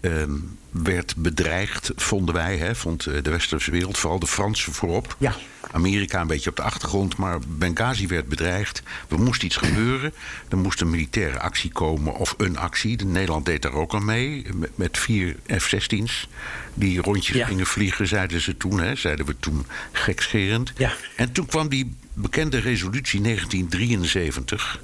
um, 0.00 0.58
werd 0.70 1.16
bedreigd, 1.16 1.92
vonden 1.96 2.34
wij, 2.34 2.56
hè, 2.56 2.74
vond 2.74 3.04
de 3.04 3.30
westerse 3.30 3.70
wereld, 3.70 3.98
vooral 3.98 4.18
de 4.18 4.26
Fransen 4.26 4.72
voorop. 4.72 5.16
Ja. 5.18 5.34
Amerika 5.70 6.20
een 6.20 6.26
beetje 6.26 6.50
op 6.50 6.56
de 6.56 6.62
achtergrond, 6.62 7.16
maar 7.16 7.38
Benghazi 7.48 8.06
werd 8.06 8.28
bedreigd. 8.28 8.82
Er 9.08 9.20
moest 9.20 9.42
iets 9.42 9.56
gebeuren. 9.56 10.12
Er 10.48 10.56
moest 10.56 10.80
een 10.80 10.90
militaire 10.90 11.38
actie 11.38 11.72
komen 11.72 12.14
of 12.14 12.34
een 12.38 12.58
actie. 12.58 13.04
Nederland 13.04 13.46
deed 13.46 13.62
daar 13.62 13.72
ook 13.72 13.94
aan 13.94 14.04
mee, 14.04 14.46
met 14.74 14.98
vier 14.98 15.36
F-16's. 15.46 16.28
Die 16.74 17.00
rondjes 17.00 17.36
ja. 17.36 17.46
gingen 17.46 17.66
vliegen, 17.66 18.06
zeiden 18.06 18.40
ze 18.40 18.56
toen, 18.56 18.80
hè, 18.80 18.94
zeiden 18.94 19.26
we 19.26 19.36
toen 19.40 19.66
gekscherend. 19.92 20.72
Ja. 20.76 20.92
En 21.16 21.32
toen 21.32 21.46
kwam 21.46 21.68
die 21.68 21.94
bekende 22.12 22.58
resolutie 22.58 23.20
1973. 23.20 24.80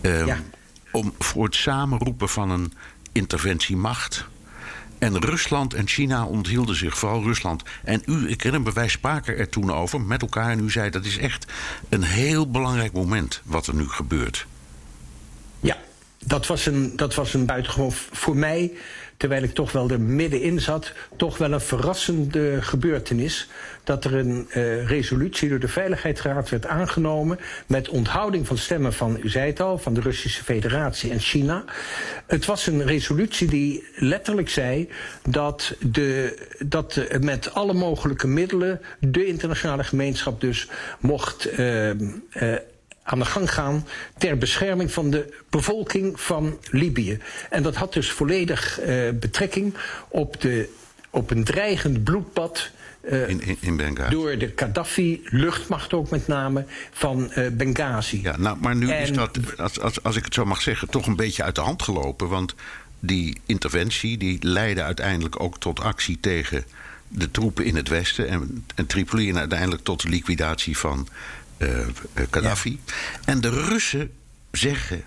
Um, 0.00 0.26
ja. 0.26 0.38
Om 0.92 1.14
voor 1.18 1.44
het 1.44 1.54
samenroepen 1.54 2.28
van 2.28 2.50
een 2.50 2.72
interventiemacht 3.12 4.26
en 5.04 5.18
Rusland 5.18 5.74
en 5.74 5.88
China 5.88 6.24
onthielden 6.24 6.76
zich, 6.76 6.98
vooral 6.98 7.22
Rusland. 7.22 7.62
En 7.84 8.02
u, 8.06 8.28
ik 8.28 8.42
herinner 8.42 8.72
wij 8.72 8.88
spraken 8.88 9.38
er 9.38 9.48
toen 9.48 9.72
over 9.72 10.00
met 10.00 10.22
elkaar. 10.22 10.50
En 10.50 10.64
u 10.64 10.70
zei 10.70 10.90
dat 10.90 11.04
is 11.04 11.18
echt 11.18 11.52
een 11.88 12.02
heel 12.02 12.50
belangrijk 12.50 12.92
moment 12.92 13.40
wat 13.44 13.66
er 13.66 13.74
nu 13.74 13.88
gebeurt. 13.88 14.46
Ja, 15.60 15.76
dat 16.18 16.46
was 16.46 16.66
een, 16.66 16.96
dat 16.96 17.14
was 17.14 17.34
een 17.34 17.46
buitengewoon 17.46 17.92
voor 17.92 18.36
mij 18.36 18.72
terwijl 19.16 19.42
ik 19.42 19.54
toch 19.54 19.72
wel 19.72 19.90
er 19.90 20.00
middenin 20.00 20.60
zat, 20.60 20.92
toch 21.16 21.38
wel 21.38 21.52
een 21.52 21.60
verrassende 21.60 22.62
gebeurtenis. 22.62 23.48
Dat 23.84 24.04
er 24.04 24.14
een 24.14 24.48
uh, 24.48 24.86
resolutie 24.86 25.48
door 25.48 25.58
de 25.58 25.68
Veiligheidsraad 25.68 26.48
werd 26.48 26.66
aangenomen 26.66 27.38
met 27.66 27.88
onthouding 27.88 28.46
van 28.46 28.58
stemmen 28.58 28.92
van, 28.92 29.18
u 29.22 29.28
zei 29.28 29.46
het 29.46 29.60
al, 29.60 29.78
van 29.78 29.94
de 29.94 30.00
Russische 30.00 30.44
Federatie 30.44 31.10
en 31.10 31.20
China. 31.20 31.64
Het 32.26 32.44
was 32.44 32.66
een 32.66 32.86
resolutie 32.86 33.48
die 33.48 33.84
letterlijk 33.94 34.48
zei 34.48 34.88
dat, 35.28 35.76
de, 35.80 36.38
dat 36.58 37.00
met 37.20 37.54
alle 37.54 37.72
mogelijke 37.72 38.26
middelen 38.26 38.80
de 39.00 39.26
internationale 39.26 39.84
gemeenschap 39.84 40.40
dus 40.40 40.68
mocht 41.00 41.58
uh, 41.58 41.90
uh, 41.90 42.54
aan 43.04 43.18
de 43.18 43.24
gang 43.24 43.52
gaan 43.52 43.86
ter 44.18 44.38
bescherming 44.38 44.92
van 44.92 45.10
de 45.10 45.34
bevolking 45.50 46.20
van 46.20 46.58
Libië. 46.70 47.18
En 47.50 47.62
dat 47.62 47.74
had 47.74 47.92
dus 47.92 48.10
volledig 48.10 48.80
uh, 48.80 49.10
betrekking 49.10 49.74
op, 50.08 50.40
de, 50.40 50.68
op 51.10 51.30
een 51.30 51.44
dreigend 51.44 52.04
bloedbad. 52.04 52.70
Uh, 53.10 53.28
in, 53.28 53.56
in. 53.60 53.98
Door 54.10 54.38
de 54.38 54.52
Gaddafi-luchtmacht 54.56 55.92
ook 55.92 56.10
met 56.10 56.26
name 56.26 56.64
van 56.92 57.32
uh, 57.34 57.46
Benghazi. 57.52 58.20
Ja, 58.22 58.36
nou, 58.36 58.56
maar 58.60 58.76
nu 58.76 58.90
en, 58.90 59.00
is 59.00 59.12
dat, 59.12 59.38
als, 59.56 59.80
als, 59.80 60.02
als 60.02 60.16
ik 60.16 60.24
het 60.24 60.34
zo 60.34 60.44
mag 60.44 60.62
zeggen, 60.62 60.88
toch 60.88 61.06
een 61.06 61.16
beetje 61.16 61.42
uit 61.42 61.54
de 61.54 61.60
hand 61.60 61.82
gelopen. 61.82 62.28
Want 62.28 62.54
die 63.00 63.40
interventie 63.46 64.18
die 64.18 64.38
leidde 64.40 64.82
uiteindelijk 64.82 65.40
ook 65.40 65.58
tot 65.58 65.80
actie 65.80 66.18
tegen 66.20 66.64
de 67.08 67.30
troepen 67.30 67.64
in 67.64 67.76
het 67.76 67.88
westen. 67.88 68.28
En, 68.28 68.64
en 68.74 68.86
Tripoli 68.86 69.28
en 69.28 69.38
uiteindelijk 69.38 69.82
tot 69.82 70.02
de 70.02 70.08
liquidatie 70.08 70.78
van 70.78 71.08
Gaddafi. 72.30 72.80
Ja. 72.84 72.92
En 73.24 73.40
de 73.40 73.48
Russen 73.48 74.10
zeggen. 74.50 75.04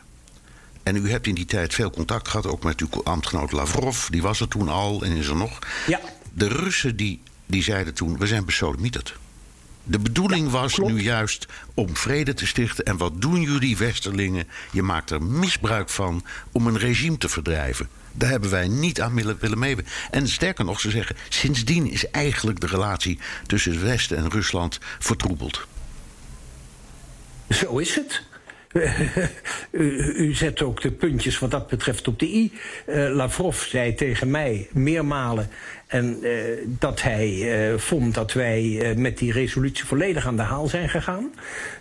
En 0.84 0.96
u 0.96 1.10
hebt 1.10 1.28
in 1.28 1.36
die 1.36 1.46
tijd 1.46 1.74
veel 1.74 1.90
contact 1.90 2.28
gehad, 2.28 2.48
ook 2.48 2.64
met 2.64 2.80
uw 2.80 3.04
ambtgenoot 3.04 3.52
Lavrov, 3.52 4.08
die 4.08 4.22
was 4.22 4.40
er 4.40 4.48
toen 4.48 4.70
al 4.70 5.04
en 5.04 5.12
is 5.12 5.28
er 5.28 5.36
nog. 5.36 5.60
Ja. 5.88 6.00
De 6.34 6.48
Russen 6.48 6.96
die, 6.96 7.22
die 7.46 7.64
zeiden 7.64 7.94
toen: 7.94 8.18
we 8.18 8.28
zijn 8.28 8.46
besodemieterd. 8.46 9.18
De 9.84 10.00
bedoeling 10.00 10.46
ja, 10.46 10.52
was 10.52 10.74
klopt. 10.74 10.94
nu 10.94 11.02
juist 11.02 11.46
om 11.74 11.96
vrede 11.96 12.34
te 12.34 12.48
stichten. 12.48 12.86
En 12.86 12.98
wat 12.98 13.22
doen 13.22 13.42
jullie, 13.42 13.78
Westerlingen? 13.78 14.48
Je 14.72 14.82
maakt 14.82 15.10
er 15.10 15.24
misbruik 15.24 15.90
van 15.90 16.26
om 16.52 16.68
een 16.68 16.78
regime 16.78 17.18
te 17.18 17.30
verdrijven. 17.30 17.90
Daar 18.12 18.30
hebben 18.30 18.50
wij 18.50 18.68
niet 18.68 19.02
aan 19.02 19.16
willen, 19.16 19.38
willen 19.40 19.60
meewerken. 19.60 19.94
En 20.12 20.28
sterker 20.28 20.66
nog, 20.66 20.80
ze 20.80 20.90
zeggen: 20.90 21.16
sindsdien 21.30 21.92
is 21.92 22.10
eigenlijk 22.10 22.60
de 22.60 22.68
relatie 22.68 23.20
tussen 23.46 23.72
het 23.72 23.82
Westen 23.82 24.18
en 24.18 24.30
Rusland 24.30 24.80
vertroebeld. 25.00 25.68
Zo 27.50 27.78
is 27.78 27.96
het. 27.96 28.24
u, 29.72 30.34
zet 30.34 30.62
ook 30.62 30.82
de 30.82 30.92
puntjes 30.92 31.40
wat 31.40 31.52
dat 31.52 31.68
betreft 31.68 32.08
op 32.08 32.20
de 32.20 32.26
i. 32.26 32.52
Uh, 32.88 33.10
Lavrov 33.16 33.62
zei 33.62 33.94
tegen 33.94 34.32
mij 34.32 34.68
meermalen 34.72 35.50
en, 35.88 36.18
uh, 36.22 36.32
dat 36.66 37.02
hij 37.02 37.30
uh, 37.30 37.78
vond 37.78 38.14
dat 38.14 38.34
wij 38.34 38.94
met 38.98 39.18
die 39.18 39.32
resolutie 39.32 39.86
volledig 39.86 40.26
aan 40.26 40.36
de 40.36 40.42
haal 40.42 40.68
zijn 40.68 40.90
gegaan. 40.90 41.34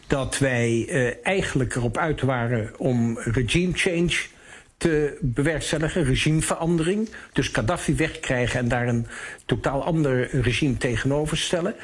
Dat 0.06 0.38
wij 0.38 0.88
eigenlijk 1.22 1.74
erop 1.74 1.96
uit 1.96 2.20
waren 2.20 2.70
om 2.78 3.18
regime 3.18 3.72
change 3.74 4.14
te 4.76 5.18
bewerkstelligen, 5.20 6.04
regimeverandering. 6.04 7.08
Dus 7.32 7.48
Gaddafi 7.48 7.94
wegkrijgen 7.94 8.60
en 8.60 8.68
daar 8.68 8.88
een 8.88 9.06
totaal 9.46 9.84
ander 9.84 10.40
regime 10.40 10.76
tegenover 10.76 11.36
stellen. 11.36 11.74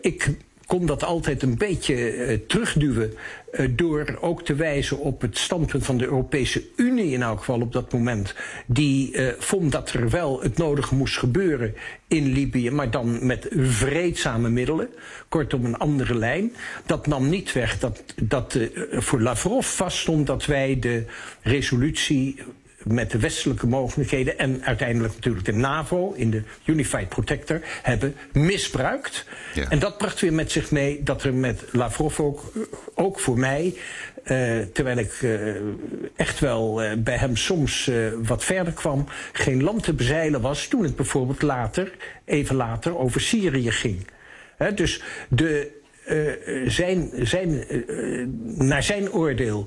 ik 0.00 0.30
kon 0.66 0.86
dat 0.86 1.04
altijd 1.04 1.42
een 1.42 1.56
beetje 1.58 2.16
uh, 2.16 2.38
terugduwen. 2.46 3.12
Uh, 3.52 3.68
door 3.70 4.18
ook 4.20 4.44
te 4.44 4.54
wijzen 4.54 4.98
op 4.98 5.20
het 5.20 5.38
standpunt 5.38 5.84
van 5.84 5.96
de 5.96 6.04
Europese 6.04 6.62
Unie, 6.76 7.12
in 7.12 7.22
elk 7.22 7.38
geval 7.38 7.60
op 7.60 7.72
dat 7.72 7.92
moment. 7.92 8.34
Die 8.66 9.12
uh, 9.12 9.32
vond 9.38 9.72
dat 9.72 9.90
er 9.90 10.10
wel 10.10 10.42
het 10.42 10.56
nodige 10.56 10.94
moest 10.94 11.18
gebeuren 11.18 11.74
in 12.08 12.32
Libië, 12.32 12.70
maar 12.70 12.90
dan 12.90 13.26
met 13.26 13.46
vreedzame 13.56 14.48
middelen. 14.48 14.88
Kortom, 15.28 15.64
een 15.64 15.78
andere 15.78 16.14
lijn. 16.14 16.52
Dat 16.86 17.06
nam 17.06 17.28
niet 17.28 17.52
weg 17.52 17.78
dat, 17.78 18.02
dat 18.22 18.58
voor 18.90 19.20
Lavrov 19.20 19.66
vaststond 19.66 20.26
dat 20.26 20.46
wij 20.46 20.78
de 20.78 21.04
resolutie 21.42 22.42
met 22.84 23.10
de 23.10 23.18
westelijke 23.18 23.66
mogelijkheden 23.66 24.38
en 24.38 24.64
uiteindelijk 24.64 25.14
natuurlijk 25.14 25.44
de 25.44 25.52
NAVO 25.52 26.12
in 26.12 26.30
de 26.30 26.42
Unified 26.64 27.08
Protector 27.08 27.60
hebben 27.82 28.14
misbruikt. 28.32 29.26
Ja. 29.54 29.68
En 29.68 29.78
dat 29.78 29.98
bracht 29.98 30.20
weer 30.20 30.32
met 30.32 30.52
zich 30.52 30.70
mee 30.70 31.02
dat 31.02 31.22
er 31.22 31.34
met 31.34 31.64
Lavrov 31.72 32.20
ook, 32.20 32.52
ook 32.94 33.20
voor 33.20 33.38
mij, 33.38 33.74
uh, 34.24 34.60
terwijl 34.72 34.98
ik 34.98 35.20
uh, 35.22 35.54
echt 36.16 36.40
wel 36.40 36.84
uh, 36.84 36.92
bij 36.98 37.16
hem 37.16 37.36
soms 37.36 37.90
wat 38.22 38.44
verder 38.44 38.72
kwam, 38.72 39.06
geen 39.32 39.62
land 39.62 39.82
te 39.82 39.94
bezeilen 39.94 40.40
was 40.40 40.66
toen 40.66 40.82
het 40.82 40.96
bijvoorbeeld 40.96 41.42
later, 41.42 41.92
even 42.24 42.56
later, 42.56 42.98
over 42.98 43.20
Syrië 43.20 43.70
ging. 43.70 44.06
He, 44.56 44.74
dus 44.74 45.02
de, 45.28 45.82
zijn, 46.66 47.10
zijn, 47.14 47.64
naar 48.56 48.82
zijn 48.82 49.12
oordeel 49.12 49.66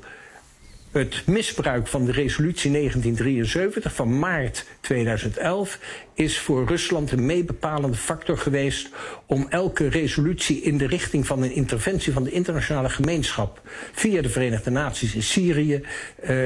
het 0.98 1.22
misbruik 1.26 1.88
van 1.88 2.06
de 2.06 2.12
resolutie 2.12 2.72
1973 2.72 3.96
van 3.96 4.20
maart 4.20 4.66
2011 4.82 5.80
is 6.14 6.40
voor 6.40 6.68
Rusland 6.68 7.12
een 7.12 7.26
meebepalende 7.26 7.98
factor 7.98 8.38
geweest 8.38 8.90
om 9.26 9.48
elke 9.50 9.88
resolutie 9.88 10.62
in 10.62 10.78
de 10.78 10.88
richting 10.88 11.26
van 11.26 11.42
een 11.44 11.52
interventie 11.52 12.14
van 12.14 12.24
de 12.24 12.32
internationale 12.32 12.90
gemeenschap 12.90 13.62
via 13.94 14.22
de 14.22 14.30
Verenigde 14.30 14.70
Naties 14.70 15.16
in 15.16 15.24
Syrië. 15.24 15.82
Uh, 16.30 16.46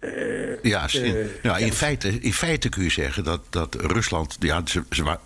uh, 0.00 0.62
ja, 0.62 0.88
in, 0.92 1.28
ja 1.42 1.56
in, 1.56 1.72
feite, 1.72 2.20
in 2.20 2.32
feite 2.32 2.68
kun 2.68 2.82
je 2.82 2.90
zeggen 2.90 3.24
dat, 3.24 3.40
dat 3.50 3.74
Rusland. 3.74 4.36
Ja, 4.38 4.62
ze, 4.64 4.82
ze, 4.90 5.18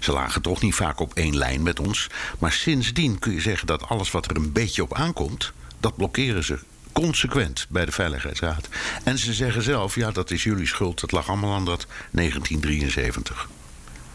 ze, 0.00 0.12
lagen 0.12 0.42
toch 0.42 0.62
niet 0.62 0.74
vaak 0.74 1.00
op 1.00 1.14
één 1.14 1.36
lijn 1.36 1.62
met 1.62 1.80
ons. 1.80 2.06
Maar 2.38 2.52
sindsdien 2.52 3.18
kun 3.18 3.32
je 3.32 3.40
zeggen 3.40 3.66
dat 3.66 3.82
alles 3.88 4.10
wat 4.10 4.30
er 4.30 4.36
een 4.36 4.52
beetje 4.52 4.82
op 4.82 4.94
aankomt. 4.94 5.52
dat 5.80 5.96
blokkeren 5.96 6.44
ze 6.44 6.58
consequent 6.92 7.66
bij 7.68 7.84
de 7.84 7.92
Veiligheidsraad. 7.92 8.68
En 9.04 9.18
ze 9.18 9.32
zeggen 9.32 9.62
zelf, 9.62 9.94
ja, 9.94 10.10
dat 10.10 10.30
is 10.30 10.42
jullie 10.42 10.66
schuld. 10.66 11.00
Dat 11.00 11.12
lag 11.12 11.28
allemaal 11.28 11.54
aan 11.54 11.64
dat 11.64 11.86
1973. 12.10 13.48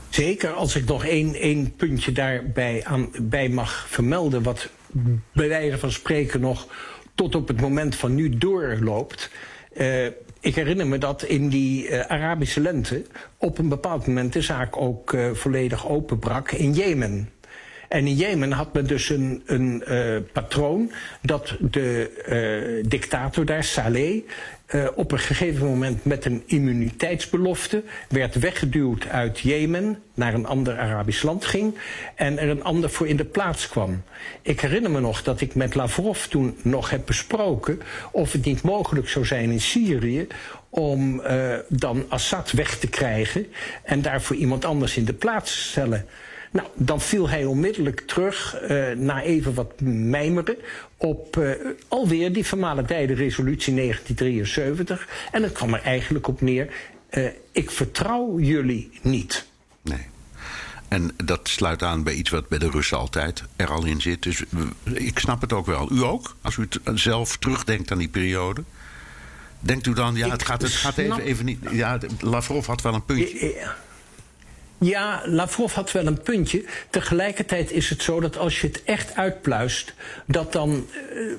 Zeker, 0.09 0.53
als 0.53 0.75
ik 0.75 0.85
nog 0.85 1.05
één, 1.05 1.33
één 1.35 1.75
puntje 1.75 2.11
daarbij 2.11 2.85
aan, 2.85 3.09
bij 3.21 3.49
mag 3.49 3.85
vermelden... 3.89 4.43
wat 4.43 4.69
bij 5.31 5.47
wijze 5.47 5.77
van 5.77 5.91
spreken 5.91 6.39
nog 6.39 6.67
tot 7.15 7.35
op 7.35 7.47
het 7.47 7.61
moment 7.61 7.95
van 7.95 8.15
nu 8.15 8.37
doorloopt... 8.37 9.29
Uh, 9.77 10.05
ik 10.39 10.55
herinner 10.55 10.87
me 10.87 10.97
dat 10.97 11.23
in 11.23 11.49
die 11.49 11.89
uh, 11.89 11.99
Arabische 11.99 12.59
lente 12.59 13.05
op 13.37 13.57
een 13.57 13.69
bepaald 13.69 14.07
moment 14.07 14.33
de 14.33 14.41
zaak 14.41 14.77
ook 14.77 15.13
uh, 15.13 15.33
volledig 15.33 15.87
openbrak 15.87 16.51
in 16.51 16.73
Jemen. 16.73 17.29
En 17.87 18.07
in 18.07 18.15
Jemen 18.15 18.51
had 18.51 18.73
men 18.73 18.87
dus 18.87 19.09
een, 19.09 19.43
een 19.45 19.83
uh, 19.87 20.17
patroon 20.31 20.91
dat 21.21 21.55
de 21.59 22.11
uh, 22.79 22.89
dictator 22.89 23.45
daar, 23.45 23.63
Saleh, 23.63 24.21
uh, 24.75 24.87
op 24.95 25.11
een 25.11 25.19
gegeven 25.19 25.67
moment 25.67 26.05
met 26.05 26.25
een 26.25 26.43
immuniteitsbelofte 26.45 27.83
werd 28.09 28.39
weggeduwd 28.39 29.07
uit 29.07 29.39
Jemen 29.39 29.99
naar 30.13 30.33
een 30.33 30.45
ander 30.45 30.77
Arabisch 30.77 31.23
land 31.23 31.45
ging 31.45 31.77
en 32.15 32.39
er 32.39 32.49
een 32.49 32.63
ander 32.63 32.89
voor 32.89 33.07
in 33.07 33.17
de 33.17 33.25
plaats 33.25 33.67
kwam. 33.69 34.03
Ik 34.41 34.61
herinner 34.61 34.91
me 34.91 34.99
nog 34.99 35.23
dat 35.23 35.41
ik 35.41 35.55
met 35.55 35.75
Lavrov 35.75 36.25
toen 36.25 36.57
nog 36.61 36.89
heb 36.89 37.05
besproken 37.05 37.81
of 38.11 38.31
het 38.31 38.45
niet 38.45 38.61
mogelijk 38.61 39.09
zou 39.09 39.25
zijn 39.25 39.51
in 39.51 39.61
Syrië 39.61 40.27
om 40.69 41.21
dan 41.67 42.05
Assad 42.07 42.51
weg 42.51 42.77
te 42.77 42.87
krijgen 42.87 43.47
en 43.83 44.01
daarvoor 44.01 44.35
iemand 44.35 44.65
anders 44.65 44.97
in 44.97 45.05
de 45.05 45.13
plaats 45.13 45.51
te 45.51 45.61
stellen. 45.61 46.05
Nou, 46.51 46.67
dan 46.73 47.01
viel 47.01 47.29
hij 47.29 47.45
onmiddellijk 47.45 48.01
terug, 48.01 48.61
uh, 48.61 48.91
na 48.91 49.21
even 49.21 49.53
wat 49.53 49.81
mijmeren, 49.81 50.55
op 50.97 51.37
uh, 51.37 51.51
alweer 51.87 52.33
die 52.33 52.45
vermalendijde 52.45 53.13
resolutie 53.13 53.75
1973. 53.75 55.07
En 55.31 55.43
het 55.43 55.51
kwam 55.51 55.73
er 55.73 55.81
eigenlijk 55.81 56.27
op 56.27 56.41
neer, 56.41 56.67
uh, 57.11 57.27
ik 57.51 57.71
vertrouw 57.71 58.39
jullie 58.39 58.99
niet. 59.01 59.45
Nee. 59.81 60.05
En 60.87 61.11
dat 61.23 61.47
sluit 61.47 61.83
aan 61.83 62.03
bij 62.03 62.13
iets 62.13 62.29
wat 62.29 62.47
bij 62.47 62.57
de 62.57 62.69
Russen 62.69 62.97
altijd 62.97 63.43
er 63.55 63.71
al 63.71 63.85
in 63.85 64.01
zit. 64.01 64.23
Dus 64.23 64.43
ik 64.83 65.19
snap 65.19 65.41
het 65.41 65.53
ook 65.53 65.65
wel. 65.65 65.91
U 65.91 66.03
ook? 66.03 66.35
Als 66.41 66.55
u 66.55 66.61
het 66.61 66.99
zelf 66.99 67.37
terugdenkt 67.37 67.91
aan 67.91 67.97
die 67.97 68.07
periode? 68.07 68.63
Denkt 69.59 69.87
u 69.87 69.93
dan, 69.93 70.15
ja, 70.15 70.29
het 70.29 70.43
gaat, 70.43 70.61
het 70.61 70.71
gaat 70.71 70.97
even, 70.97 71.21
even 71.21 71.45
niet. 71.45 71.59
Ja, 71.71 71.99
Lavrov 72.19 72.67
had 72.67 72.81
wel 72.81 72.93
een 72.93 73.05
puntje. 73.05 73.45
Ja. 73.45 73.53
Ja, 73.53 73.75
Lavrov 75.25 75.73
had 75.73 75.91
wel 75.91 76.05
een 76.05 76.21
puntje. 76.21 76.63
Tegelijkertijd 76.89 77.71
is 77.71 77.89
het 77.89 78.01
zo 78.01 78.19
dat 78.19 78.37
als 78.37 78.61
je 78.61 78.67
het 78.67 78.83
echt 78.83 79.15
uitpluist, 79.15 79.93
dat 80.25 80.53
dan 80.53 80.85
uh, 81.13 81.33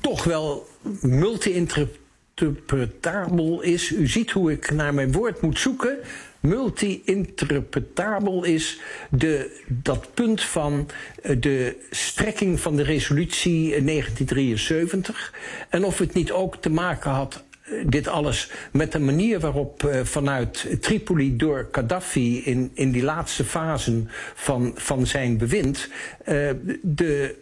toch 0.00 0.24
wel 0.24 0.68
multi-interpretabel 1.00 3.60
is. 3.60 3.90
U 3.90 4.06
ziet 4.06 4.30
hoe 4.30 4.52
ik 4.52 4.70
naar 4.70 4.94
mijn 4.94 5.12
woord 5.12 5.40
moet 5.40 5.58
zoeken. 5.58 5.98
Multi-interpretabel 6.40 8.44
is 8.44 8.80
de, 9.10 9.62
dat 9.66 10.14
punt 10.14 10.42
van 10.42 10.88
uh, 11.22 11.36
de 11.40 11.76
strekking 11.90 12.60
van 12.60 12.76
de 12.76 12.82
resolutie 12.82 13.84
1973. 13.84 15.34
En 15.68 15.84
of 15.84 15.98
het 15.98 16.14
niet 16.14 16.32
ook 16.32 16.56
te 16.56 16.70
maken 16.70 17.10
had 17.10 17.44
dit 17.86 18.08
alles 18.08 18.50
met 18.72 18.92
de 18.92 18.98
manier 18.98 19.40
waarop 19.40 19.82
uh, 19.82 20.00
vanuit 20.04 20.66
Tripoli 20.80 21.36
door 21.36 21.68
Gaddafi 21.72 22.44
in, 22.44 22.70
in 22.74 22.90
die 22.90 23.02
laatste 23.02 23.44
fasen 23.44 24.08
van, 24.34 24.72
van 24.74 25.06
zijn 25.06 25.38
bewind 25.38 25.88
uh, 26.28 26.50
de 26.82 27.34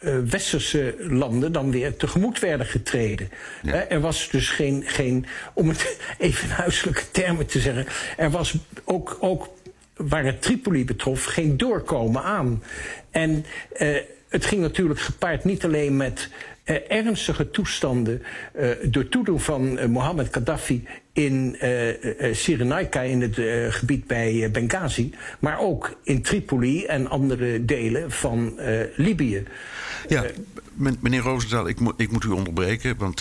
uh, 0.00 0.18
westerse 0.18 0.94
landen 0.98 1.52
dan 1.52 1.70
weer 1.70 1.96
tegemoet 1.96 2.38
werden 2.38 2.66
getreden. 2.66 3.30
Ja. 3.62 3.88
er 3.88 4.00
was 4.00 4.28
dus 4.30 4.48
geen, 4.50 4.82
geen, 4.86 5.26
om 5.54 5.68
het 5.68 5.98
even 6.18 6.48
in 6.48 6.54
huiselijke 6.54 7.10
termen 7.10 7.46
te 7.46 7.60
zeggen, 7.60 7.86
er 8.16 8.30
was 8.30 8.54
ook, 8.84 9.16
ook 9.20 9.48
waar 9.96 10.24
het 10.24 10.42
Tripoli 10.42 10.84
betrof 10.84 11.24
geen 11.24 11.56
doorkomen 11.56 12.22
aan. 12.22 12.62
En 13.10 13.44
het 14.32 14.44
ging 14.44 14.60
natuurlijk 14.60 15.00
gepaard 15.00 15.44
niet 15.44 15.64
alleen 15.64 15.96
met 15.96 16.28
uh, 16.64 16.76
ernstige 16.88 17.50
toestanden 17.50 18.22
uh, 18.58 18.68
door 18.82 19.08
toedoen 19.08 19.40
van 19.40 19.78
uh, 19.78 19.84
Mohammed 19.84 20.28
Gaddafi 20.30 20.84
in 21.12 21.56
Cyrenaica, 22.32 23.00
in 23.00 23.20
het 23.20 23.36
gebied 23.74 24.06
bij 24.06 24.50
Benghazi, 24.52 25.14
maar 25.38 25.58
ook 25.58 25.98
in 26.04 26.22
Tripoli 26.22 26.84
en 26.84 27.08
andere 27.08 27.64
delen 27.64 28.10
van 28.10 28.60
Libië. 28.96 29.44
Ja, 30.08 30.24
meneer 31.00 31.20
Roosendaal, 31.20 31.68
ik, 31.68 31.80
mo 31.80 31.92
ik 31.96 32.10
moet 32.10 32.24
u 32.24 32.28
onderbreken, 32.28 32.96
want 32.96 33.18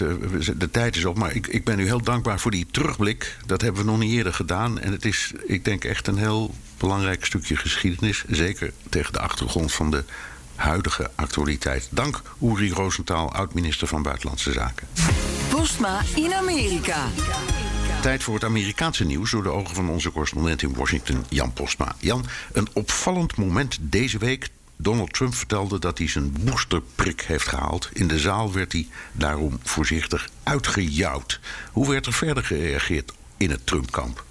de 0.57 0.69
tijd 0.71 0.95
is 0.95 1.05
op. 1.05 1.17
Maar 1.17 1.35
ik, 1.35 1.47
ik 1.47 1.63
ben 1.63 1.79
u 1.79 1.85
heel 1.85 2.01
dankbaar 2.01 2.39
voor 2.39 2.51
die 2.51 2.67
terugblik. 2.71 3.37
Dat 3.45 3.61
hebben 3.61 3.81
we 3.81 3.89
nog 3.89 3.99
niet 3.99 4.13
eerder 4.13 4.33
gedaan. 4.33 4.79
En 4.79 4.91
het 4.91 5.05
is, 5.05 5.33
ik 5.45 5.65
denk, 5.65 5.83
echt 5.83 6.07
een 6.07 6.17
heel 6.17 6.51
belangrijk 6.77 7.25
stukje 7.25 7.55
geschiedenis. 7.55 8.23
Zeker 8.29 8.71
tegen 8.89 9.13
de 9.13 9.19
achtergrond 9.19 9.73
van 9.73 9.91
de 9.91 10.03
huidige 10.61 11.11
actualiteit. 11.15 11.87
Dank 11.91 12.21
Uri 12.41 12.71
Rosenthal, 12.71 13.33
oud-minister 13.33 13.87
van 13.87 14.01
Buitenlandse 14.01 14.51
Zaken. 14.51 14.87
Postma 15.49 16.01
in 16.15 16.33
Amerika. 16.33 17.07
Tijd 18.01 18.23
voor 18.23 18.33
het 18.33 18.43
Amerikaanse 18.43 19.05
nieuws 19.05 19.31
door 19.31 19.43
de 19.43 19.49
ogen 19.49 19.75
van 19.75 19.89
onze 19.89 20.11
correspondent 20.11 20.61
in 20.61 20.73
Washington, 20.73 21.25
Jan 21.29 21.53
Postma. 21.53 21.95
Jan, 21.99 22.25
een 22.53 22.67
opvallend 22.73 23.37
moment 23.37 23.77
deze 23.81 24.17
week. 24.17 24.49
Donald 24.75 25.13
Trump 25.13 25.35
vertelde 25.35 25.79
dat 25.79 25.97
hij 25.97 26.07
zijn 26.07 26.35
boosterprik 26.39 27.21
heeft 27.21 27.47
gehaald. 27.47 27.89
In 27.93 28.07
de 28.07 28.19
zaal 28.19 28.53
werd 28.53 28.71
hij 28.71 28.87
daarom 29.11 29.59
voorzichtig 29.63 30.29
uitgejouwd. 30.43 31.39
Hoe 31.71 31.89
werd 31.89 32.05
er 32.05 32.13
verder 32.13 32.43
gereageerd 32.43 33.13
in 33.37 33.49
het 33.49 33.65
Trump-kamp? 33.65 34.23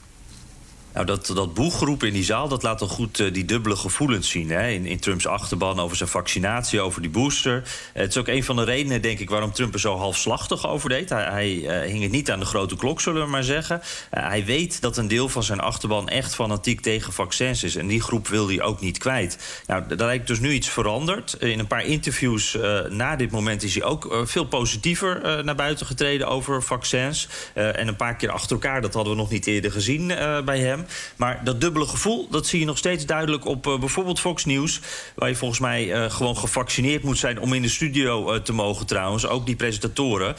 Nou, 0.92 1.06
dat, 1.06 1.26
dat 1.34 1.54
boegroep 1.54 2.02
in 2.02 2.12
die 2.12 2.24
zaal, 2.24 2.48
dat 2.48 2.62
laat 2.62 2.78
toch 2.78 2.90
goed 2.90 3.18
uh, 3.18 3.32
die 3.32 3.44
dubbele 3.44 3.76
gevoelens 3.76 4.30
zien. 4.30 4.50
Hè? 4.50 4.68
In, 4.68 4.86
in, 4.86 4.98
Trumps 5.00 5.26
achterban 5.26 5.80
over 5.80 5.96
zijn 5.96 6.08
vaccinatie, 6.08 6.80
over 6.80 7.02
die 7.02 7.10
booster. 7.10 7.56
Uh, 7.56 7.62
het 7.92 8.08
is 8.08 8.16
ook 8.16 8.28
een 8.28 8.44
van 8.44 8.56
de 8.56 8.64
redenen, 8.64 9.02
denk 9.02 9.18
ik, 9.18 9.30
waarom 9.30 9.52
Trump 9.52 9.74
er 9.74 9.80
zo 9.80 9.96
halfslachtig 9.96 10.66
over 10.66 10.88
deed. 10.88 11.08
Hij, 11.08 11.24
hij 11.24 11.52
uh, 11.52 11.90
hing 11.90 12.02
het 12.02 12.10
niet 12.10 12.30
aan 12.30 12.40
de 12.40 12.46
grote 12.46 12.76
klok, 12.76 13.00
zullen 13.00 13.22
we 13.22 13.28
maar 13.28 13.44
zeggen. 13.44 13.80
hij 14.10 14.44
weet 14.44 14.80
dat 14.80 14.96
een 14.96 15.08
deel 15.08 15.28
van 15.28 15.42
zijn 15.42 15.60
achterban 15.60 16.08
echt 16.08 16.34
fanatiek 16.34 16.80
tegen 16.80 17.12
vaccins 17.12 17.64
is. 17.64 17.76
En 17.76 17.86
die 17.86 18.02
groep 18.02 18.28
wil 18.28 18.48
hij 18.48 18.62
ook 18.62 18.80
niet 18.80 18.98
kwijt. 18.98 19.62
Nou, 19.66 19.84
lijkt 19.96 20.26
dus 20.26 20.40
nu 20.40 20.52
iets 20.52 20.68
veranderd. 20.68 21.36
In 21.38 21.58
een 21.58 21.66
paar 21.66 21.84
interviews 21.84 22.58
na 22.88 23.16
dit 23.16 23.30
moment 23.30 23.62
is 23.62 23.74
hij 23.74 23.84
ook 23.84 24.22
veel 24.24 24.44
positiever 24.44 25.44
naar 25.44 25.54
buiten 25.54 25.86
getreden 25.86 26.28
over 26.28 26.62
vaccins. 26.62 27.28
en 27.54 27.88
een 27.88 27.96
paar 27.96 28.16
keer 28.16 28.30
achter 28.30 28.52
elkaar, 28.52 28.80
dat 28.80 28.94
hadden 28.94 29.12
we 29.12 29.18
nog 29.18 29.30
niet 29.30 29.46
eerder 29.46 29.72
gezien 29.72 30.06
bij 30.44 30.58
hem. 30.58 30.79
Maar 31.16 31.40
dat 31.44 31.60
dubbele 31.60 31.86
gevoel, 31.86 32.28
dat 32.30 32.46
zie 32.46 32.60
je 32.60 32.66
nog 32.66 32.78
steeds 32.78 33.06
duidelijk 33.06 33.44
op 33.44 33.66
uh, 33.66 33.78
bijvoorbeeld 33.78 34.20
Fox 34.20 34.44
News. 34.44 34.80
Waar 35.14 35.28
je 35.28 35.34
volgens 35.34 35.60
mij 35.60 35.86
uh, 35.86 36.10
gewoon 36.10 36.36
gevaccineerd 36.36 37.02
moet 37.02 37.18
zijn 37.18 37.40
om 37.40 37.52
in 37.52 37.62
de 37.62 37.68
studio 37.68 38.34
uh, 38.34 38.40
te 38.40 38.52
mogen 38.52 38.86
trouwens. 38.86 39.26
Ook 39.26 39.46
die 39.46 39.56
presentatoren. 39.56 40.36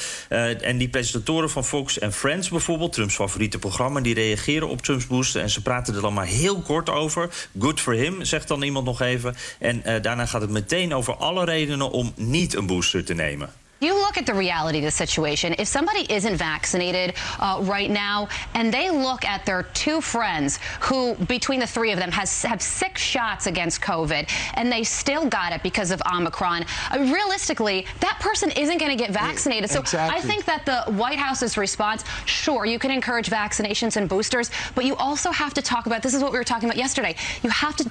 en 0.61 0.77
die 0.77 0.89
presentatoren 0.89 1.49
van 1.49 1.65
Fox 1.65 1.99
en 1.99 2.13
Friends 2.13 2.49
bijvoorbeeld, 2.49 2.93
Trumps 2.93 3.15
favoriete 3.15 3.59
programma, 3.59 3.99
die 3.99 4.13
reageren 4.13 4.69
op 4.69 4.81
Trumps 4.81 5.07
booster. 5.07 5.41
En 5.41 5.49
ze 5.49 5.61
praten 5.61 5.95
er 5.95 6.01
dan 6.01 6.13
maar 6.13 6.25
heel 6.25 6.61
kort 6.61 6.89
over. 6.89 7.29
Good 7.59 7.79
for 7.79 7.93
him, 7.93 8.25
zegt 8.25 8.47
dan 8.47 8.61
iemand 8.61 8.85
nog 8.85 9.01
even. 9.01 9.35
En 9.59 10.01
daarna 10.01 10.25
gaat 10.25 10.41
het 10.41 10.49
meteen 10.49 10.93
over 10.93 11.15
alle 11.15 11.45
redenen 11.45 11.91
om 11.91 12.13
niet 12.15 12.53
een 12.55 12.65
booster 12.65 13.05
te 13.05 13.13
nemen. 13.13 13.60
You 13.81 13.95
look 13.95 14.19
at 14.19 14.27
the 14.27 14.33
reality 14.35 14.77
of 14.77 14.83
the 14.83 14.91
situation. 14.91 15.55
If 15.57 15.67
somebody 15.67 16.05
isn't 16.13 16.35
vaccinated 16.35 17.15
uh, 17.39 17.61
right 17.63 17.89
now, 17.89 18.29
and 18.53 18.71
they 18.71 18.91
look 18.91 19.25
at 19.25 19.43
their 19.43 19.63
two 19.73 20.01
friends 20.01 20.59
who, 20.81 21.15
between 21.15 21.59
the 21.59 21.65
three 21.65 21.91
of 21.91 21.97
them, 21.97 22.11
has 22.11 22.43
have 22.43 22.61
six 22.61 23.01
shots 23.01 23.47
against 23.47 23.81
COVID, 23.81 24.29
and 24.53 24.71
they 24.71 24.83
still 24.83 25.27
got 25.27 25.51
it 25.51 25.63
because 25.63 25.89
of 25.89 25.99
Omicron. 26.13 26.63
Uh, 26.91 26.99
realistically, 27.11 27.87
that 28.01 28.19
person 28.19 28.51
isn't 28.51 28.77
going 28.77 28.95
to 28.95 29.03
get 29.03 29.11
vaccinated. 29.11 29.71
So 29.71 29.79
exactly. 29.79 30.15
I 30.15 30.21
think 30.21 30.45
that 30.45 30.63
the 30.63 30.93
White 30.93 31.17
House's 31.17 31.57
response, 31.57 32.03
sure, 32.25 32.67
you 32.67 32.77
can 32.77 32.91
encourage 32.91 33.31
vaccinations 33.31 33.97
and 33.97 34.07
boosters, 34.07 34.51
but 34.75 34.85
you 34.85 34.95
also 34.97 35.31
have 35.31 35.55
to 35.55 35.61
talk 35.63 35.87
about. 35.87 36.03
This 36.03 36.13
is 36.13 36.21
what 36.21 36.31
we 36.31 36.37
were 36.37 36.43
talking 36.43 36.69
about 36.69 36.77
yesterday. 36.77 37.15
You 37.41 37.49
have 37.49 37.75
to, 37.77 37.89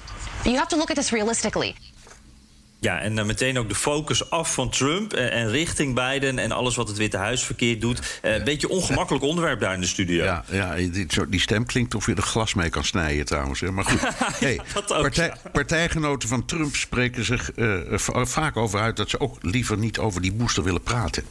you 0.48 0.56
have 0.56 0.68
to 0.68 0.76
look 0.76 0.92
at 0.92 0.96
this 0.96 1.12
realistically. 1.12 1.74
Ja, 2.80 3.00
en 3.00 3.16
dan 3.16 3.26
meteen 3.26 3.58
ook 3.58 3.68
de 3.68 3.74
focus 3.74 4.30
af 4.30 4.54
van 4.54 4.70
Trump 4.70 5.12
en, 5.12 5.32
en 5.32 5.50
richting 5.50 5.94
Biden 5.94 6.38
en 6.38 6.52
alles 6.52 6.76
wat 6.76 6.88
het 6.88 6.96
Witte 6.96 7.16
Huis 7.16 7.42
verkeerd 7.42 7.80
doet. 7.80 8.20
Uh, 8.22 8.34
een 8.34 8.44
beetje 8.44 8.68
ongemakkelijk 8.68 9.24
onderwerp 9.24 9.60
daar 9.60 9.74
in 9.74 9.80
de 9.80 9.86
studio. 9.86 10.24
Ja, 10.24 10.44
ja 10.50 10.74
die, 10.74 11.06
die 11.28 11.40
stem 11.40 11.66
klinkt 11.66 11.94
of 11.94 12.06
je 12.06 12.14
er 12.14 12.22
glas 12.22 12.54
mee 12.54 12.68
kan 12.68 12.84
snijden 12.84 13.24
trouwens. 13.24 13.60
Maar 13.60 13.84
goed, 13.84 14.00
hey, 14.46 14.60
partij, 14.86 15.32
partijgenoten 15.52 16.28
van 16.28 16.44
Trump 16.44 16.76
spreken 16.76 17.24
zich 17.24 17.50
vaak 18.24 18.56
over 18.56 18.80
uit 18.80 18.96
dat 18.96 19.10
ze 19.10 19.20
ook 19.20 19.36
liever 19.40 19.78
niet 19.78 19.98
over 19.98 20.20
die 20.20 20.32
booster 20.32 20.62
willen 20.62 20.82
praten. 20.82 21.24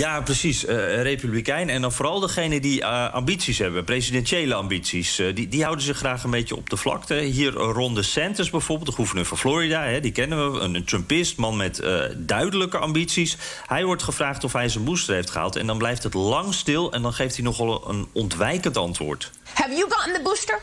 Ja, 0.00 0.20
precies. 0.20 0.64
Uh, 0.64 1.02
Republikein. 1.02 1.68
En 1.68 1.80
dan 1.80 1.92
vooral 1.92 2.20
degene 2.20 2.60
die 2.60 2.80
uh, 2.80 3.12
ambities 3.12 3.58
hebben, 3.58 3.84
presidentiële 3.84 4.54
ambities. 4.54 5.18
Uh, 5.18 5.34
die, 5.34 5.48
die 5.48 5.62
houden 5.62 5.84
zich 5.84 5.96
graag 5.96 6.24
een 6.24 6.30
beetje 6.30 6.56
op 6.56 6.70
de 6.70 6.76
vlakte. 6.76 7.14
Hier 7.14 7.52
Ron 7.52 7.94
DeSantis 7.94 8.50
bijvoorbeeld, 8.50 8.88
de 8.88 8.94
gouverneur 8.94 9.24
van 9.24 9.38
Florida. 9.38 9.82
Hè, 9.82 10.00
die 10.00 10.12
kennen 10.12 10.52
we, 10.52 10.58
een, 10.58 10.74
een 10.74 10.84
Trumpist, 10.84 11.36
man 11.36 11.56
met 11.56 11.82
duidelijke 12.16 12.78
ambities. 12.78 13.36
Hij 13.66 13.84
wordt 13.84 14.02
gevraagd 14.02 14.44
of 14.44 14.52
hij 14.52 14.68
zijn 14.68 14.84
booster 14.84 15.14
heeft 15.14 15.30
gehaald. 15.30 15.56
En 15.56 15.66
dan 15.66 15.78
blijft 15.78 16.02
het 16.02 16.14
lang 16.14 16.54
stil 16.54 16.92
en 16.92 17.02
dan 17.02 17.12
geeft 17.12 17.34
hij 17.34 17.44
nogal 17.44 17.88
een 17.88 18.08
ontwijkend 18.12 18.76
antwoord. 18.76 19.30
Have 19.52 19.70
you 19.70 19.90
gotten 19.90 20.12
the 20.12 20.20
booster? 20.22 20.60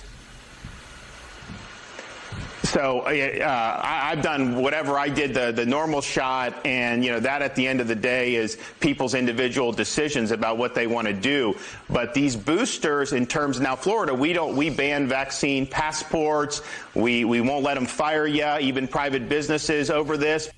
So 2.67 2.99
uh, 2.99 3.81
I, 3.81 4.09
have 4.09 4.21
done 4.21 4.57
whatever 4.57 4.99
I 4.99 5.07
did, 5.07 5.33
the, 5.33 5.53
the 5.53 5.65
normal 5.65 6.01
shot, 6.01 6.65
and 6.65 7.03
you 7.03 7.11
know 7.11 7.19
that 7.21 7.41
at 7.41 7.55
the 7.55 7.65
end 7.65 7.79
of 7.79 7.87
the 7.87 7.95
day 7.95 8.35
is 8.35 8.57
people's 8.81 9.13
individual 9.13 9.71
decisions 9.71 10.31
about 10.31 10.57
what 10.57 10.75
they 10.75 10.85
want 10.85 11.07
to 11.07 11.13
do. 11.13 11.55
But 11.89 12.13
these 12.13 12.35
boosters, 12.35 13.13
in 13.13 13.25
terms 13.25 13.61
now, 13.61 13.77
Florida, 13.77 14.13
we 14.13 14.33
don't 14.33 14.57
we 14.57 14.69
ban 14.69 15.07
vaccine 15.07 15.65
passports. 15.65 16.61
We 16.93 17.23
we 17.23 17.39
won't 17.39 17.63
let 17.63 17.75
them 17.75 17.85
fire 17.85 18.27
you, 18.27 18.57
even 18.59 18.85
private 18.85 19.29
businesses 19.29 19.89
over 19.89 20.17
this. 20.17 20.49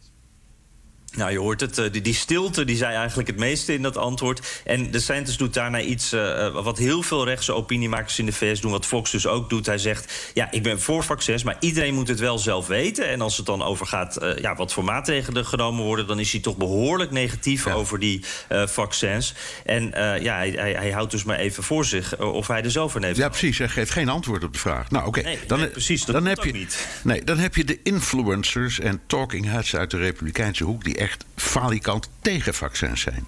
Nou, 1.16 1.32
je 1.32 1.40
hoort 1.40 1.62
het. 1.62 1.78
Eh, 1.78 1.92
die, 1.92 2.02
die, 2.02 2.14
stilte 2.14 2.66
die 2.66 2.76
zei 2.76 2.96
eigenlijk 2.96 3.28
het 3.28 3.38
meeste 3.38 3.74
in 3.74 3.82
dat 3.82 3.98
antwoord. 3.98 4.62
En 4.66 4.92
de 4.92 5.00
Santos 5.00 5.38
doet 5.38 5.54
daarna 5.54 5.82
iets 5.82 6.14
uh, 6.14 6.64
wat 6.64 6.78
heel 6.78 7.02
veel 7.02 7.26
rechtse 7.26 7.54
opiniemakers 7.54 8.20
in 8.20 8.26
de 8.26 8.32
VS 8.32 8.62
doen. 8.62 8.72
Wat 8.72 8.86
Fox 8.86 9.12
dus 9.12 9.28
ook 9.28 9.50
doet. 9.50 9.66
Hij 9.66 9.78
zegt, 9.78 10.32
ja, 10.34 10.52
ik 10.52 10.64
ben 10.64 10.82
voor 10.82 11.04
vaccins, 11.04 11.44
maar 11.44 11.58
iedereen 11.60 11.94
moet 11.94 12.08
het 12.08 12.20
wel 12.20 12.38
zelf 12.38 12.68
weten. 12.68 13.10
En 13.10 13.22
als 13.22 13.38
het 13.38 13.46
dan 13.46 13.62
over 13.62 13.86
gaat 13.86 14.24
uh, 14.24 14.38
ja, 14.38 14.56
wat 14.56 14.74
voor 14.74 14.84
maatregelen 14.84 15.46
genomen 15.46 15.84
worden... 15.84 16.08
dan 16.08 16.20
is 16.20 16.32
hij 16.32 16.42
toch 16.42 16.58
behoorlijk 16.58 17.12
negatief 17.12 17.66
ja. 17.66 17.74
over 17.74 18.00
die 18.00 18.24
uh, 18.52 18.68
vaccins. 18.68 19.34
En 19.66 19.92
ja, 20.22 20.36
hij, 20.36 20.50
hij, 20.50 20.72
hij, 20.72 20.92
houdt 20.92 21.12
dus 21.12 21.24
maar 21.24 21.38
even 21.38 21.64
voor 21.64 21.86
zich 21.86 22.18
of 22.18 22.48
hij 22.48 22.64
er 22.64 22.72
zelf 22.72 22.92
van 22.92 23.04
heeft. 23.04 23.18
Ja, 23.18 23.30
precies. 23.30 23.58
Hij 23.58 23.70
geeft 23.70 23.92
geen 23.92 24.10
antwoord 24.10 24.44
op 24.44 24.54
de 24.54 24.60
vraag. 24.60 24.90
Nou, 24.90 25.08
oké. 25.08 25.20
Okay. 25.20 25.34
Nee, 25.34 25.46
dan, 25.48 25.60
nee, 25.60 25.70
precies, 25.70 26.06
dat 26.06 26.16
dan 26.16 26.26
heb 26.26 26.44
je, 26.44 26.52
niet. 26.52 26.88
Nee, 27.04 27.24
dan 27.24 27.38
heb 27.38 27.56
je 27.56 27.64
de 27.64 27.80
influencers 27.84 28.80
en 28.80 29.02
talking 29.08 29.46
heads 29.46 29.76
uit 29.76 29.92
de 29.92 29.98
Republikeinse 29.98 30.64
hoek... 30.64 30.84
die 30.84 30.99
echt 31.00 31.26
falikant 31.36 32.10
tegen 32.22 32.54
vaccins 32.54 33.02
zijn. 33.02 33.26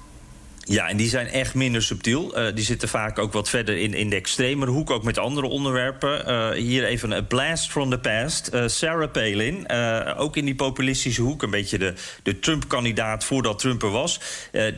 Ja, 0.66 0.88
en 0.90 0.98
die 0.98 1.10
zijn 1.10 1.28
echt 1.28 1.54
minder 1.54 1.84
subtiel. 1.84 2.40
Uh, 2.40 2.56
die 2.56 2.64
zitten 2.64 2.90
vaak 2.90 3.20
ook 3.20 3.34
wat 3.34 3.50
verder 3.50 3.78
in, 3.78 3.94
in 3.94 4.10
de 4.10 4.16
extremere 4.16 4.72
hoek, 4.72 4.90
ook 4.90 5.04
met 5.04 5.18
andere 5.18 5.48
onderwerpen. 5.48 6.30
Uh, 6.30 6.50
hier 6.50 6.84
even 6.84 7.12
een 7.12 7.28
blast 7.28 7.72
from 7.72 7.90
the 7.90 8.00
past. 8.00 8.50
Uh, 8.54 8.68
Sarah 8.68 9.12
Palin, 9.12 9.70
ook 10.18 10.38
in 10.38 10.46
die 10.46 10.56
populistische 10.56 11.22
hoek, 11.22 11.44
een 11.44 11.50
beetje 11.50 11.78
de, 11.78 11.94
de 12.24 12.40
Trump-kandidaat 12.40 13.24
voordat 13.24 13.60
Trump 13.60 13.84
er 13.84 13.92
was. 13.92 14.20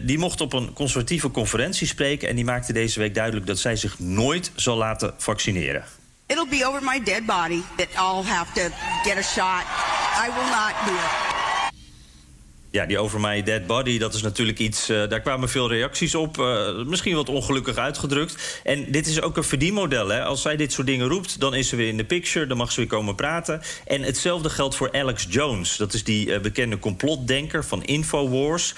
die 0.01 0.17
mocht 0.17 0.41
op 0.41 0.53
een 0.53 0.73
conservatieve 0.73 1.31
conferentie 1.31 1.87
spreken 1.87 2.27
en 2.27 2.35
die 2.35 2.45
maakte 2.45 2.73
deze 2.73 2.99
week 2.99 3.15
duidelijk 3.15 3.45
dat 3.45 3.59
zij 3.59 3.75
zich 3.75 3.99
nooit 3.99 4.51
zal 4.55 4.77
laten 4.77 5.13
vaccineren. 5.17 5.83
It'll 6.27 6.47
be 6.49 6.65
over 6.67 6.83
my 6.83 7.03
dead 7.03 7.25
body 7.25 7.61
that 7.75 7.87
I'll 7.95 8.23
have 8.23 8.53
to 8.53 8.61
get 9.03 9.17
a 9.17 9.21
shot. 9.21 9.63
I 10.25 10.29
will 10.35 10.49
not 10.49 10.73
do 10.85 10.93
it. 10.93 11.42
Ja, 12.73 12.85
die 12.85 12.99
Over 12.99 13.19
My 13.19 13.43
Dead 13.43 13.67
Body, 13.67 13.97
dat 13.97 14.13
is 14.13 14.21
natuurlijk 14.21 14.59
iets... 14.59 14.89
Uh, 14.89 15.09
daar 15.09 15.21
kwamen 15.21 15.49
veel 15.49 15.69
reacties 15.69 16.15
op. 16.15 16.37
Uh, 16.37 16.83
misschien 16.85 17.15
wat 17.15 17.29
ongelukkig 17.29 17.77
uitgedrukt. 17.77 18.61
En 18.63 18.91
dit 18.91 19.07
is 19.07 19.21
ook 19.21 19.37
een 19.37 19.43
verdienmodel. 19.43 20.07
Hè? 20.07 20.23
Als 20.23 20.41
zij 20.41 20.55
dit 20.55 20.71
soort 20.71 20.87
dingen 20.87 21.07
roept, 21.07 21.39
dan 21.39 21.53
is 21.53 21.69
ze 21.69 21.75
weer 21.75 21.87
in 21.87 21.97
de 21.97 22.03
picture. 22.05 22.47
Dan 22.47 22.57
mag 22.57 22.71
ze 22.71 22.79
weer 22.79 22.89
komen 22.89 23.15
praten. 23.15 23.61
En 23.85 24.01
hetzelfde 24.01 24.49
geldt 24.49 24.75
voor 24.75 24.91
Alex 24.91 25.25
Jones. 25.29 25.77
Dat 25.77 25.93
is 25.93 26.03
die 26.03 26.27
uh, 26.27 26.39
bekende 26.39 26.79
complotdenker 26.79 27.65
van 27.65 27.83
Infowars. 27.83 28.75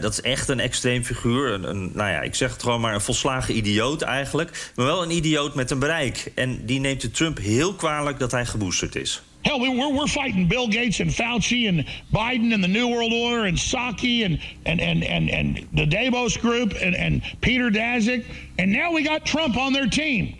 dat 0.00 0.12
is 0.12 0.20
echt 0.20 0.48
een 0.48 0.60
extreem 0.60 1.04
figuur. 1.04 1.52
Een, 1.52 1.68
een, 1.68 1.90
nou 1.94 2.10
ja, 2.10 2.20
ik 2.20 2.34
zeg 2.34 2.52
het 2.52 2.62
gewoon 2.62 2.80
maar 2.80 2.94
een 2.94 3.00
volslagen 3.00 3.56
idioot 3.56 4.02
eigenlijk. 4.02 4.70
Maar 4.74 4.86
wel 4.86 5.02
een 5.02 5.16
idioot 5.16 5.54
met 5.54 5.70
een 5.70 5.78
bereik. 5.78 6.32
En 6.34 6.66
die 6.66 6.80
neemt 6.80 7.00
de 7.00 7.10
Trump 7.10 7.38
heel 7.38 7.74
kwalijk 7.74 8.18
dat 8.18 8.30
hij 8.30 8.46
geboosterd 8.46 8.96
is. 8.96 9.22
Hell, 9.48 9.60
we're, 9.60 9.96
we're 9.96 10.06
fighting 10.06 10.46
Bill 10.46 10.68
Gates 10.68 11.00
and 11.00 11.08
Fauci 11.08 11.70
and 11.70 11.86
Biden 12.12 12.52
and 12.52 12.62
the 12.62 12.68
New 12.68 12.88
World 12.88 13.14
Order 13.14 13.46
and 13.46 13.58
Saki 13.58 14.22
and, 14.22 14.38
and, 14.66 14.78
and, 14.78 15.02
and, 15.02 15.30
and 15.30 15.66
the 15.72 15.86
Davos 15.86 16.36
Group 16.36 16.74
and, 16.78 16.94
and 16.94 17.22
Peter 17.40 17.70
Daszak. 17.70 18.26
And 18.58 18.70
now 18.70 18.92
we 18.92 19.02
got 19.02 19.24
Trump 19.24 19.56
on 19.56 19.72
their 19.72 19.86
team. 19.86 20.38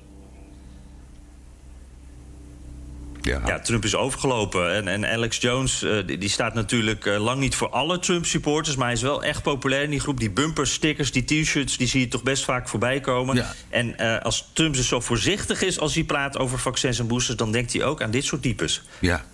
Ja. 3.29 3.41
ja. 3.47 3.61
Trump 3.61 3.85
is 3.85 3.95
overgelopen. 3.95 4.75
En, 4.75 4.89
en 4.89 5.07
Alex 5.13 5.37
Jones 5.37 5.83
uh, 5.83 6.07
die, 6.07 6.19
die, 6.19 6.29
staat 6.29 6.55
natuurlijk 6.55 7.05
uh, 7.05 7.25
lang 7.25 7.41
niet 7.41 7.55
voor 7.55 7.69
alle 7.69 7.99
Trump-supporters... 7.99 8.77
maar 8.77 8.87
hij 8.87 8.95
is 8.95 9.03
wel 9.03 9.23
echt 9.23 9.43
populair 9.43 9.83
in 9.83 9.91
die 9.91 10.01
groep. 10.01 10.21
Die 10.21 10.31
bumpers, 10.31 10.73
stickers, 10.73 11.13
die 11.13 11.25
t-shirts, 11.25 11.77
die 11.77 11.87
zie 11.87 12.01
je 12.01 12.09
toch 12.09 12.23
best 12.23 12.45
vaak 12.45 12.69
voorbij 12.69 13.01
komen. 13.01 13.37
Ja. 13.37 13.55
En 13.69 13.95
uh, 14.01 14.19
als 14.19 14.51
Trump 14.53 14.75
dus 14.75 14.89
zo 14.89 15.01
voorzichtig 15.01 15.63
is 15.63 15.79
als 15.79 15.95
hij 15.95 16.05
praat 16.05 16.39
over 16.39 16.59
vaccins 16.59 16.99
en 16.99 17.07
boosters... 17.07 17.37
dan 17.37 17.53
denkt 17.53 17.73
hij 17.73 17.85
ook 17.85 18.03
aan 18.03 18.11
dit 18.11 18.25
soort 18.25 18.43
types. 18.43 18.83
Ja. 18.99 19.25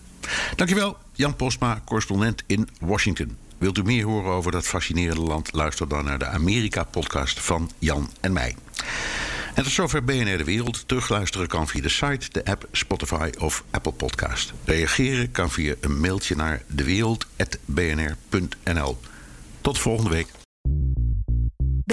Dankjewel, 0.56 0.96
Jan 1.12 1.36
Postma, 1.36 1.80
correspondent 1.84 2.42
in 2.46 2.68
Washington. 2.80 3.36
Wilt 3.58 3.78
u 3.78 3.82
meer 3.82 4.04
horen 4.04 4.32
over 4.32 4.52
dat 4.52 4.66
fascinerende 4.66 5.22
land? 5.22 5.52
Luister 5.52 5.88
dan 5.88 6.04
naar 6.04 6.18
de 6.18 6.26
Amerika-podcast 6.26 7.40
van 7.40 7.70
Jan 7.78 8.10
en 8.20 8.32
mij. 8.32 8.56
En 9.54 9.62
tot 9.62 9.72
zover 9.72 10.04
BNR 10.04 10.36
De 10.36 10.44
Wereld. 10.44 10.88
Terugluisteren 10.88 11.46
kan 11.46 11.68
via 11.68 11.82
de 11.82 11.88
site, 11.88 12.28
de 12.32 12.44
app, 12.44 12.68
Spotify 12.72 13.30
of 13.38 13.64
Apple 13.70 13.92
Podcast. 13.92 14.52
Reageren 14.64 15.30
kan 15.30 15.50
via 15.50 15.74
een 15.80 16.00
mailtje 16.00 16.36
naar 16.36 16.62
dewereld.bnr.nl. 16.66 18.98
Tot 19.60 19.78
volgende 19.78 20.10
week. 20.10 20.28